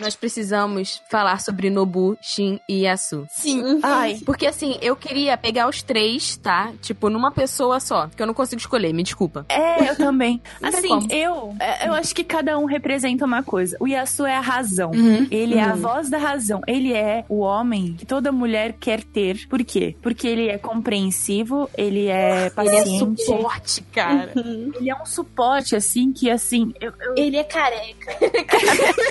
[0.00, 3.26] Nós precisamos falar sobre Nobu, Shin e Yasu.
[3.30, 6.72] Sim, Ai, Porque assim, eu queria pegar os três, tá?
[6.80, 8.06] Tipo, numa pessoa só.
[8.08, 9.44] Porque eu não consigo escolher, me desculpa.
[9.48, 10.40] É, eu também.
[10.62, 11.12] Assim, como.
[11.12, 13.76] eu, é, eu acho que cada um representa uma coisa.
[13.80, 14.90] O Yasu é a razão.
[14.92, 15.26] Uhum.
[15.30, 16.60] Ele é a voz da razão.
[16.66, 19.46] Ele é o homem que toda mulher quer ter.
[19.48, 19.94] Por quê?
[20.02, 23.22] Porque ele é compreensivo, ele é Ele é paciente.
[23.24, 24.32] suporte, cara.
[24.34, 26.72] Ele é um suporte, assim, que assim.
[26.80, 28.16] Eu, eu- ele é careca.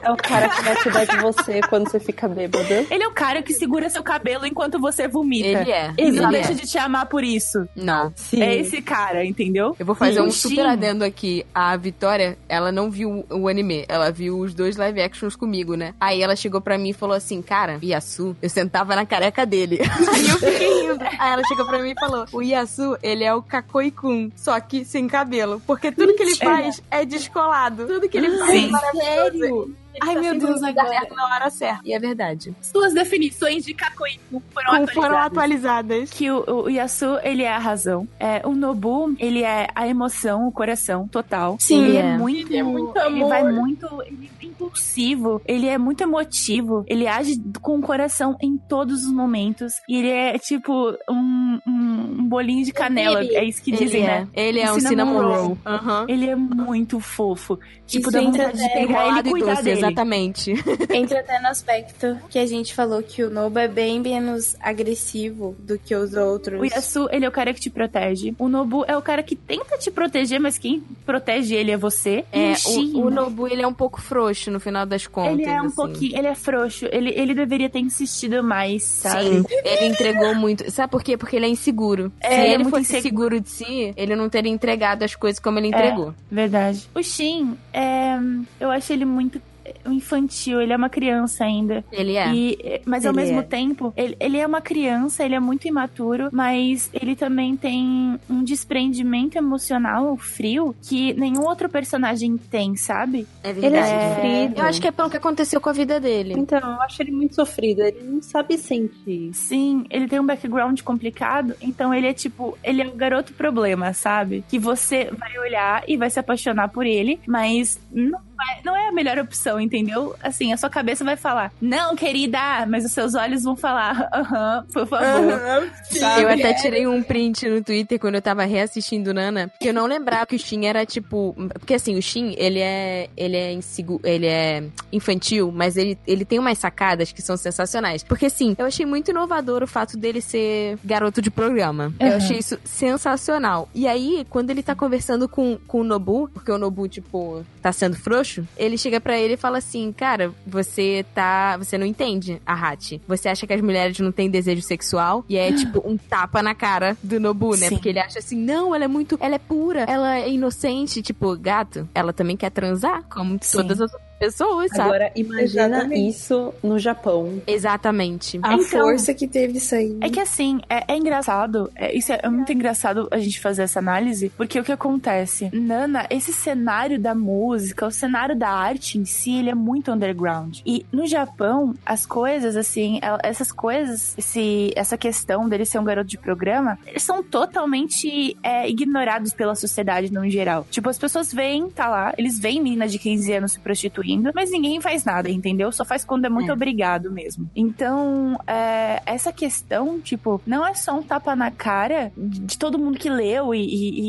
[0.00, 2.64] É o cara que vai cuidar de você quando você fica bêbado.
[2.90, 5.48] Ele é o cara que segura seu cabelo enquanto você vomita.
[5.48, 5.92] Ele é.
[5.96, 6.54] Ele não deixa é.
[6.54, 7.66] de te amar por isso.
[7.74, 8.12] Não.
[8.14, 8.42] Sim.
[8.42, 9.74] É esse cara, entendeu?
[9.78, 11.44] Eu vou fazer E um super adendo aqui.
[11.54, 15.94] A Vitória, ela não viu o anime, ela viu os dois live actions comigo, né?
[16.00, 19.78] Aí ela chegou pra mim e falou assim: Cara, Yasu, eu sentava na careca dele.
[20.12, 21.04] Aí eu fiquei rindo.
[21.18, 24.84] Aí ela chegou pra mim e falou: O Yasu, ele é o Kakoi-kun, só que
[24.84, 25.60] sem cabelo.
[25.66, 27.86] Porque tudo que ele faz é descolado.
[27.86, 28.66] Tudo que ele faz Sim.
[28.66, 29.38] é maravilhoso.
[29.38, 29.76] Sério?
[30.02, 30.88] Ai, Tá meu Deus, agora.
[30.88, 31.80] certo na hora certa.
[31.84, 32.54] E é verdade.
[32.60, 35.26] Suas definições de Kakoiku foram Como foram atualizadas.
[35.26, 36.10] atualizadas.
[36.10, 38.06] que o, o Yasu, ele é a razão.
[38.18, 41.56] É, o Nobu, ele é a emoção, o coração total.
[41.58, 42.18] Sim, ele é, é.
[42.18, 47.06] muito, Ele é muito ele vai muito, ele é impulsivo, ele é muito emotivo, ele
[47.06, 49.74] age com o coração em todos os momentos.
[49.88, 50.72] E ele é tipo
[51.10, 54.06] um, um, um bolinho de canela, Ele- é isso que Ele dizem, é.
[54.06, 54.28] né?
[54.34, 55.36] Ele é Um cinnamon roll.
[55.46, 55.58] roll.
[55.66, 56.06] Aham.
[56.08, 57.58] Ele é muito fofo.
[57.86, 59.80] Tipo, Isso dá vontade de até pegar ele e e cuidar doce, dele.
[59.88, 60.52] Exatamente.
[60.90, 65.56] Entra até no aspecto que a gente falou que o Nobu é bem menos agressivo
[65.58, 66.60] do que os outros.
[66.60, 68.34] O Yasu, ele é o cara que te protege.
[68.38, 72.24] O Nobu é o cara que tenta te proteger, mas quem protege ele é você.
[72.32, 75.32] É, e o Shin, o, Nobu, ele é um pouco frouxo no final das contas.
[75.32, 75.76] ele é um assim.
[75.76, 76.86] pouquinho, ele é frouxo.
[76.90, 79.24] Ele, ele deveria ter insistido mais, sabe?
[79.24, 80.70] Sim, ele entregou muito.
[80.70, 81.16] Sabe por quê?
[81.16, 82.12] Porque ele é inseguro.
[82.20, 83.02] É, Se ele é ele fosse inseguro.
[83.02, 86.14] seguro de si, ele não teria entregado as coisas como ele entregou.
[86.30, 86.88] Verdade.
[86.94, 88.18] O Shin, é,
[88.60, 89.40] eu acho ele muito
[89.86, 91.84] infantil, ele é uma criança ainda.
[91.92, 92.32] Ele é.
[92.34, 93.42] E, mas ao Ele mesmo é.
[93.42, 98.42] tempo, ele, ele é uma criança, ele é muito imaturo, mas ele também tem um
[98.42, 103.26] desprendimento emocional frio que nenhum outro personagem tem, sabe?
[103.42, 104.14] É Ele é verdade.
[104.14, 104.58] sofrido.
[104.58, 106.34] Eu acho que é pelo que aconteceu com a vida dele.
[106.36, 107.82] Então, eu acho ele muito sofrido.
[107.82, 109.32] Ele não sabe sentir.
[109.32, 113.92] Sim, ele tem um background complicado, então ele é tipo, ele é o garoto problema,
[113.92, 114.44] sabe?
[114.48, 118.88] Que você vai olhar e vai se apaixonar por ele, mas não vai- não é
[118.88, 120.14] a melhor opção, entendeu?
[120.22, 124.64] Assim, a sua cabeça vai falar, não, querida, mas os seus olhos vão falar, aham,
[124.72, 125.70] por favor.
[125.90, 126.22] Sabe?
[126.22, 129.86] Eu até tirei um print no Twitter quando eu tava reassistindo Nana, que eu não
[129.86, 134.00] lembrava que o Shin era tipo, porque assim, o Shin, ele é ele é insegu...
[134.04, 134.62] ele é
[134.92, 138.02] infantil, mas ele, ele tem umas sacadas que são sensacionais.
[138.02, 141.92] Porque assim, eu achei muito inovador o fato dele ser garoto de programa.
[141.98, 143.68] Eu achei isso sensacional.
[143.74, 147.72] E aí, quando ele tá conversando com, com o Nobu, porque o Nobu, tipo, tá
[147.72, 151.56] sendo frouxo, ele chega pra ele e fala assim: Cara, você tá.
[151.56, 153.00] Você não entende a Hachi.
[153.06, 155.24] Você acha que as mulheres não têm desejo sexual?
[155.28, 157.68] E é tipo um tapa na cara do Nobu, né?
[157.68, 157.76] Sim.
[157.76, 159.16] Porque ele acha assim: Não, ela é muito.
[159.20, 161.02] Ela é pura, ela é inocente.
[161.02, 163.58] Tipo, gato, ela também quer transar, como Sim.
[163.58, 164.82] todas as outras pessoas, sabe?
[164.88, 166.08] Agora, imagina Exatamente.
[166.08, 167.40] isso no Japão.
[167.46, 168.38] Exatamente.
[168.42, 169.96] A Então- força que teve isso aí.
[170.00, 173.62] É que assim, é, é engraçado, é, isso é, é muito engraçado a gente fazer
[173.62, 175.50] essa análise, porque o que acontece?
[175.52, 180.58] Nana, esse cenário da música, o cenário da arte em si, ele é muito underground.
[180.66, 185.84] E no Japão, as coisas, assim, el- essas coisas, esse, essa questão dele ser um
[185.84, 190.66] garoto de programa, eles são totalmente é, ignorados pela sociedade no geral.
[190.70, 194.50] Tipo, as pessoas veem, tá lá, eles veem menina de 15 anos se prostituindo, mas
[194.50, 195.70] ninguém faz nada, entendeu?
[195.72, 196.52] Só faz quando é muito É.
[196.52, 197.48] obrigado mesmo.
[197.54, 202.98] Então, é, essa questão, tipo, não é só um tapa na cara de, todo mundo
[202.98, 203.60] que leu e,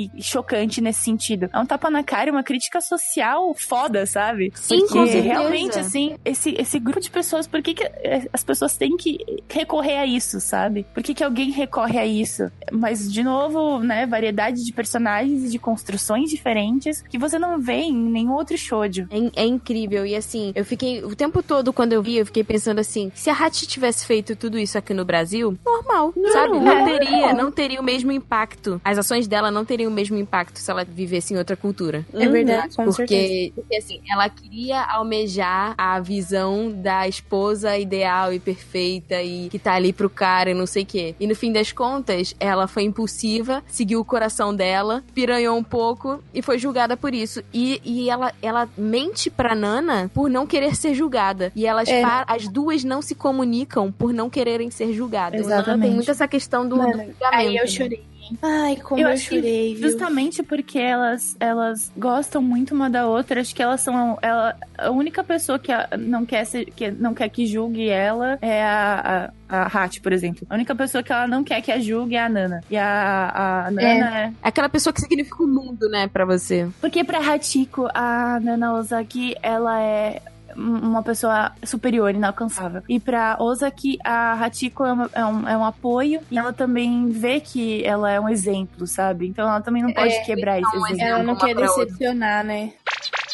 [0.05, 1.49] e- e chocante nesse sentido.
[1.53, 4.51] É um tapa na cara e uma crítica social foda, sabe?
[4.55, 8.75] Sim, Porque realmente, assim, esse, esse grupo de pessoas, por que, que eh, as pessoas
[8.77, 9.17] têm que
[9.49, 10.85] recorrer a isso, sabe?
[10.93, 12.51] Por que, que alguém recorre a isso?
[12.71, 17.81] Mas, de novo, né, variedade de personagens e de construções diferentes que você não vê
[17.81, 19.07] em nenhum outro shoujo.
[19.35, 19.88] É, é incrível.
[20.05, 21.03] E assim, eu fiquei.
[21.03, 24.35] O tempo todo, quando eu vi, eu fiquei pensando assim: se a Hachi tivesse feito
[24.35, 26.59] tudo isso aqui no Brasil, normal, sabe?
[26.59, 28.79] Não é, teria, não teria o mesmo impacto.
[28.83, 32.05] As ações dela não teriam o mesmo impacto se ela vivesse em outra cultura.
[32.13, 33.21] É verdade, com certeza.
[33.21, 39.59] Porque, porque, assim, ela queria almejar a visão da esposa ideal e perfeita e que
[39.59, 41.15] tá ali pro cara e não sei o quê.
[41.19, 46.21] E no fim das contas, ela foi impulsiva, seguiu o coração dela, piranhou um pouco
[46.33, 47.43] e foi julgada por isso.
[47.53, 51.51] E, e ela, ela mente pra Nana por não querer ser julgada.
[51.55, 52.01] E elas É.
[52.01, 55.41] pa- as duas não se comunicam por não quererem ser julgadas.
[55.41, 55.81] Exatamente.
[55.87, 57.15] tem muito essa questão do, do julgamento.
[57.31, 57.67] Aí eu né?
[57.67, 58.03] chorei.
[58.41, 59.89] Ai, como Eu eu, chorei, viu?
[59.89, 63.41] Justamente porque elas, elas gostam muito uma da outra.
[63.41, 64.17] Acho que elas são.
[64.21, 68.37] Ela, a única pessoa que a- não quer, ser, que não quer que julgue ela
[68.41, 70.45] é a, a, a Hatch, por exemplo.
[70.49, 72.61] A única pessoa que ela não quer que a julgue é a Nana.
[72.69, 74.33] E a, a Nana é.
[74.41, 76.67] Aquela pessoa que significa o mundo, né, pra você.
[76.81, 80.21] Porque pra Hachiko, a Nana Ozaki, ela é
[80.59, 82.81] uma pessoa superior, inalcançável.
[82.89, 87.07] E pra Ozaki, a Hachiko é, uma- é um, é um apoio e ela também
[87.09, 89.27] vê que ela é um exemplo, sabe?
[89.27, 91.03] Então ela também não pode É, quebrar esse um exemplo.
[91.05, 91.65] Ela não quer outra.
[91.67, 92.73] decepcionar, né?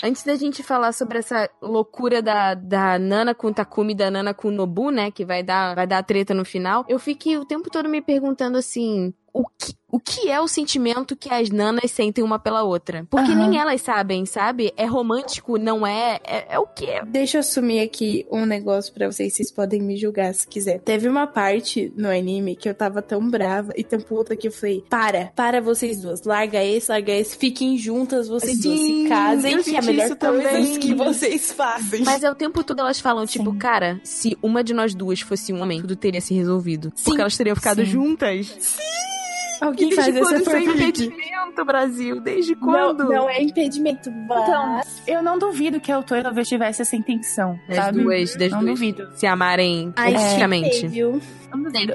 [0.04, 4.12] Antes da gente falar sobre essa loucura da, da Nana com o Takumi e da
[4.12, 5.10] Nana com o Nobu, né?
[5.10, 6.86] Que vai dar, vai dar treta no final.
[6.88, 9.14] Eu fiquei o tempo todo me perguntando assim.
[9.34, 13.08] O que, o que é o sentimento que as nanas sentem uma pela outra?
[13.10, 13.48] Porque Aham.
[13.48, 14.74] nem elas sabem, sabe?
[14.76, 16.20] É romântico, não é?
[16.26, 17.02] É, é o quê?
[17.08, 20.80] Deixa eu assumir aqui um negócio pra vocês, vocês podem me julgar se quiser.
[20.80, 24.52] Teve uma parte no anime que eu tava tão brava e tão puta que eu
[24.52, 29.10] falei: para, para vocês duas, larga esse, larga esse, fiquem juntas vocês duas, Sim, se
[29.10, 30.80] casem, que é a melhor isso coisa também.
[30.80, 32.04] que vocês fazem.
[32.04, 33.58] Mas é o tempo todo elas falam, tipo, Sim.
[33.58, 36.92] cara, se uma de nós duas fosse um homem, tudo teria se resolvido.
[37.04, 37.92] Porque elas teriam ficado Sim.
[37.92, 38.76] juntas.
[39.62, 42.20] Alguém Desde faz essa quando isso é impedimento, Brasil?
[42.22, 43.04] Desde Não, quando?
[43.06, 45.02] não é impedimento, Então, mas...
[45.08, 48.02] eu não duvido que a autora talvez tivesse essa intenção, Das sabe?
[48.04, 49.10] duas, das não duas duvido.
[49.16, 50.76] se amarem Ai, politicamente.
[50.76, 51.22] chipei, viu?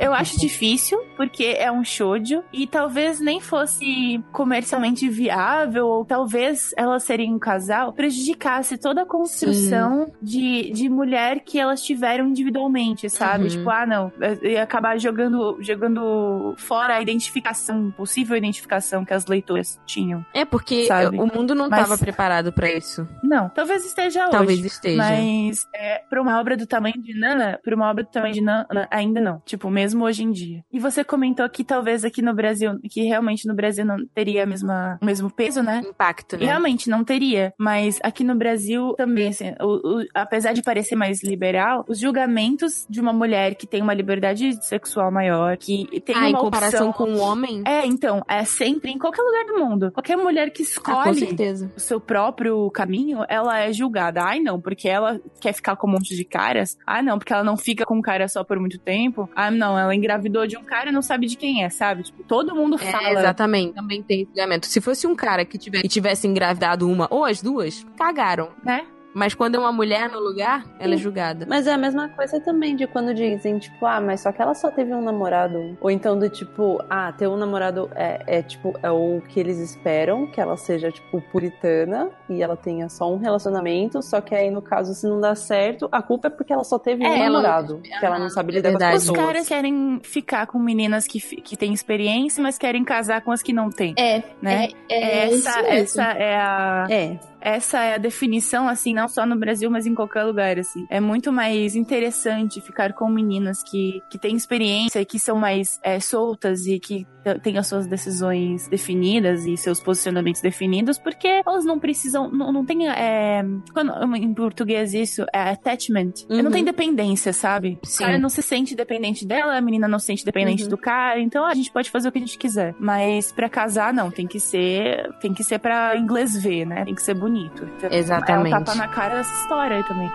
[0.00, 6.72] Eu acho difícil, porque é um shoujo, e talvez nem fosse comercialmente viável, ou talvez
[6.76, 13.08] elas serem um casal, prejudicasse toda a construção de, de mulher que elas tiveram individualmente,
[13.08, 13.44] sabe?
[13.44, 13.50] Uhum.
[13.50, 14.12] Tipo, ah, não,
[14.42, 20.24] ia acabar jogando, jogando fora a identificação, possível identificação que as leitoras tinham.
[20.34, 21.18] É, porque Sabe?
[21.18, 23.06] o mundo não estava preparado pra isso.
[23.22, 24.32] Não, talvez esteja hoje.
[24.32, 24.96] Talvez esteja.
[24.96, 28.40] Mas é, pra uma obra do tamanho de Nana, pra uma obra do tamanho de
[28.40, 29.40] Nana, ainda não.
[29.50, 30.64] Tipo, mesmo hoje em dia.
[30.72, 34.46] E você comentou que talvez aqui no Brasil, que realmente no Brasil não teria a
[34.46, 35.82] mesma, o mesmo peso, né?
[35.84, 36.44] Impacto, né?
[36.46, 41.22] Realmente não teria, mas aqui no Brasil também, assim, o- o- apesar de parecer mais
[41.24, 46.28] liberal, os julgamentos de uma mulher que tem uma liberdade sexual maior, que tem Ah,
[46.28, 47.06] em uma comparação opção...
[47.06, 47.62] com o homem?
[47.66, 49.90] É, então, é sempre em qualquer lugar do mundo.
[49.92, 51.72] Qualquer mulher que Ah, escolhe certeza.
[51.76, 54.22] o seu próprio caminho, ela é julgada.
[54.22, 56.76] Ai, não, porque ela quer ficar com um monte de caras.
[56.86, 59.28] Ah, não, porque ela não fica com um cara só por muito tempo.
[59.34, 62.02] Ah, não, ela engravidou de um cara e não sabe de quem é, sabe?
[62.02, 63.10] Tipo, todo mundo É, fala.
[63.20, 63.74] exatamente.
[63.74, 64.66] Também tem julgamento.
[64.66, 68.50] Se fosse um cara que tivesse, que tivesse engravidado uma ou as duas, cagaram.
[68.64, 68.84] Né?
[69.14, 71.44] Mas quando é uma mulher no lugar, ela é julgada.
[71.48, 74.54] Mas é a mesma coisa também de quando dizem, tipo, ah, mas só que ela
[74.54, 75.76] só teve um namorado.
[75.80, 79.58] Ou então do tipo, ah, ter um namorado é, é tipo, é o que eles
[79.58, 84.00] esperam, que ela seja, tipo, puritana e ela tenha só um relacionamento.
[84.02, 86.78] Só que aí, no caso, se não dá certo, a culpa é porque ela só
[86.78, 87.80] teve um É, ela- namorado.
[87.80, 88.96] que ela não sabe lidar com verdade.
[88.96, 89.26] as Os pessoas.
[89.26, 93.52] caras querem ficar com meninas que, que têm experiência, mas querem casar com as que
[93.52, 93.94] não têm.
[93.98, 94.68] É, Né?
[94.88, 95.72] é, é isso essa, mesmo.
[95.78, 96.86] essa é a.
[96.88, 97.29] É.
[97.40, 100.86] Essa é a definição, assim, não só no Brasil, mas em qualquer lugar, assim.
[100.90, 105.78] É muito mais interessante ficar com meninas que, que têm experiência e que são mais
[105.82, 107.06] é, soltas e que
[107.42, 112.64] têm as suas decisões definidas e seus posicionamentos definidos, porque elas não precisam, não, não
[112.64, 113.44] tem, é,
[113.74, 116.12] quando, em português isso, é attachment.
[116.30, 116.42] Uhum.
[116.42, 117.78] Não tem dependência, sabe?
[117.84, 118.04] Sim.
[118.04, 120.68] O cara não se sente dependente dela, a menina não se sente dependente Uhum.
[120.70, 122.74] do cara, então a gente pode fazer o que a gente quiser.
[122.78, 126.84] Mas pra casar, não, tem que ser, tem que ser pra inglês ver, né?
[126.84, 127.29] Tem que ser bonito.
[127.38, 128.54] Então, Exatamente.
[128.54, 130.10] É um tapa na cara dessa história aí também.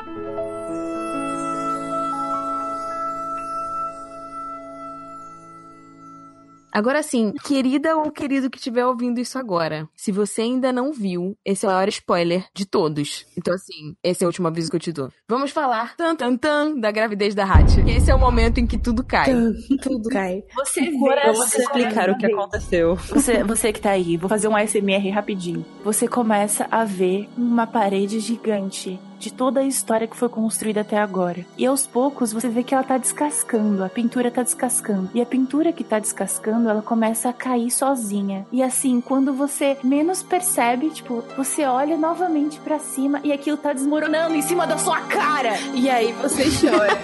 [6.76, 11.34] Agora sim, querida ou querido que estiver ouvindo isso agora, se você ainda não viu,
[11.46, 13.26] esse é o maior spoiler de todos.
[13.38, 15.10] Então, assim, esse é o último aviso que eu te dou.
[15.26, 17.82] Vamos falar tan tan tan da gravidez da Hattie.
[17.82, 19.34] Que esse é o momento em que tudo cai.
[19.82, 20.44] Tudo cai.
[20.54, 22.96] Você Vamos explicar o que aconteceu.
[22.96, 25.66] Você, você que tá aí, vou fazer um ASMR rapidinho.
[25.84, 31.00] Você começa a ver uma parede gigante de toda a história que foi construída até
[31.00, 31.44] agora.
[31.58, 35.10] E aos poucos você vê que ela tá descascando, a pintura tá descascando.
[35.16, 38.46] E a pintura que tá descascando, ela começa a cair sozinha.
[38.52, 43.74] E assim, quando você menos percebe, tipo, você olha novamente pra cima e aquilo tá
[43.74, 45.58] desmoronando em cima da sua cara.
[45.74, 47.00] E aí você chora.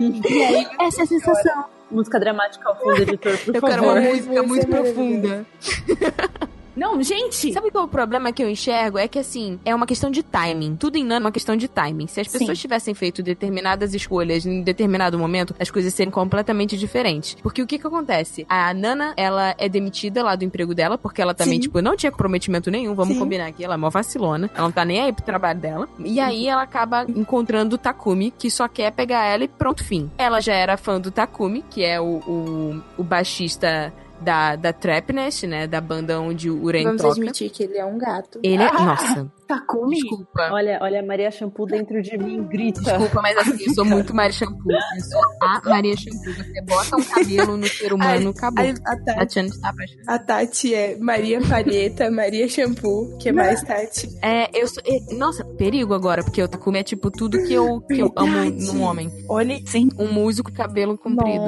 [0.00, 1.64] E aí, Essa é a sensação.
[1.88, 3.70] música dramática ao fundo, editor, por Eu favor.
[3.70, 5.46] quero uma música muito profunda.
[6.76, 7.52] Não, gente!
[7.52, 8.98] Sabe qual é o problema que eu enxergo?
[8.98, 10.76] É que, assim, é uma questão de timing.
[10.76, 12.06] Tudo em Nana é uma questão de timing.
[12.06, 12.62] Se as pessoas Sim.
[12.62, 17.36] tivessem feito determinadas escolhas em determinado momento, as coisas seriam completamente diferentes.
[17.42, 18.46] Porque o que que acontece?
[18.48, 21.60] A Nana, ela é demitida lá do emprego dela, porque ela também, Sim.
[21.60, 23.20] tipo, não tinha comprometimento nenhum, vamos Sim.
[23.20, 24.50] combinar aqui, ela é mó vacilona.
[24.54, 25.88] Ela não tá nem aí pro trabalho dela.
[25.98, 30.10] E aí ela acaba encontrando o Takumi, que só quer pegar ela e pronto, fim.
[30.16, 33.92] Ela já era fã do Takumi, que é o, o, o baixista
[34.22, 35.66] da, da Trapnest, né?
[35.66, 37.12] Da banda onde o Uren Vamos toca.
[37.14, 38.40] admitir que ele é um gato.
[38.42, 38.72] Ele é.
[38.72, 39.96] Nossa, Takumi?
[39.96, 40.50] desculpa.
[40.52, 42.80] Olha, olha a Maria Shampoo dentro de mim, grita.
[42.80, 44.72] Desculpa, mas assim, eu sou muito Maria Shampoo.
[44.72, 46.32] Eu sou a Maria Shampoo.
[46.32, 48.64] Você bota um cabelo no ser humano, acabou.
[48.64, 50.12] A, a, Tati, Tatiana está apaixonada.
[50.12, 53.16] a Tati é Maria Palheta, Maria Shampoo.
[53.18, 54.08] que mais, Tati?
[54.22, 54.82] É, eu sou.
[54.86, 58.50] é, Nossa, perigo agora, porque o Takumi é tipo tudo que eu, que eu amo
[58.50, 59.10] num homem.
[59.28, 59.88] Olha, sim.
[59.98, 61.44] Um músico cabelo comprido.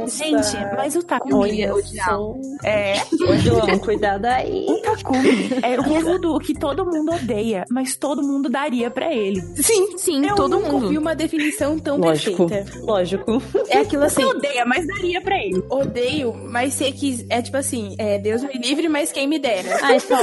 [0.00, 0.24] Nossa.
[0.24, 1.72] Gente, mas o Takumi Olha
[2.04, 2.34] só.
[2.64, 2.94] é.
[3.28, 4.66] Ô, João, cuidado aí.
[4.68, 9.40] O Takumi é tudo o que todo mundo odeia, mas todo mundo daria pra ele.
[9.56, 10.88] Sim, Sim, eu todo nunca mundo.
[10.88, 12.84] vi uma definição tão Lógico, perfeita.
[12.86, 13.42] lógico.
[13.68, 15.62] É aquilo assim, Você odeia, mas daria pra ele.
[15.68, 19.78] odeio, mas sei que é tipo assim, é Deus me livre, mas quem me dera.
[19.82, 20.20] Ah, então,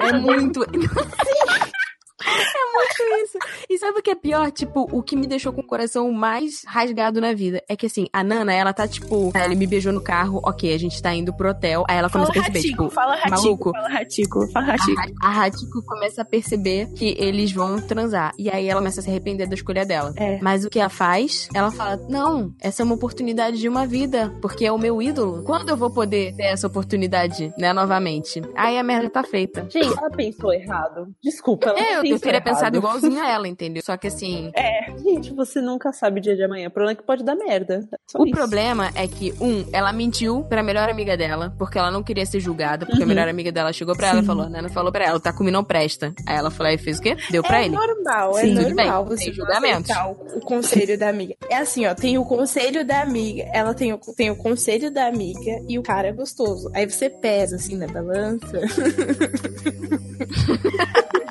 [0.00, 0.60] É muito.
[2.20, 3.38] É muito isso.
[3.68, 4.50] E sabe o que é pior?
[4.50, 8.06] Tipo, o que me deixou com o coração mais rasgado na vida é que, assim,
[8.12, 9.30] a Nana, ela tá tipo.
[9.34, 11.84] Ela me beijou no carro, ok, a gente tá indo pro hotel.
[11.88, 13.72] Aí ela Fala começa a perceber, ratico, tipo, fala ratico, maluco.
[13.72, 15.00] fala ratico, fala ratico.
[15.22, 18.32] A, a Hachiko começa a perceber que eles vão transar.
[18.38, 20.12] E aí ela começa a se arrepender da escolha dela.
[20.16, 20.38] É.
[20.40, 21.48] Mas o que ela faz?
[21.54, 25.42] Ela fala: Não, essa é uma oportunidade de uma vida, porque é o meu ídolo.
[25.44, 28.40] Quando eu vou poder ter essa oportunidade, né, novamente?
[28.56, 29.66] Aí a merda tá feita.
[29.70, 31.08] gente, ela pensou errado.
[31.22, 32.44] Desculpa, ela É, eu, eu teria errado.
[32.44, 33.82] pensado igualzinho a ela, entendeu?
[33.84, 34.50] Só que assim,
[35.02, 36.68] Gente, você nunca sabe o dia de amanhã.
[36.68, 37.80] O problema é que pode dar merda.
[37.92, 38.34] É só o isso.
[38.36, 42.38] problema é que, um, ela mentiu pra melhor amiga dela, porque ela não queria ser
[42.40, 43.08] julgada, porque a Uhum.
[43.08, 44.60] melhor amiga dela chegou pra ela e falou, né?
[44.62, 46.14] Não falou pra ela, o Takumi não presta.
[46.26, 47.16] Aí ela falou, aí fez o quê?
[47.30, 47.74] Deu pra é ele.
[47.74, 49.90] normal, Sim, é bem, normal tem você julgamentos.
[49.96, 51.34] o, o conselho da amiga.
[51.50, 55.06] É assim, ó, tem o conselho da amiga, ela tem o, tem o conselho da
[55.06, 56.70] amiga e o cara é gostoso.
[56.74, 58.52] Aí você pesa assim na balança.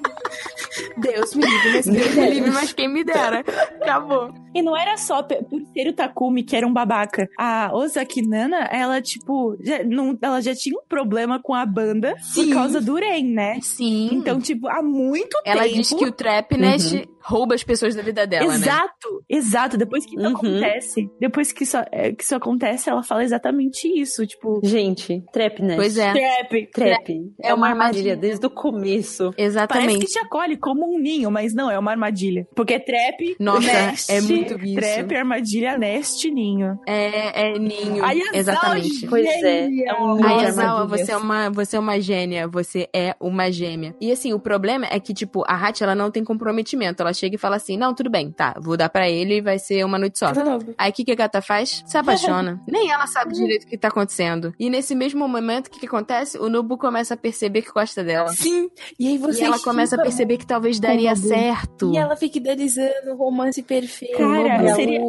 [0.98, 2.30] Deus me livre, mas quem Deus me dera.
[2.34, 3.40] livre, mas quem me dera.
[3.82, 4.34] Acabou.
[4.54, 5.38] E não era só por
[5.74, 7.30] ser o Takumi que era um babaca.
[7.38, 12.16] A Ozaki Nana, ela, tipo, já, não, ela já tinha um problema com a banda
[12.20, 12.48] Sim.
[12.48, 13.60] por causa do Ren, né?
[13.62, 14.10] Sim.
[14.12, 15.76] Então, tipo, há muito ela tempo.
[15.76, 18.56] diz que o Trapnest rouba as pessoas da vida dela, né?
[18.56, 19.78] exato, exato.
[19.78, 20.36] Depois que isso Uhum.
[20.36, 24.26] acontece, depois que isso, é, que isso acontece, ela fala exatamente isso.
[24.26, 25.76] Tipo, Gente, trap, né?
[25.76, 26.68] Pois é, trap.
[26.72, 27.10] Trap.
[27.42, 28.16] É, É uma uma armadilha armadilha.
[28.16, 29.24] desde o começo.
[29.26, 30.06] Parece que exatamente.
[30.08, 32.48] te acolhe como um ninho, mas não, é uma armadilha.
[32.56, 34.76] Porque trap, Nossa, nest, é muito isso.
[34.76, 36.80] Trap, armadilha, nest, ninho.
[36.88, 38.04] É, é ninho.
[38.04, 39.08] Aí exatamente.
[39.08, 41.06] Pois é, é um ninho Aí, de Azawa, armadilhas.
[41.06, 43.96] você é, uma, você é uma gênia, você é uma gêmea.
[44.02, 47.02] E assim, o problema é que, tipo, a Hat, ela não tem comprometimento.
[47.02, 49.58] Ela chega e fala assim, não, tudo bem, tá, vou dar pra ele e vai
[49.60, 50.32] ser uma noite só.
[50.78, 51.84] Aí o que, que a gata faz?
[51.86, 52.62] Se apaixona.
[52.68, 54.54] Nem ela sabe direito o que tá acontecendo.
[54.60, 56.38] E nesse mesmo momento, o que, que acontece?
[56.38, 58.30] O Nobu começa a perceber que gosta dela.
[58.30, 58.70] Sim.
[59.00, 61.92] E aí você e ela começa a perceber que talvez daria certo.
[61.94, 64.18] E ela fica idealizando o romance perfeito.
[64.18, 64.76] Cara, Nobu.
[64.76, 65.02] seria-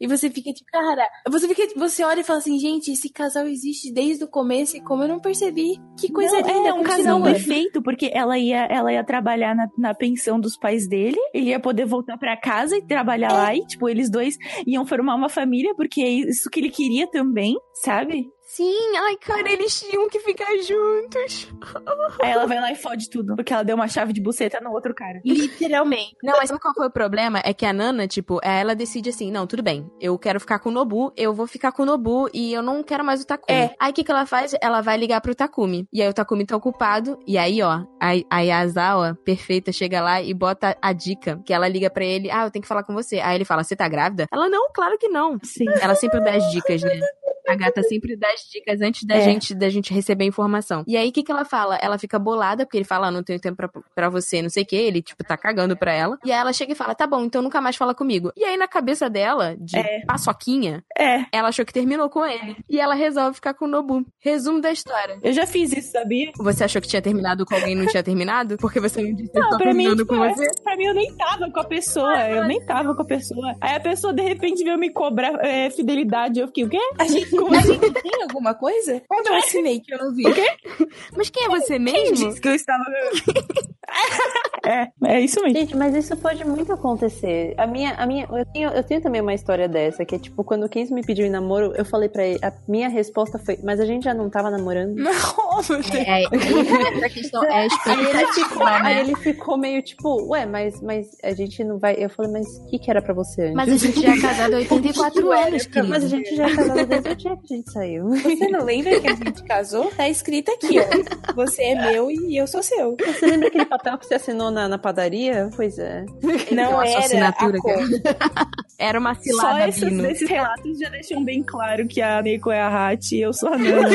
[0.00, 3.46] E você fica tipo, cara, você fica, você olha e fala assim, gente, esse casal
[3.46, 5.78] existe desde o começo e como eu não percebi.
[5.98, 6.68] Que coisa Não, linda.
[6.68, 10.86] É um casal perfeito, porque ela ia, ela ia trabalhar na, na pensão dos pais
[10.88, 14.86] dele, ele ia poder voltar pra casa e trabalhar lá, e, tipo, eles dois iam
[14.86, 18.26] formar uma família, porque é isso que ele queria também, sabe?
[18.48, 21.48] Sim, ai, cara, eles tinham que ficar juntos.
[22.22, 24.72] Aí ela vai lá e fode tudo, porque ela deu uma chave de buceta no
[24.72, 25.20] outro cara.
[25.22, 26.16] Literalmente.
[26.22, 27.42] Não, mas sabe qual foi o problema?
[27.44, 30.70] É que a Nana, tipo, ela decide assim, não, tudo bem, eu quero ficar com
[30.70, 33.58] o Nobu, eu vou ficar com o Nobu e eu não quero mais o Takumi.
[33.58, 33.74] É.
[33.78, 34.54] Aí o que, que ela faz?
[34.62, 35.86] Ela vai ligar pro Takumi.
[35.92, 40.22] E aí o Takumi tá ocupado, e aí, ó, a, a Yazawa, perfeita, chega lá
[40.22, 42.94] e bota a dica, que ela liga pra ele, ah, eu tenho que falar com
[42.94, 43.20] você.
[43.20, 44.26] Aí ele fala, você tá grávida?
[44.32, 45.38] Ela, não, claro que não.
[45.42, 45.66] Sim.
[45.82, 46.98] Ela sempre dá as dicas, né?
[47.46, 49.20] A gata sempre dá as dicas antes da, É.
[49.22, 50.84] gente, da gente receber a informação.
[50.86, 51.76] E aí, o que, que ela fala?
[51.80, 54.62] Ela fica bolada, porque ele fala, ah, não tenho tempo pra, pra você, não sei
[54.62, 54.76] o que.
[54.76, 56.18] Ele, tipo, tá cagando pra ela.
[56.24, 58.32] E aí ela chega e fala, tá bom, então nunca mais fala comigo.
[58.36, 60.00] E aí, na cabeça dela, de É.
[60.06, 62.56] paçoquinha, É, ela achou que terminou com ele.
[62.68, 64.04] E ela resolve ficar com o Nobu.
[64.18, 65.18] Resumo da história.
[65.22, 66.30] eu já fiz isso, sabia?
[66.38, 68.56] Você achou que tinha terminado com alguém e não tinha terminado?
[68.58, 70.46] Porque você não disse que Não, pra mim, tipo, com é- você?
[70.62, 73.54] pra mim eu nem tava com a pessoa, eu nem tava com a pessoa.
[73.60, 76.78] Aí a pessoa de repente veio me cobrar é, fidelidade, eu fiquei, o quê?
[76.98, 77.72] A gente, Como a assim?
[77.74, 79.02] gente tem alguma coisa?
[79.10, 80.24] Onde eu assinei que eu não vi?
[81.16, 82.28] Mas quem é você Quem mesmo?
[82.28, 82.84] disse que eu estava...
[84.66, 85.58] é, é isso mesmo.
[85.58, 87.54] Gente, mas isso pode muito acontecer.
[87.56, 90.44] A minha, a minha, eu tenho, eu tenho também uma história dessa, que é tipo,
[90.44, 93.58] quando o Kenzo me pediu em namoro, eu falei pra ele, a minha resposta foi,
[93.64, 94.94] mas a gente já não tava namorando?
[94.96, 95.10] Não,
[95.70, 95.94] meu Deus.
[95.94, 99.00] É, essa questão é Aí ele, ficou, expectativa, aí né?
[99.00, 101.94] ele ficou meio tipo, ué, mas, mas a gente não vai.
[101.98, 103.54] Eu falei, mas o que, que era pra você antes?
[103.54, 105.88] Mas a gente já é casado há 84 anos, querido.
[105.88, 108.08] Mas a gente já é casado desde o dia que a gente saiu.
[108.08, 109.90] Você não lembra que a gente casou?
[109.90, 111.34] Tá escrito aqui, ó.
[111.34, 112.96] Você é meu e eu sou seu.
[112.96, 115.50] Você lembra aquele papel que você assinou na, na padaria?
[115.54, 116.04] Pois é.
[116.52, 117.78] Não Nossa, era assinatura, a cor.
[118.80, 120.06] Era uma Só cilada, esses, Bino.
[120.06, 123.48] esses relatos já deixam bem claro que a Neko é a Hat e eu sou
[123.48, 123.88] a Nana.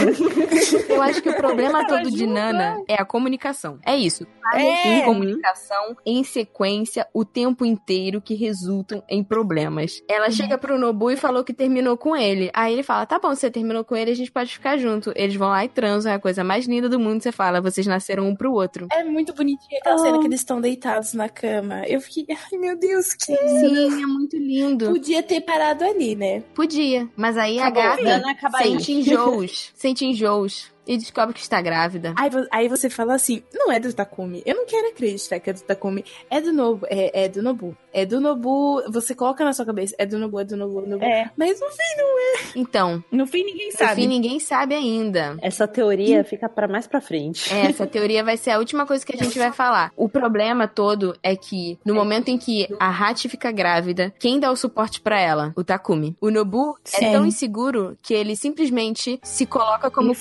[0.89, 2.27] Eu acho que o problema todo de.
[2.27, 3.79] Nana é a comunicação.
[3.85, 4.27] É isso.
[4.53, 4.99] É.
[4.99, 10.01] Em comunicação em sequência o tempo inteiro que resultam em problemas.
[10.09, 12.51] Ela chega pro Nobu e falou que terminou com ele.
[12.53, 15.11] Aí ele fala: tá bom, você terminou com ele, a gente pode ficar junto.
[15.15, 17.21] Eles vão lá e transam, é a coisa mais linda do mundo.
[17.21, 18.87] Você fala: vocês nasceram um pro outro.
[18.91, 21.85] É muito bonitinha aquela cena que eles estão deitados na cama.
[21.87, 24.89] Eu fiquei, ai meu Deus, que Sim, é muito lindo.
[24.89, 26.41] podia ter parado ali, né?
[26.55, 27.07] Podia.
[27.15, 27.81] Mas aí Acabou.
[27.83, 28.69] a gata Nana, acaba aí.
[28.71, 29.71] sente enjoos.
[29.75, 30.72] sente enjoos.
[30.85, 32.13] E descobre que está grávida.
[32.17, 34.41] Aí, aí você fala assim, não é do Takumi.
[34.45, 36.03] Eu não quero acreditar que é do Takumi.
[36.29, 37.75] É do Nobu, é, é do Nobu.
[37.93, 40.81] É do Nobu, você coloca na sua cabeça, é do Nobu, é do Nobu, é
[40.83, 41.05] do Nobu.
[41.05, 44.01] É, Mas no fim, Então, no fim ninguém no sabe.
[44.01, 45.37] fim ninguém sabe ainda.
[45.41, 47.53] Essa teoria fica pra mais pra frente.
[47.53, 49.91] É, Essa teoria vai ser a última coisa que a gente vai falar.
[49.95, 54.51] O problema todo é que, no momento em que a Hachi fica grávida, quem dá
[54.51, 55.53] o suporte pra ela?
[55.55, 56.15] O Takumi.
[56.19, 57.05] O Nobu Sim.
[57.05, 60.15] é tão inseguro que ele simplesmente se coloca como Ele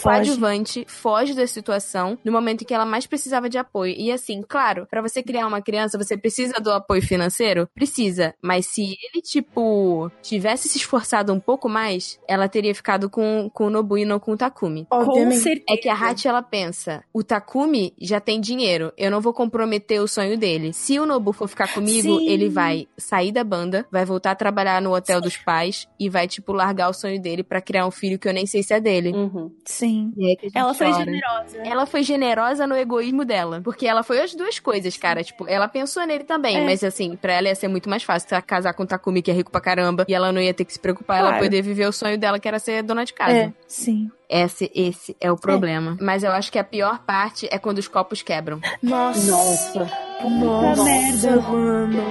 [0.87, 1.33] foge.
[1.35, 3.95] da situação, no momento em que ela mais precisava de apoio.
[3.97, 7.69] E assim, claro, pra você criar uma criança, você precisa do apoio financeiro?
[7.74, 8.35] Precisa.
[8.43, 13.66] Mas se ele, tipo, tivesse se esforçado um pouco mais, ela teria ficado com, com
[13.66, 14.87] o Nobu e não com o Takumi.
[14.89, 15.39] Com obviamente.
[15.39, 15.65] certeza.
[15.69, 20.01] É que a Hachi, ela pensa, o Takumi já tem dinheiro, eu não vou comprometer
[20.01, 20.73] o sonho dele.
[20.73, 22.29] Se o Nobu for ficar comigo, Sim.
[22.29, 26.27] ele vai sair da banda, vai voltar a trabalhar no hotel dos pais e vai,
[26.27, 28.81] tipo, largar o sonho dele pra criar um filho que eu nem sei se é
[28.81, 29.12] dele.
[29.12, 29.51] Uhum.
[29.65, 30.12] Sim.
[30.16, 31.05] E aí que a gente Ela foi chora.
[31.05, 31.59] generosa.
[31.64, 33.60] Ela foi generosa no egoísmo dela.
[33.62, 35.23] Porque ela foi as duas coisas, cara.
[35.23, 36.56] Tipo, ela pensou nele também.
[36.59, 36.64] É.
[36.64, 39.35] Mas assim, pra ela ia ser muito mais fácil casar com o Takumi, que é
[39.35, 40.05] rico pra caramba.
[40.09, 41.19] E ela não ia ter que se preocupar.
[41.19, 41.44] Ela Claro.
[41.44, 43.32] poder viver o sonho dela, que era ser dona de casa.
[43.36, 43.52] É.
[43.66, 44.10] Sim.
[44.28, 45.97] Esse, esse é o problema.
[46.01, 48.60] Mas eu acho que a pior parte é quando os copos quebram.
[48.82, 49.31] Nossa.
[49.31, 49.90] Nossa.
[50.24, 51.40] Nossa, merda.
[51.43, 52.02] mano.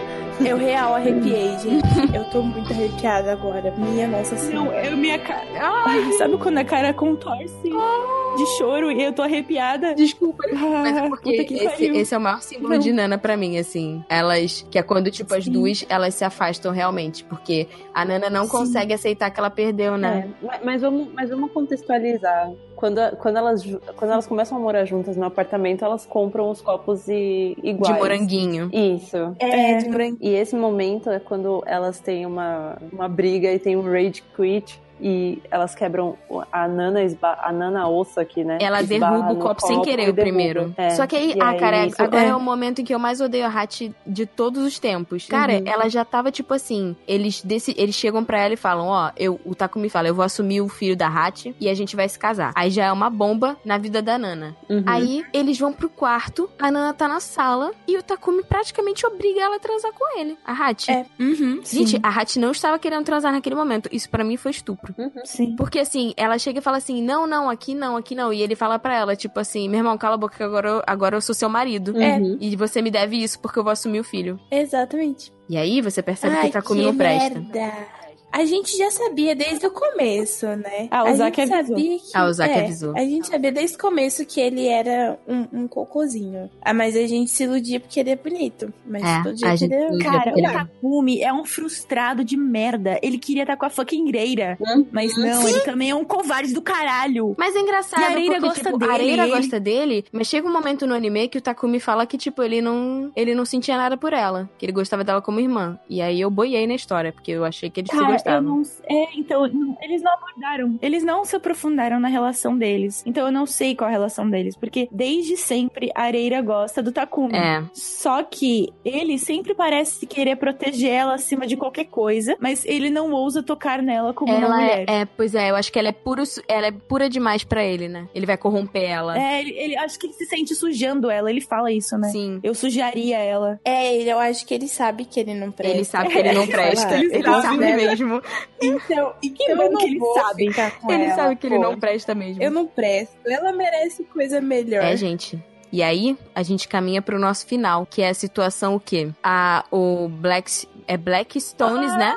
[0.46, 2.16] Eu real arrepiei, gente.
[2.16, 3.72] Eu tô muito arrepiada agora.
[3.78, 4.66] Minha nossa senhora.
[4.66, 5.46] Não, eu minha cara.
[5.86, 9.94] Ai, sabe quando a cara contorce de choro e eu tô arrepiada?
[9.94, 10.44] Desculpa.
[10.52, 12.80] Mas é Ah, porque esse, esse é o maior símbolo Não.
[12.80, 14.04] de Nana pra mim, assim.
[14.10, 15.52] Elas, que é quando, tipo, as Sim.
[15.52, 17.24] duas, elas se afastam realmente.
[17.24, 18.52] Porque a Nana não Sim.
[18.52, 20.30] consegue aceitar que ela perdeu, né?
[20.44, 22.52] É, mas vamos, mas vamos contextualizar.
[22.82, 23.64] Quando, quando, elas,
[23.96, 27.94] quando elas começam a morar juntas no apartamento, elas compram os copos i- iguais.
[27.94, 28.72] De moranguinho.
[28.74, 29.36] Isso.
[29.38, 30.18] É, de moranguinho.
[30.20, 34.82] E esse momento é quando elas têm uma, uma briga e tem um rage quit.
[35.02, 36.16] E elas quebram
[36.52, 38.58] a Nana, esba, a Nana ossa aqui, né?
[38.62, 40.74] Ela derruba o no copo sem copo querer o primeiro.
[40.78, 40.92] É.
[40.92, 42.28] Só que aí, E ah, cara, isso- agora é.
[42.30, 42.36] é.
[42.36, 45.26] o momento em que eu mais odeio a Hatch de todos os tempos.
[45.28, 45.64] Cara, Uhum.
[45.66, 49.40] ela já tava tipo assim, eles desse, eles chegam pra ela e falam, ó, eu,
[49.46, 52.20] o Takumi fala, eu vou assumir o filho da Hatch e a gente vai se
[52.20, 52.52] casar.
[52.56, 54.56] Aí já é uma bomba na vida da Nana.
[54.70, 54.84] Uhum.
[54.86, 59.42] Aí eles vão pro quarto, a Nana tá na sala e o Takumi praticamente obriga
[59.42, 60.90] ela a transar com ele, a Hatch.
[60.90, 61.06] É.
[61.20, 63.90] Uhum, Gente, a Hatch não estava querendo transar naquele momento.
[63.92, 64.91] Isso pra mim foi estupro.
[65.24, 65.56] Sim.
[65.56, 68.32] Porque assim, ela chega e fala assim: não, não, aqui não, aqui não.
[68.32, 70.82] E ele fala pra ela, tipo assim: meu irmão, cala a boca que agora eu,
[70.86, 71.94] agora eu sou seu marido.
[71.96, 72.38] Uhum.
[72.40, 74.40] E você me deve isso porque eu vou assumir o filho.
[74.50, 75.34] Exatamente.
[75.50, 77.40] E aí você percebe que Ai, o Takumi não presta.
[77.40, 78.01] merda.
[78.32, 80.88] A gente já sabia desde o começo, né?
[80.90, 81.58] Ah, o gente avisou.
[81.78, 82.94] sabia que, Ah, o Zack é, avisou.
[82.96, 86.50] A gente sabia desde o começo que ele era um, um cocôzinho.
[86.62, 88.74] Ah, mas a gente se iludia porque ele é bonito.
[88.86, 90.12] Mas É, todo a jeito gente ele se é...
[90.12, 93.00] Cara, o ele- Takumi é um frustrado de merda.
[93.02, 94.58] Ele queria estar com a fucking Reira.
[94.62, 94.86] Hum?
[94.92, 97.36] Mas não, ele também é um covarde do caralho.
[97.38, 100.06] Mas é engraçado, E a Areira porque, gosta tipo, dele, a Areira ele- gosta dele,
[100.12, 103.36] mas chega um momento no anime que o Takumi fala que, tipo, ele não, ele
[103.36, 104.50] não sentia nada por ela.
[104.58, 105.78] Que ele gostava dela como irmã.
[105.90, 108.58] E aí eu boiei na história, porque eu achei que eles se Cara, gostavam.
[108.58, 110.80] não É, então, não- eles não abordaram.
[110.82, 113.04] Eles não se aprofundaram na relação deles.
[113.06, 114.56] Então eu não sei qual a relação deles.
[114.56, 117.36] Porque desde sempre a Areira gosta do Takumi.
[117.36, 117.64] É.
[117.74, 123.12] Só que ele sempre parece querer proteger ela acima de qualquer coisa, mas ele não
[123.12, 124.86] ousa tocar nela como uma Ela mulher.
[124.88, 127.64] é, é, pois é, eu acho que ela é puro, ela é pura demais pra
[127.64, 128.08] ele, né?
[128.14, 129.18] Ele vai corromper ela.
[129.18, 132.10] É, ele, ele- acho que ele se sente sujando ela, ele fala isso, né?
[132.10, 132.40] Sim.
[132.44, 133.60] Eu sujaria ela.
[133.64, 135.76] É, ele- eu acho que ele sabe que ele não presta.
[135.76, 136.96] Ele sabe que ele não presta.
[136.96, 137.72] Ele Ele sabe, sabe né?
[138.12, 138.24] Mesmo.
[138.62, 140.48] Então, e que bom eu não que ele vou sabe.
[140.48, 141.62] ficar com Ele ela, sabe que ele pô.
[141.62, 142.44] não presta mesmo.
[142.44, 143.16] Eu não presto.
[143.26, 144.84] Ela merece coisa melhor.
[144.84, 145.42] É, gente.
[145.72, 149.10] E aí, a gente caminha pro nosso final, que é a situação o quê?
[149.24, 150.68] A, o Black...
[150.88, 152.14] É Black Stones, né?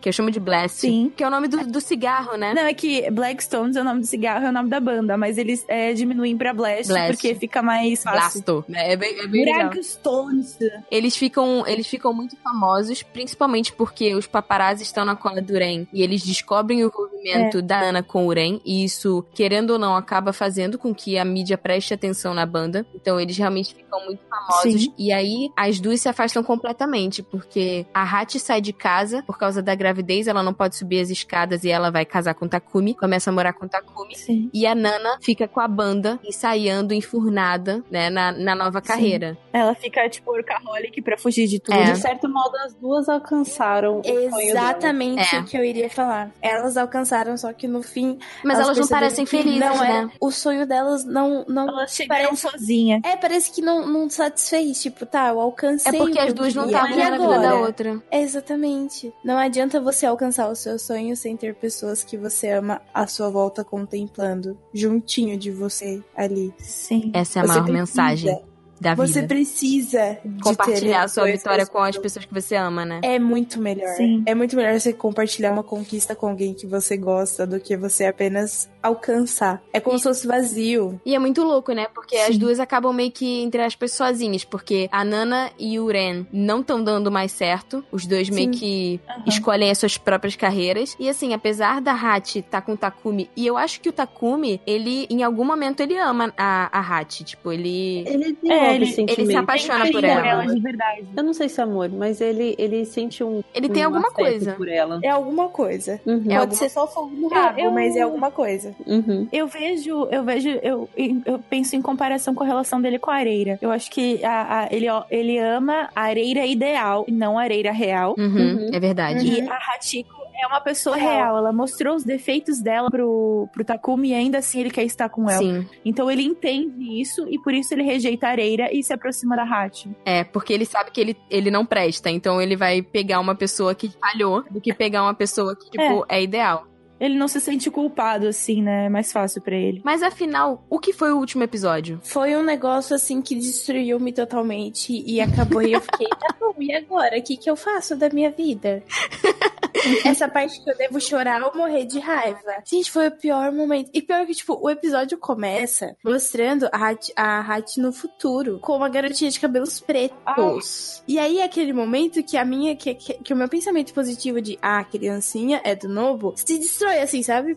[0.00, 0.78] Que eu chamo de Blast.
[0.78, 1.12] Sim.
[1.14, 2.54] Que é o nome do, do cigarro, né?
[2.54, 5.36] Não, é que Blackstones é o nome do cigarro, é o nome da banda, mas
[5.38, 7.12] eles é, diminuem pra Blast, Blast.
[7.12, 8.42] porque fica mais fácil.
[8.42, 8.64] Blasto.
[8.72, 9.70] É bem, é bem legal.
[9.70, 10.58] Blackstones.
[10.90, 15.86] Eles ficam, eles ficam muito famosos, principalmente porque os paparazzi estão na cola do Ren
[15.92, 17.62] e eles descobrem o envolvimento É.
[17.62, 21.24] da Ana com o Ren e isso, querendo ou não, acaba fazendo com que a
[21.24, 22.86] mídia preste atenção na banda.
[22.94, 24.94] Então eles realmente ficam muito famosos Sim.
[24.98, 29.62] e aí as duas se afastam completamente porque a Hachi sai de casa por causa
[29.62, 32.94] da gravidez, ela não pode subir as escadas e ela vai casar com o Takumi,
[32.94, 34.16] começa a morar com o Takumi.
[34.16, 34.50] Sim.
[34.52, 39.36] E a Nana fica com a banda, ensaiando, enfurnada, né, na, na nova carreira.
[39.52, 41.76] Ela fica, tipo, workaholic pra fugir de tudo.
[41.76, 41.92] É.
[41.92, 44.02] De certo modo, as duas alcançaram o.
[44.04, 45.40] Exatamente É.
[45.40, 46.30] o que eu iria falar.
[46.40, 48.18] Elas alcançaram, só que no fim.
[48.44, 49.90] Mas elas elas não parecem felizes, não né?
[49.98, 51.44] era- O sonho delas não.
[51.48, 53.00] não Elas chegaram parece, sozinha.
[53.04, 54.80] É, parece que não, não satisfez.
[54.82, 55.92] Tipo, tá, eu É alcancei.
[55.98, 58.02] porque o que as duas não estavam E uma na vida da outra.
[58.10, 59.12] É, exatamente.
[59.24, 63.28] Não adianta você alcançar os seus sonhos sem ter pessoas que você ama à sua
[63.30, 66.52] volta contemplando, juntinho de você ali.
[66.58, 67.10] Sim.
[67.14, 67.78] Essa é a Você maior precisa.
[67.78, 68.42] mensagem
[68.80, 69.06] da vida.
[69.06, 72.02] Você precisa de Compartilhar sua vitória com as pessoas.
[72.02, 73.00] pessoas que você ama, né?
[73.02, 73.94] É muito melhor.
[73.96, 74.22] Sim.
[74.24, 78.06] É muito melhor você compartilhar uma conquista com alguém que você gosta do que você
[78.06, 79.62] apenas alcançar.
[79.72, 81.00] É como se fosse vazio.
[81.04, 81.86] E é muito louco, né?
[81.94, 82.38] Porque as Sim.
[82.38, 84.44] duas acabam meio que entre aspas sozinhas.
[84.44, 87.84] Porque a Nana e o Ren não estão dando mais certo.
[87.90, 88.58] Os dois meio Sim.
[88.58, 89.24] que Aham.
[89.26, 90.96] escolhem as suas próprias carreiras.
[90.98, 94.60] E assim, apesar da Hachi estar com o Takumi, e eu acho que o Takumi,
[94.66, 97.24] ele, em algum momento, ele ama a, a Hachi.
[97.24, 98.04] Tipo, ele.
[98.06, 100.46] Ele É, ele- ele se apaixona Tem por carinho ela.
[100.54, 101.06] de verdade.
[101.16, 103.42] Eu não sei se é amor, mas ele, ele sente um.
[103.54, 104.52] Ele tem um alguma afeto coisa.
[104.54, 105.00] por ela.
[105.02, 106.00] É alguma coisa.
[106.06, 106.14] Uhum.
[106.16, 108.69] É Pode alguma- ser só fogo no Eu- rabo, eu- mas é alguma coisa.
[108.86, 109.28] Uhum.
[109.32, 110.88] Eu vejo, eu vejo, eu,
[111.26, 113.58] eu penso em comparação com a relação dele com a areira.
[113.60, 117.42] Eu acho que a, a- ele, ó, ele ama a areira ideal e não a
[117.42, 118.14] areira real.
[118.18, 118.70] Uhum, Uhum.
[118.72, 119.26] É verdade.
[119.26, 121.10] E a Hachiko é uma pessoa Real.
[121.12, 121.36] real.
[121.38, 125.28] Ela mostrou os defeitos dela pro, pro Takumi e ainda assim ele quer estar com
[125.28, 125.38] ela.
[125.38, 125.66] Sim.
[125.84, 129.42] Então ele entende isso e por isso ele rejeita a areira e se aproxima da
[129.42, 129.90] Hachi.
[130.04, 132.08] É, porque ele sabe que ele, ele não presta.
[132.10, 136.06] Então ele vai pegar uma pessoa que falhou do que pegar uma pessoa que, tipo,
[136.08, 136.66] é, ideal.
[137.00, 138.86] Ele não se sente culpado, assim, né?
[138.86, 139.80] É mais fácil pra ele.
[139.84, 141.98] Mas afinal, o que foi o último episódio?
[142.02, 146.74] Foi um negócio assim que destruiu-me totalmente e acabou e eu fiquei, tá bom, e
[146.74, 147.18] agora?
[147.18, 148.82] O que, que eu faço da minha vida?
[150.04, 152.62] Essa parte que eu devo chorar ou morrer de raiva.
[152.64, 153.90] Gente, foi o pior momento.
[153.92, 158.76] E pior que, tipo, o episódio começa mostrando a Hat, a Hat no futuro, com
[158.76, 161.02] uma garotinha de cabelos pretos.
[161.06, 164.58] E aí, aquele momento que a minha, que, que, que o meu pensamento positivo de,
[164.60, 167.56] ah, criancinha é do novo, se destrói assim, sabe?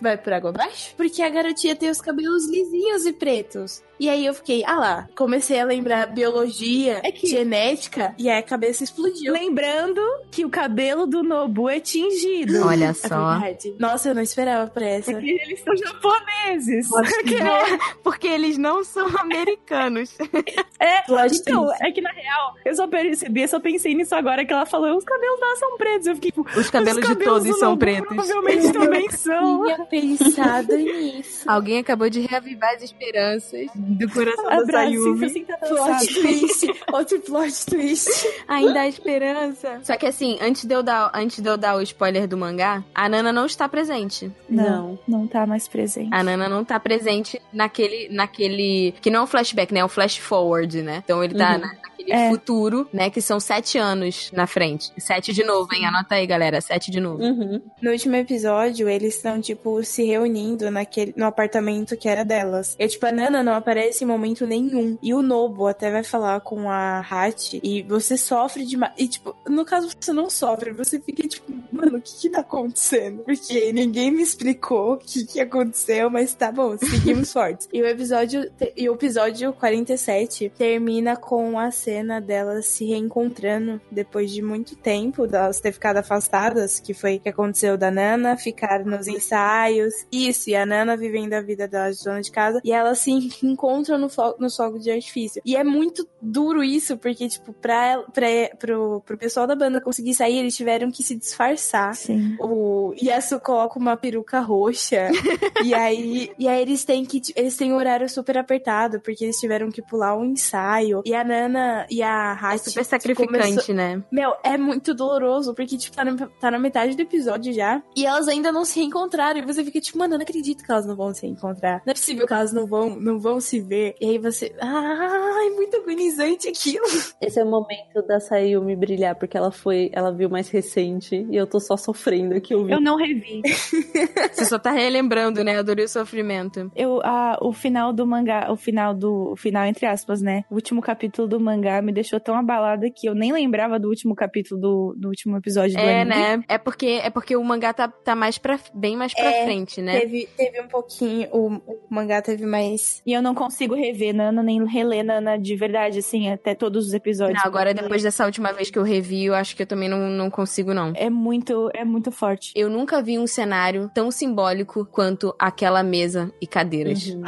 [0.00, 0.94] Vai por água abaixo.
[0.96, 3.82] Porque a garotinha tem os cabelos lisinhos e pretos.
[4.00, 8.38] E aí eu fiquei, ah lá, comecei a lembrar biologia, É que- genética, e aí
[8.38, 9.32] a cabeça explodiu.
[9.32, 10.00] Lembrando
[10.30, 12.64] que o cabelo do Nobu é tingido.
[12.66, 13.38] Olha É só.
[13.78, 15.12] Nossa, eu não esperava por essa.
[15.12, 16.88] Porque eles são japoneses.
[18.02, 20.16] Porque eles não são americanos.
[20.80, 21.82] É, Plot então, twist.
[21.84, 25.02] é que na real, eu só percebi, só pensei nisso agora que ela falou, os
[25.02, 26.06] cabelos dela são pretos.
[26.06, 28.06] Eu fiquei, tipo, Os cabelos os de cabelos todos do são Nobu pretos.
[28.06, 29.64] Provavelmente também são.
[29.64, 31.42] tinha pensado nisso.
[31.50, 35.24] Alguém acabou de reavivar as esperanças do coração da Abraço, Sayumi.
[35.26, 35.56] assim, tá.
[35.56, 36.66] Plot twist.
[36.92, 38.28] Outro plot twist.
[38.46, 39.80] Ainda há esperança.
[39.82, 42.84] Só que assim, antes de, eu dar, antes de eu dar o spoiler do mangá,
[42.94, 44.30] a Nana não está presente.
[44.48, 46.08] Não, não tá mais presente.
[46.12, 48.08] A Nana não tá presente naquele.
[48.10, 48.94] naquele.
[49.00, 49.80] Que não é um flashback, né?
[49.80, 51.02] É um flash forward, né?
[51.04, 51.58] Então ele tá Uhum.
[51.60, 51.74] na-
[52.10, 52.30] É.
[52.30, 53.10] futuro, né?
[53.10, 54.92] Que são sete anos na frente.
[54.98, 55.86] Sete de novo, hein?
[55.86, 56.60] Anota aí, galera.
[56.60, 57.22] Sete de novo.
[57.22, 57.60] Uhum.
[57.80, 62.76] No último episódio, eles estão, tipo, se reunindo naquele, no apartamento que era delas.
[62.78, 64.98] E, tipo, a Nana não aparece em momento nenhum.
[65.02, 67.60] E o Nobo até vai falar com a Hat.
[67.62, 68.92] E você sofre demais.
[68.96, 70.72] E, tipo, no caso, você não sofre.
[70.72, 73.22] Você fica, tipo, mano, o que que tá acontecendo?
[73.22, 77.68] Porque ninguém me explicou o que que aconteceu, mas tá bom, seguimos fortes.
[77.72, 84.30] E o episódio, e o episódio 47 termina com a cena delas se reencontrando depois
[84.30, 88.84] de muito tempo, delas ter ficado afastadas, que foi o que aconteceu da Nana, ficar
[88.84, 92.72] nos ensaios, isso, e a Nana vivendo a vida dela de dona de casa, e
[92.72, 93.10] elas se
[93.42, 95.42] encontram no, fo no fogo de artifício.
[95.44, 98.26] E é muito duro isso, porque, tipo, pra, pra,
[98.58, 101.94] pro, pro pessoal da banda conseguir sair, eles tiveram que se disfarçar.
[101.94, 102.36] Sim.
[102.38, 105.10] O Yasu coloca uma peruca roxa.
[105.64, 109.38] e aí, e aí eles têm que eles têm um horário super apertado porque eles
[109.38, 111.02] tiveram que pular um ensaio.
[111.04, 112.08] E a Nana e a
[112.40, 114.02] É Hachi super sacrificante, começou- né?
[114.10, 118.06] Meu, é muito doloroso porque tipo tá na, tá na metade do episódio já e
[118.06, 120.86] elas ainda não se reencontraram e você fica tipo, mano, eu não acredito que elas
[120.86, 121.82] não vão se reencontrar.
[121.86, 123.94] Não é possível que elas não vão não vão se ver.
[124.00, 126.84] E aí você, ah, é muito agonizante aquilo.
[127.20, 131.36] Esse é o momento da Sayumi brilhar, porque ela foi, ela viu mais recente e
[131.36, 132.74] eu tô só sofrendo aqui ouvindo.
[132.74, 133.42] Eu não revi.
[134.32, 135.58] Você só tá relembrando, né?
[135.58, 136.70] A dor e o sofrimento.
[136.74, 139.32] Eu, a, o final do mangá, o final do.
[139.32, 140.44] O final, entre aspas, né?
[140.50, 144.14] O último capítulo do mangá me deixou tão abalada que eu nem lembrava do último
[144.14, 146.16] capítulo do, do último episódio do É, anime.
[146.16, 146.42] né?
[146.48, 149.80] É porque, é porque o mangá tá, tá mais pra, bem mais pra É, frente,
[149.82, 150.00] né?
[150.00, 154.42] Teve, teve um pouquinho, o, o mangá teve mais E eu não consigo rever Nana,
[154.42, 157.38] nem reler Nana de verdade, assim, até todos os episódios.
[157.38, 160.08] Não, agora, depois dessa última vez que eu revi, eu acho que eu também não,
[160.08, 160.92] não consigo, não.
[160.96, 162.52] É muito, é muito forte.
[162.54, 167.06] Eu nunca vi um cenário tão simbólico quanto aquela mesa e cadeiras.
[167.06, 167.22] Uhum.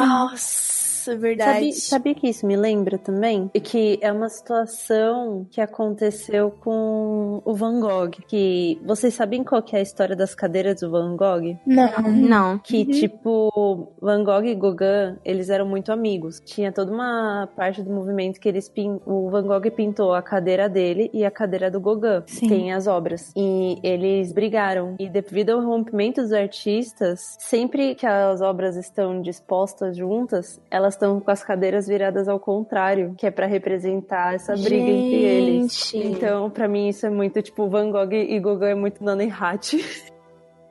[0.00, 0.71] Nossa,
[1.16, 1.72] verdade.
[1.72, 3.50] Sabe, sabe que isso me lembra também?
[3.54, 8.10] E que é uma situação que aconteceu com o Van Gogh.
[8.28, 11.56] Que vocês sabem qual que é a história das cadeiras do Van Gogh?
[11.66, 12.02] Não.
[12.12, 12.58] Não.
[12.58, 16.40] Que, tipo, Van Gogh e Gauguin, eles eram muito amigos.
[16.44, 19.00] Tinha toda uma parte do movimento que eles pin...
[19.06, 22.22] o Van Gogh pintou a cadeira dele e a cadeira do Gauguin.
[22.26, 22.48] Sim.
[22.48, 23.32] Tem as obras.
[23.36, 24.96] E eles brigaram.
[24.98, 31.20] E devido ao rompimento dos artistas, sempre que as obras estão dispostas juntas, elas estão
[31.20, 35.92] com as cadeiras viradas ao contrário, que é pra representar essa briga entre eles.
[35.94, 39.30] Então, pra mim, isso é muito, tipo, Van Gogh e Gauguin é muito Nana e
[39.30, 39.76] Hat.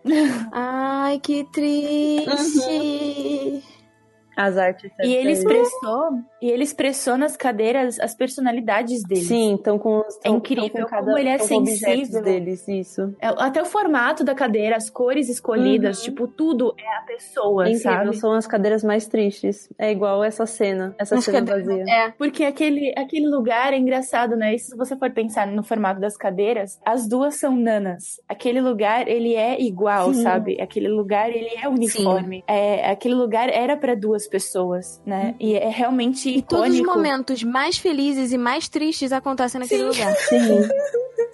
[0.51, 3.63] Ai, que triste.
[4.35, 4.91] As artes.
[5.03, 9.21] E ele expressou, e ele expressou nas cadeiras as personalidades dele.
[9.21, 12.21] Sim, então com os É incrível com como ele é sensível.
[12.23, 13.13] deles, isso.
[13.21, 16.03] É, Até o formato da cadeira, as cores escolhidas, Uhum.
[16.05, 18.17] tipo, tudo é a pessoa, É incrível, sabe?
[18.17, 19.69] são as cadeiras mais tristes.
[19.77, 21.83] É igual essa cena, essa As cena vazia.
[21.87, 22.11] É.
[22.17, 24.55] Porque aquele, aquele lugar é engraçado, né?
[24.55, 28.19] E se você for pensar no formato das cadeiras, as duas são nanas.
[28.27, 30.23] Aquele lugar, ele é igual, Sim.
[30.23, 30.59] sabe?
[30.61, 32.43] Aquele lugar, ele é uniforme.
[32.47, 35.35] É, aquele lugar era pra duas pessoas, né?
[35.39, 40.13] E é realmente E todos os momentos mais felizes e mais tristes acontecem naquele lugar.
[40.29, 40.61] Sim.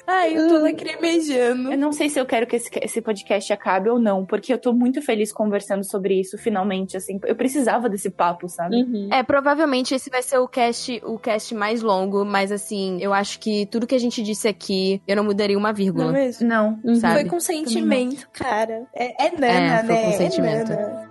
[0.06, 1.72] Ai, eu tô lacrimejando.
[1.72, 4.58] Eu não sei se eu quero que esse, esse podcast acabe ou não, porque eu
[4.58, 7.20] tô muito feliz conversando sobre isso, finalmente, assim.
[7.26, 8.78] Eu precisava desse papo, sabe?
[8.84, 9.10] Uhum.
[9.12, 13.38] É, provavelmente esse vai ser o cast, o cast mais longo, mas assim, eu acho
[13.40, 16.12] que tudo que a gente disse aqui, eu não mudaria uma Não é vírgula.
[16.14, 16.48] mesmo?
[16.48, 16.80] Não.
[16.86, 16.96] Uhum.
[16.96, 17.22] Sabe?
[17.22, 18.84] Foi com sentimento, cara.
[18.96, 19.48] É, é Nana,
[19.80, 20.02] É, foi né?
[20.04, 20.70] com É sentimento.
[20.70, 21.07] Nana.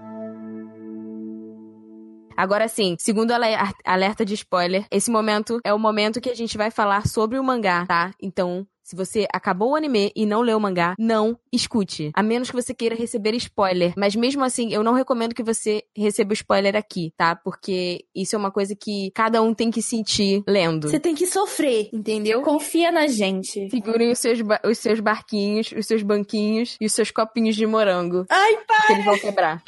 [2.37, 6.57] Agora sim, segundo ale- alerta de spoiler, esse momento é o momento que a gente
[6.57, 8.13] vai falar sobre o mangá, tá?
[8.21, 12.13] Então, se você acabou o anime e não leu o mangá, não escute.
[12.15, 13.93] A menos que você queira receber spoiler.
[13.97, 17.35] Mas mesmo assim, eu não recomendo que você receba o spoiler aqui, tá?
[17.35, 20.89] Porque isso é uma coisa que cada um tem que sentir lendo.
[20.89, 22.43] Você tem que sofrer, entendeu?
[22.43, 23.69] Confia na gente.
[23.71, 28.25] Segurem os seus, os seus barquinhos, os seus banquinhos e os seus copinhos de morango.
[28.31, 28.57] Ai,
[28.87, 29.61] que eles vão quebrar.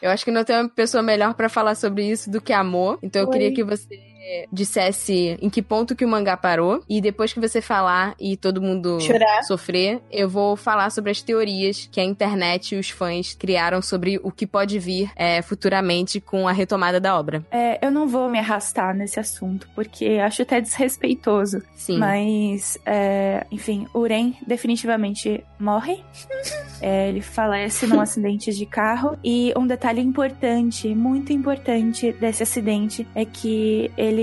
[0.00, 2.98] Eu acho que não tem uma pessoa melhor pra falar sobre isso do que amor.
[3.02, 3.32] Então eu Oi.
[3.32, 4.13] queria que você
[4.52, 8.60] dissesse em que ponto que o mangá parou e depois que você falar e todo
[8.60, 9.42] mundo Chorar.
[9.44, 14.18] sofrer, eu vou falar sobre as teorias que a internet e os fãs criaram sobre
[14.22, 17.44] o que pode vir é, futuramente com a retomada da obra.
[17.50, 21.62] É, eu não vou me arrastar nesse assunto, porque acho até desrespeitoso.
[21.74, 21.98] Sim.
[21.98, 26.02] Mas, é, enfim, o Ren definitivamente morre.
[26.82, 29.16] É, ele falece num acidente de carro.
[29.24, 34.13] E um detalhe importante, muito importante desse acidente é que ele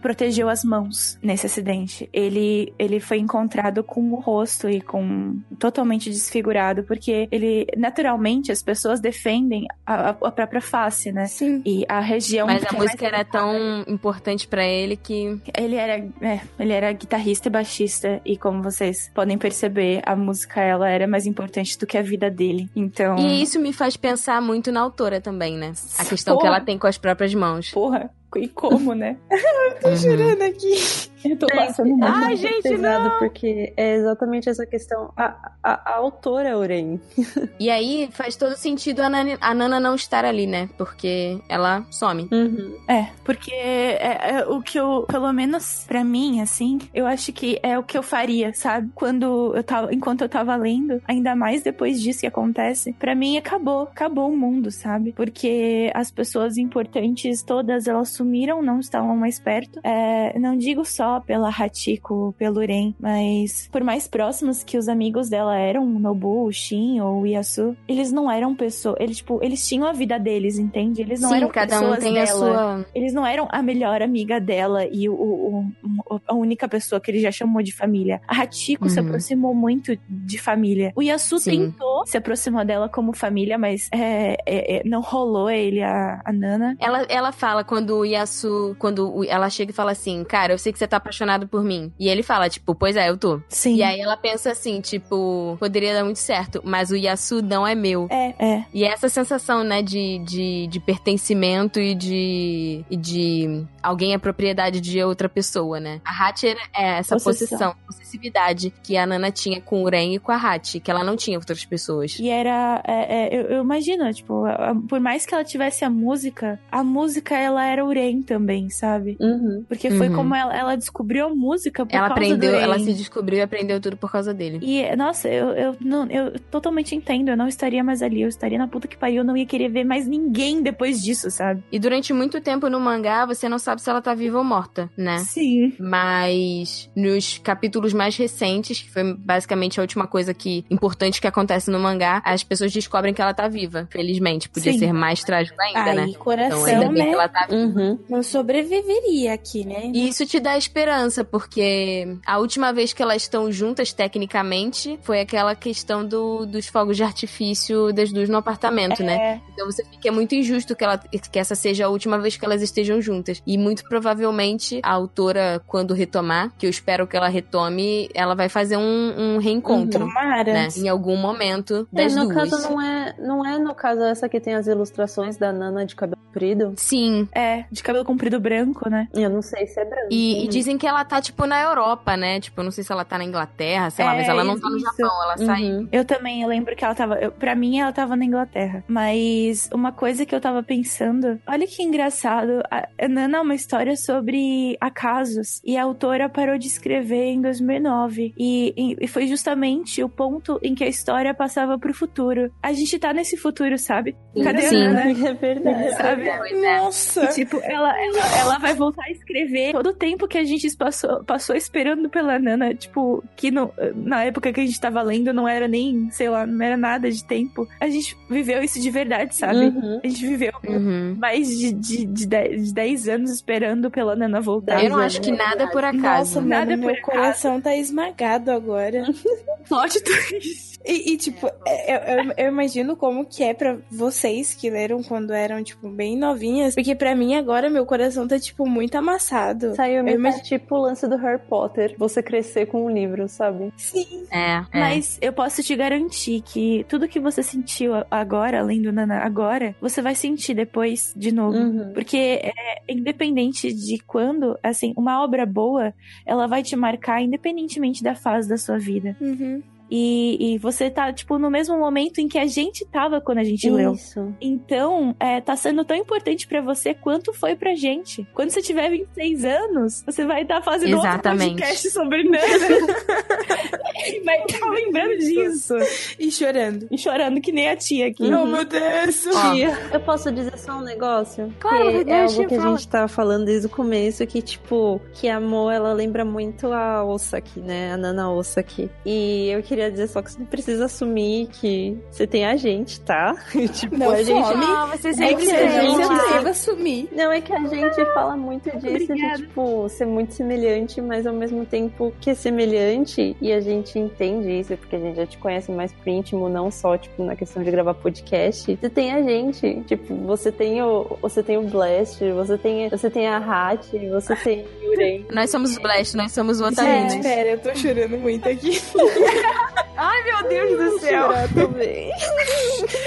[0.00, 2.08] protegeu as mãos nesse acidente.
[2.12, 8.62] Ele, ele foi encontrado com o rosto e com totalmente desfigurado, porque ele, naturalmente, as
[8.62, 11.26] pessoas defendem a, a- própria face, né?
[11.26, 11.62] Sim.
[11.64, 15.76] E a região Mas que a é música era tão importante pra ele que ele
[15.76, 20.88] era, é, ele era guitarrista e baixista e como vocês podem perceber, a música ela
[20.88, 22.68] era mais importante do que a vida dele.
[22.74, 25.72] Então, E isso me faz pensar muito na autora também, né?
[25.98, 26.56] A questão que Porra.
[26.56, 27.70] ela tem com as próprias mãos.
[27.70, 29.16] porra, e como, né?
[29.84, 29.96] Uhum.
[29.96, 31.10] Chorando aqui.
[31.24, 32.10] Eu tô passando mal.
[32.12, 33.18] Ai, muito gente, pesado, não!
[33.18, 35.10] porque é exatamente essa questão.
[35.16, 37.00] A, a, a autora é Oren.
[37.58, 40.68] E aí faz todo sentido a Nana, a Nana não estar ali, né?
[40.76, 42.28] Porque ela some.
[42.30, 42.76] Uhum.
[42.88, 47.58] É, porque é, é o que eu, pelo menos pra mim, assim, eu acho que
[47.62, 48.90] é o que eu faria, sabe?
[48.94, 53.38] Quando eu tava, enquanto eu tava lendo, ainda mais depois disso que acontece, pra mim
[53.38, 55.12] acabou, acabou o mundo, sabe?
[55.12, 59.80] Porque as pessoas importantes todas, elas sumiram, não estavam mais perto.
[59.82, 65.28] É, não digo só pela Hachiko, pelo Ren, mas por mais próximos que os amigos
[65.28, 69.38] dela eram, o Nobu, o Shin ou o Yasu, eles não eram pessoas, eles tipo,
[69.42, 71.00] eles tinham a vida deles, entende?
[71.02, 72.26] Eles não Sim, eram cada um pessoas tem a dela.
[72.38, 72.86] sua.
[72.94, 75.66] Eles não eram a melhor amiga dela e o, o-
[76.10, 78.20] o- a única pessoa que ele já chamou de família.
[78.26, 79.06] A Hachiko se Uhum.
[79.06, 80.92] aproximou muito de família.
[80.96, 81.70] O Yasu Sim.
[81.72, 86.32] tentou se aproximar dela como família, mas é, é, é, não rolou ele, a, a
[86.32, 86.76] Nana.
[86.80, 88.74] Ela, ela fala quando o Yasu.
[88.78, 91.92] Quando ela chega e fala assim, cara, eu sei que você tá apaixonado por mim.
[91.98, 93.40] E ele fala, tipo, pois é, eu tô.
[93.48, 93.76] Sim.
[93.76, 97.74] E aí ela pensa assim, tipo, poderia dar muito certo, mas o Yasu não é
[97.74, 98.06] meu.
[98.10, 98.64] É, é.
[98.72, 104.18] E é essa sensação, né, de, de, de pertencimento e de, e de alguém é
[104.18, 106.00] propriedade de outra pessoa, né?
[106.04, 107.74] A Hachi era- é essa Possessão.
[107.86, 111.16] possessividade que a Nana tinha com o Ren e com a Hachi, que ela não
[111.16, 112.18] tinha com outras pessoas.
[112.18, 112.82] E era.
[112.86, 114.44] é, é, eu, eu imagino, tipo,
[114.88, 119.16] por mais que ela tivesse a música, a música ela era o Ren também, sabe?
[119.20, 119.64] Uhum.
[119.68, 120.14] Porque foi Uhum.
[120.14, 123.42] como ela, ela descobriu a música por Ela causa aprendeu, do ela se descobriu e
[123.42, 124.58] aprendeu tudo por causa dele.
[124.62, 127.28] E, nossa, eu, eu, não, eu totalmente entendo.
[127.30, 128.22] Eu não estaria mais ali.
[128.22, 129.18] Eu estaria na puta que pariu.
[129.18, 131.62] Eu não ia querer ver mais ninguém depois disso, sabe?
[131.70, 134.90] E durante muito tempo no mangá, você não sabe se ela tá viva ou morta,
[134.96, 135.18] né?
[135.18, 135.72] Sim.
[135.78, 141.70] Mas nos capítulos mais recentes, que foi basicamente a última coisa que importante que acontece
[141.70, 143.86] no mangá, as pessoas descobrem que ela tá viva.
[143.90, 144.78] Felizmente, podia Sim.
[144.78, 146.12] ser mais trágico ainda, Ai, né?
[146.18, 147.08] coração, Então ainda bem né?
[147.08, 147.56] que ela tá viva.
[147.62, 147.83] Uhum.
[148.08, 149.90] Eu sobreviveria aqui, né?
[149.92, 155.20] E isso te dá esperança, porque a última vez que elas estão juntas, tecnicamente, foi
[155.20, 159.14] aquela questão do, dos fogos de artifício das duas no apartamento, né?
[159.16, 162.36] É, Então você fica é muito injusto que, ela, que essa seja a última vez
[162.36, 163.42] que elas estejam juntas.
[163.46, 168.48] E muito provavelmente a autora, quando retomar, que eu espero que ela retome, ela vai
[168.48, 170.00] fazer um, um reencontro.
[170.00, 170.52] tomara.
[170.52, 170.68] Né?
[170.76, 172.50] Em algum momento É, das no duas.
[172.50, 175.94] caso, não é, não é no caso essa que tem as ilustrações da Nana de
[175.96, 176.74] cabelo comprido?
[176.76, 177.28] Sim.
[177.34, 179.08] É, de cabelo comprido branco, né?
[179.12, 180.08] Eu não sei se é branco.
[180.10, 182.40] E, e dizem que ela tá, tipo, na Europa, né?
[182.40, 184.58] Tipo, eu não sei se ela tá na Inglaterra, sei lá, É, mas ela não
[184.58, 184.86] tá no isso.
[184.86, 185.76] Japão, ela saiu.
[185.78, 185.88] Uhum.
[185.92, 187.16] Eu também, eu lembro que ela tava.
[187.16, 188.82] Eu, pra mim, ela tava na Inglaterra.
[188.88, 191.38] Mas uma coisa que eu tava pensando.
[191.46, 192.62] Olha que engraçado.
[192.70, 195.60] A Nana é uma história sobre acasos.
[195.64, 198.32] E a autora parou de escrever em 2009.
[198.38, 202.52] E, e- e foi justamente o ponto em que a história passava pro futuro.
[202.62, 204.16] A gente tá nesse futuro, sabe?
[204.42, 204.82] Cadê Sim.
[204.86, 205.28] a Nana?
[205.28, 205.90] É verdade.
[205.96, 206.28] Sabe?
[206.28, 206.78] É.
[206.78, 207.24] Nossa!
[207.24, 210.74] E, tipo, ela, ela, ela vai voltar a escrever todo o tempo que a gente
[210.76, 215.32] passou, passou esperando pela Nana, tipo, que no, na época que a gente tava lendo
[215.32, 217.66] não era nem, sei lá, não era nada de tempo.
[217.80, 219.66] A gente viveu isso de verdade, sabe?
[219.66, 220.00] Uhum.
[220.02, 221.16] A gente viveu Uhum.
[221.18, 224.82] mais de, de, de, 10, de 10 anos esperando pela Nana voltar.
[224.82, 226.36] Eu não acho que nada por acaso.
[226.36, 229.04] Nossa, Nada mano, por meu coração tá esmagado agora.
[229.68, 230.73] Plot twist.
[230.84, 235.02] E, e, tipo, é- eu, eu- eu imagino como que é pra vocês que leram
[235.02, 236.74] quando eram, tipo, bem novinhas.
[236.74, 239.74] Porque pra mim agora meu coração tá, tipo, muito amassado.
[239.74, 241.94] Saiu Eu meio imagino- tipo o lance do Harry Potter.
[241.96, 243.72] Você crescer com um livro, sabe?
[243.76, 244.26] Sim.
[244.30, 244.80] É, é.
[244.80, 249.74] Mas eu posso te garantir que tudo que você sentiu agora, além do Nana agora,
[249.80, 251.56] você vai sentir depois de novo.
[251.56, 251.92] Uhum.
[251.94, 252.52] Porque é
[252.88, 255.94] independente de quando, assim, uma obra boa,
[256.26, 259.16] ela vai te marcar independentemente da fase da sua vida.
[259.20, 259.62] Uhum.
[259.90, 263.44] E, e você tá, tipo, no mesmo momento em que a gente tava quando a
[263.44, 263.92] gente leu.
[263.92, 264.34] Isso.
[264.40, 268.26] Então, é, tá sendo tão importante pra você quanto foi pra gente.
[268.34, 271.50] Quando você tiver 26 anos, você vai estar fazendo Exatamente.
[271.50, 272.44] outro podcast sobre Nana.
[274.24, 275.74] vai estar lembrando disso.
[276.18, 276.88] E chorando.
[276.90, 278.24] E chorando que nem a tia aqui.
[278.24, 279.26] Oh, meu Deus.
[279.26, 279.54] Ó,
[279.92, 281.52] Eu posso dizer só um negócio?
[281.60, 285.28] Claro, que é algo que a gente tava falando desde o começo, que, tipo, que
[285.28, 287.92] a Mo, ela lembra muito a Osaki, né?
[287.92, 288.90] A Nana Osaki.
[289.04, 293.00] E eu queria dizer só que você não precisa assumir que você tem a gente,
[293.00, 293.34] tá?
[293.72, 294.46] tipo, Não a gente...
[294.46, 294.64] some.
[294.64, 297.08] Ah, você É sempre que a Você gente- não gente- assumir.
[297.12, 299.36] Não, é que a gente fala muito disso Obrigada.
[299.38, 303.98] de, tipo, ser muito semelhante, mas ao mesmo tempo que é semelhante, e a gente
[303.98, 307.34] entende isso, porque a gente já te conhece mais por íntimo, não só, tipo, na
[307.36, 308.76] questão de gravar podcast.
[308.80, 313.10] Você tem a gente, tipo, você tem o, você tem o Blast, você tem, você
[313.10, 315.24] tem a Hat, você tem o Uren.
[315.32, 317.16] Nós somos os Blast, nós somos o Gente, Otaminas.
[317.26, 318.80] pera, eu tô chorando muito aqui.
[319.96, 321.28] Ai, meu Deus do céu.
[321.54, 322.10] também.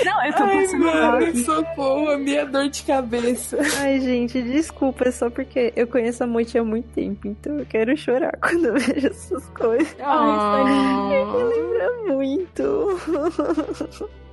[0.05, 3.57] Não, eu tô Ai, passando mano, socorro, a minha dor de cabeça.
[3.79, 7.65] Ai, gente, desculpa, é só porque eu conheço a Moiti há muito tempo, então eu
[7.65, 9.95] quero chorar quando eu vejo essas coisas.
[9.99, 11.43] Oh.
[11.43, 12.99] Lembra muito.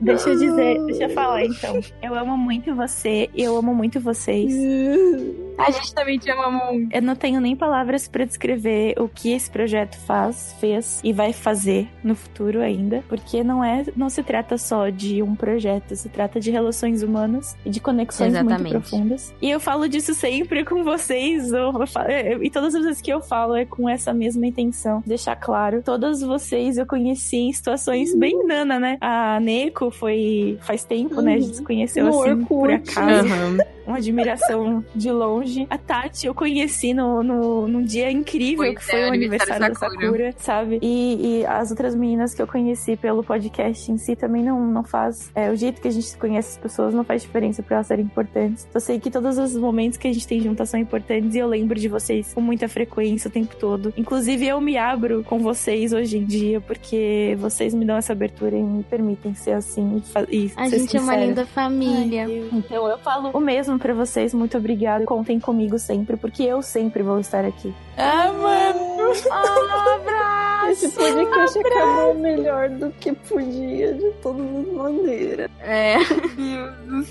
[0.00, 1.80] Deixa eu dizer, deixa eu falar então.
[2.02, 4.52] Eu amo muito você e eu amo muito vocês.
[5.56, 6.92] A gente também te ama muito.
[6.92, 11.32] Eu não tenho nem palavras pra descrever o que esse projeto faz, fez e vai
[11.32, 16.08] fazer no futuro ainda, porque não é, não se trata só de um projeto, se
[16.08, 18.72] trata de relações humanas e de conexões muito Exatamente.
[18.72, 19.32] profundas.
[19.40, 21.48] E eu falo disso sempre com vocês,
[21.88, 25.36] falo- eu- e todas as vezes que eu falo é com essa mesma intenção, deixar
[25.36, 25.82] claro.
[25.84, 28.98] Todas vocês eu conheci em situações bem nana, né?
[29.00, 31.34] A Neko foi faz tempo, né?
[31.34, 33.58] A gente se conheceu No assim por acaso Aham.
[33.86, 35.66] uma admiração de longe.
[35.70, 39.64] A Tati eu conheci no, no, num dia incrível Pois que foi é, o aniversário
[39.64, 40.78] aniversário da Sakura, sabe?
[40.82, 44.84] E, e as outras meninas que eu conheci pelo podcast em si também não, não
[44.84, 45.30] faz.
[45.34, 48.04] É, o jeito que a gente conhece as pessoas não faz diferença pra elas serem
[48.04, 48.66] importantes.
[48.72, 51.46] Eu sei que todos os momentos que a gente tem juntas são importantes e eu
[51.46, 53.92] lembro de vocês com muita frequência o tempo todo.
[53.96, 58.56] Inclusive eu me abro com vocês hoje em dia porque vocês me dão essa abertura
[58.56, 62.26] e me permitem ser assim e, A ser gente é uma linda família.
[62.52, 65.04] Então eu falo o mesmo pra vocês, muito obrigada.
[65.04, 67.72] Contem comigo sempre, porque eu sempre vou estar aqui.
[67.96, 68.94] Ah, mano.
[70.70, 75.50] Esse podcast acabou melhor do que podia, de todas as maneiras.
[75.60, 75.96] É.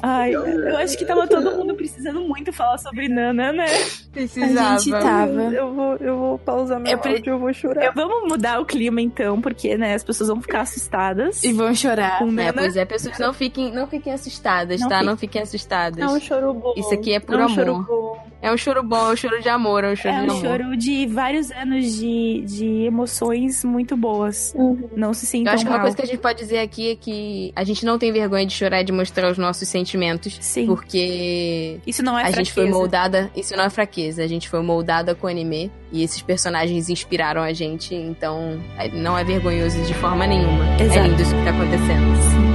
[0.01, 3.65] Ai, eu acho que tava todo mundo precisando muito falar sobre Nana, né?
[4.11, 4.73] Precisava.
[4.75, 5.41] A gente tava.
[5.53, 7.85] Eu vou, eu vou pausar meu Eu pre- áudio, eu vou chorar.
[7.85, 11.43] Eu- vamos mudar o clima então, porque né, as pessoas vão ficar assustadas.
[11.43, 12.19] E vão chorar.
[12.19, 12.53] com É, Nana.
[12.53, 14.95] pois é, pessoas não fiquem, não fiquem assustadas, Não tá?
[14.97, 15.09] fiquem.
[15.09, 15.99] Não fiquem assustadas.
[15.99, 16.73] É um choro bom.
[16.77, 17.49] Isso aqui é por um amor.
[17.55, 18.22] choro bom.
[18.43, 20.31] É um choro bom, é um choro de amor, é um choro É de um
[20.31, 20.41] amor.
[20.59, 24.53] choro de vários anos de, de emoções muito boas.
[24.55, 24.89] Uhum.
[24.97, 26.95] Não se Eu sintam acho que uma coisa que a gente pode dizer aqui é
[26.97, 30.37] que a gente não tem vergonha de chorar e de mostrar os nossos sentimentos.
[30.41, 30.65] Sim.
[30.65, 32.77] Porque Isso não é a gente foi fraqueza.
[32.77, 33.31] moldada.
[33.35, 35.71] Isso não é fraqueza, a gente foi moldada com anime.
[35.91, 40.65] E esses personagens inspiraram a gente, então é- não é vergonhoso de forma nenhuma.
[40.81, 40.99] Exato.
[40.99, 42.52] É lindo isso que tá acontecendo.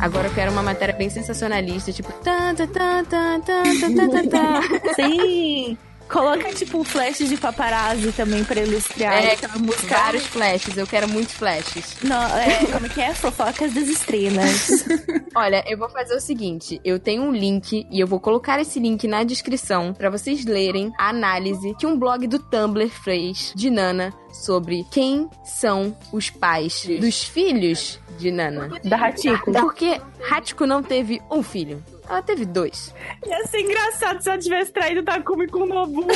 [0.00, 2.10] Agora eu quero uma matéria bem sensacionalista, tipo.
[4.96, 5.76] Sim!
[6.10, 9.94] Coloca tipo um flash de paparazzi também pra ilustrar É, aquela música.
[9.94, 11.96] vários flashes, eu quero muitos flashes.
[12.02, 13.14] Não, é, como que é?
[13.14, 14.84] Fofocas das estrelas.
[15.34, 18.80] Olha, eu vou fazer o seguinte: eu tenho um link e eu vou colocar esse
[18.80, 23.70] link na descrição pra vocês lerem a análise que um blog do Tumblr fez de
[23.70, 28.68] Nana sobre quem são os pais dos filhos de Nana.
[28.84, 29.52] da Ratiko.
[29.52, 30.00] Porque
[30.30, 31.82] Hachiko não teve um filho.
[32.10, 32.92] Ela teve dois.
[33.24, 36.04] Ia ser engraçado se ela tivesse traído Takumi com o Nobu.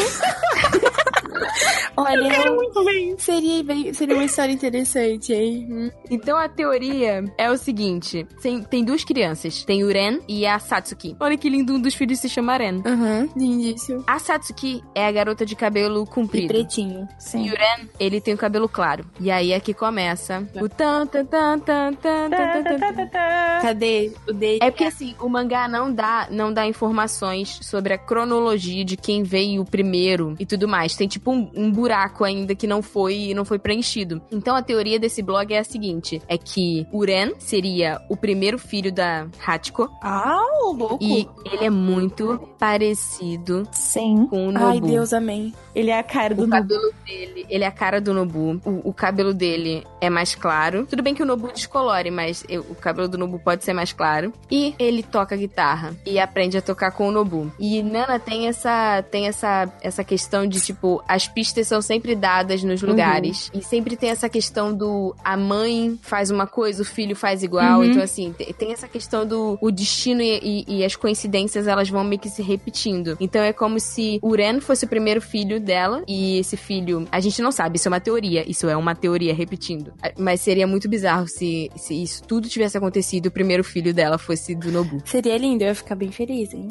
[1.97, 3.17] Olha, Quero muito isso.
[3.25, 5.67] seria, bem- seria uma história interessante, hein?
[5.71, 5.91] Hum.
[6.11, 10.59] Então a teoria é o seguinte: tem, tem duas crianças, tem o Ren e a
[10.59, 11.17] Satsuki.
[11.21, 12.83] Olha que lindo, um dos filhos se chama Ren.
[12.85, 14.03] Aham, lindíssimo.
[14.07, 16.49] A Satsuki é a garota de cabelo E comprido.
[16.49, 17.09] pretinho.
[17.35, 19.05] E o Ren, ele tem o cabelo claro.
[19.21, 23.61] E aí é que começa o tan tan tan tan tan tan tan tan.
[23.63, 24.59] Cadê o dele?
[24.63, 29.23] É porque assim, o mangá não dá, não dá informações sobre a cronologia de quem
[29.23, 30.95] veio primeiro e tudo mais.
[30.97, 34.21] Tem tipo um, um buraco ainda que não foi não foi preenchido.
[34.31, 38.59] Então a teoria desse blog é a seguinte: é que o Ren seria o primeiro
[38.59, 40.99] filho da Hachiko Ah, o louco.
[41.03, 44.27] e ele é muito parecido Sim.
[44.29, 44.67] com o Nobu.
[44.67, 45.53] Ai, Deus, amém.
[45.75, 46.63] Ele é a cara do O Nobu.
[46.63, 48.61] cabelo dele, ele é a cara do Nobu.
[48.65, 50.87] O, o cabelo dele é mais claro.
[50.87, 53.93] Tudo bem que o Nobu descolore, mas eu- o cabelo do Nobu pode ser mais
[53.93, 54.33] claro.
[54.51, 55.74] E ele toca guitarra
[56.07, 57.53] e aprende a tocar com o Nobu.
[57.59, 62.63] E Nana tem essa tem essa essa questão de tipo as pistas são sempre dadas
[62.63, 67.15] nos lugares e sempre tem essa questão do a mãe faz uma coisa, o filho
[67.17, 67.79] faz igual.
[67.81, 67.85] Uhum.
[67.85, 71.89] Então assim, te- tem essa questão do o destino e, e- e as coincidências elas
[71.89, 73.17] vão meio que se repetindo.
[73.21, 77.21] Então é como se o Ren fosse o primeiro filho dela e esse filho, a
[77.21, 79.93] gente não sabe, isso é uma teoria, isso é uma teoria repetindo.
[80.19, 84.55] Mas seria muito bizarro se, se isso tudo tivesse acontecido o primeiro filho dela fosse
[84.55, 85.03] do Nobu.
[85.05, 86.69] Seria lindo, eu ia ficar bem feliz, hein?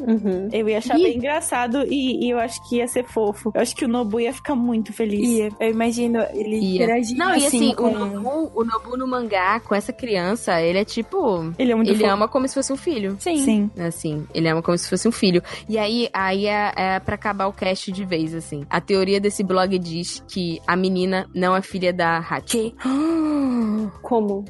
[0.00, 0.48] Uhum.
[0.52, 1.02] Eu ia achar Ih.
[1.02, 3.50] bem engraçado e, e eu acho que ia ser fofo.
[3.54, 5.28] Eu acho que o Nobu ia ficar muito feliz.
[5.28, 5.48] Ia.
[5.60, 6.74] Eu imagino ele Ia.
[6.84, 7.84] interagindo Não, e assim, com...
[7.84, 11.52] o, Nobu, o Nobu no mangá, com essa criança, ele é tipo.
[11.58, 12.10] Ele é muito Ele fofo.
[12.10, 13.16] ama como se fosse um filho.
[13.18, 13.36] Sim.
[13.38, 13.70] Sim.
[13.78, 15.42] Assim, ele ama como se fosse um filho.
[15.68, 18.64] E aí, aí é, é pra acabar o cast de vez, assim.
[18.70, 22.46] A teoria desse blog diz que a menina não é filha da Hachi.
[22.46, 22.74] Que?
[24.02, 24.44] Como?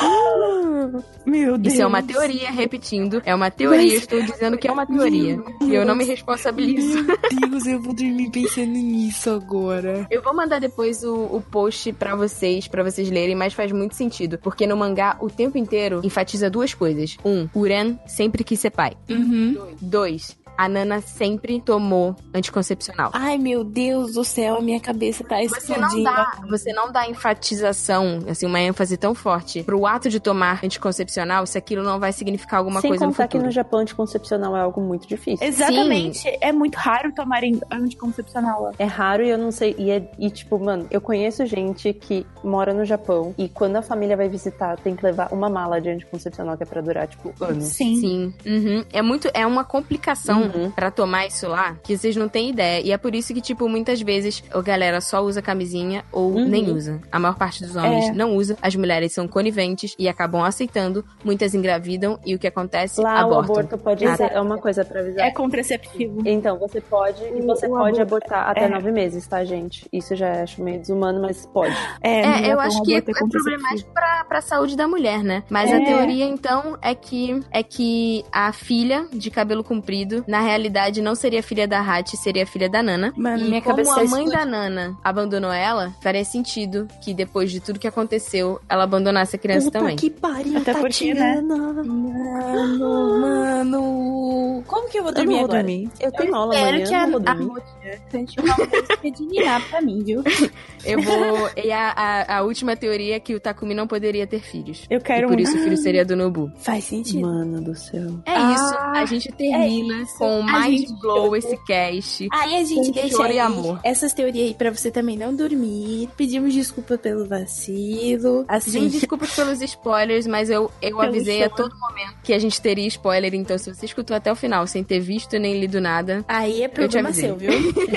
[1.26, 1.74] Meu Deus.
[1.74, 3.20] Isso é uma teoria, repetindo.
[3.24, 5.42] É uma teoria, eu estou dizendo que é uma teoria.
[5.62, 7.04] E eu não me responsabilizo.
[7.04, 10.06] Meu Deus, eu vou dormir pensando nisso agora.
[10.10, 13.94] Eu vou mandar depois o, o post pra vocês, pra vocês lerem, mas faz muito
[13.94, 14.38] sentido.
[14.38, 17.16] Porque no mangá, o tempo inteiro, enfatiza duas coisas.
[17.24, 18.96] Um, o Ren sempre quis ser pai.
[19.08, 19.56] Uhum.
[19.80, 23.10] Dois, a Nana sempre tomou anticoncepcional.
[23.12, 26.04] Ai, meu Deus do céu, a minha cabeça tá Você não explodindo.
[26.04, 31.46] dá, você não dá enfatização, assim, uma ênfase tão forte pro ato de tomar anticoncepcional
[31.46, 33.46] se aquilo não vai significar alguma Sem coisa no contar que futuro.
[33.46, 35.46] no Japão anticoncepcional é algo muito difícil.
[35.46, 36.22] Exatamente.
[36.40, 38.72] É muito raro tomarem anticoncepcional.
[38.78, 39.74] É raro e eu não sei.
[39.78, 43.82] E, é, e, tipo, mano, eu conheço gente que mora no Japão e quando a
[43.82, 47.32] família vai visitar, tem que levar uma mala de anticoncepcional que é pra durar, tipo,
[47.42, 47.64] anos.
[47.64, 47.96] Sim.
[47.96, 48.34] Sim.
[48.46, 48.84] Uhum.
[48.92, 49.28] É muito.
[49.34, 50.45] É uma complicação Uhum.
[50.74, 52.80] Pra tomar isso lá que vocês não têm ideia.
[52.84, 56.48] E é por isso que, tipo, muitas vezes a galera só usa camisinha ou Uhum.
[56.48, 57.00] nem usa.
[57.10, 58.12] A maior parte dos homens É.
[58.12, 58.56] não usa.
[58.62, 61.04] As mulheres são coniventes e acabam aceitando.
[61.24, 63.00] Muitas engravidam e o que acontece?
[63.00, 63.38] Lá Abortam.
[63.54, 64.32] o aborto pode Ah, ser.
[64.32, 65.26] É uma coisa pra avisar.
[65.26, 66.22] É contraceptivo.
[66.26, 67.22] Então, você pode.
[67.24, 68.68] E você O pode aborto- abortar até é.
[68.68, 69.86] nove meses, tá, gente?
[69.92, 71.74] Isso já acho meio desumano, mas pode.
[72.02, 75.42] É, É, eu acho que é, é problemático pra, pra saúde da mulher, né?
[75.50, 75.76] Mas É.
[75.76, 81.14] a teoria, então, é que é que a filha de cabelo comprido, na realidade, não
[81.14, 83.12] seria filha da Hachi, seria filha da Nana.
[83.16, 84.32] Mano, e minha como cabeça a mãe explodiu.
[84.32, 89.38] da Nana abandonou ela, faria sentido que depois de tudo que aconteceu, ela abandonasse a
[89.38, 89.96] criança Puta também.
[89.96, 91.40] que pariu, Até porque, né?
[91.40, 94.62] Mano, mano.
[94.66, 95.62] Como que eu vou Eu não dormir vou agora?
[95.62, 95.90] dormir.
[96.00, 99.12] Eu tenho aula Espero amanhã, que a, não vou a dormir.
[99.16, 100.22] De Niná pra mim, viu?
[100.84, 101.50] Eu vou.
[101.56, 104.84] E a, a, a última teoria é que o Takumi não poderia ter filhos.
[104.88, 106.50] Eu quero e por um- isso o filho seria do Nobu.
[106.58, 107.22] Faz sentido.
[107.22, 108.08] Mano do céu.
[108.24, 108.74] É Ah, isso.
[108.78, 110.16] A gente termina isso.
[110.26, 112.28] Com gente- blow esse cast.
[112.32, 113.80] Aí a gente Com deixa e aí amor.
[113.84, 116.08] essas teorias aí pra você também não dormir.
[116.16, 118.44] Pedimos desculpa pelo vacilo.
[118.48, 122.60] Assim, Gente, desculpas pelos spoilers, mas eu, eu avisei a todo momento que a gente
[122.60, 126.24] teria spoiler, então se você escutou até o final sem ter visto nem lido nada.
[126.28, 127.50] aí é problema seu, viu?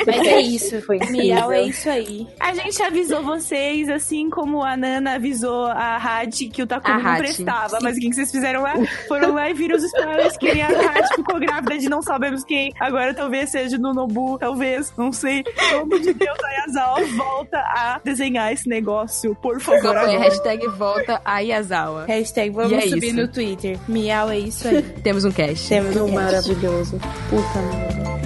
[0.06, 0.82] Mas é isso.
[0.84, 2.28] Foi Miau é isso aí.
[2.40, 7.16] A gente avisou vocês, assim como a Nana avisou a Hadi que o Takumi não
[7.18, 7.80] prestava.
[7.82, 8.74] Mas o que vocês fizeram lá?
[9.08, 12.74] Foram lá e viram os spoilers que a Hadi ficou grávida de não sabemos quem.
[12.80, 15.44] Agora talvez seja no Nobu, talvez, não sei.
[15.44, 19.80] Pelo amor de Deus, a Yazawa volta a desenhar esse negócio, por favor.
[19.80, 20.20] Agora, agora.
[20.20, 22.06] hashtag volta a Yazawa.
[22.06, 23.16] Hashtag vamos é subir isso.
[23.16, 23.80] no Twitter.
[23.88, 24.82] Miau é isso aí.
[25.02, 25.70] Temos um cast.
[25.70, 26.16] Temos um Tão cast.
[26.16, 27.00] maravilhoso.
[27.30, 28.19] Puta merda.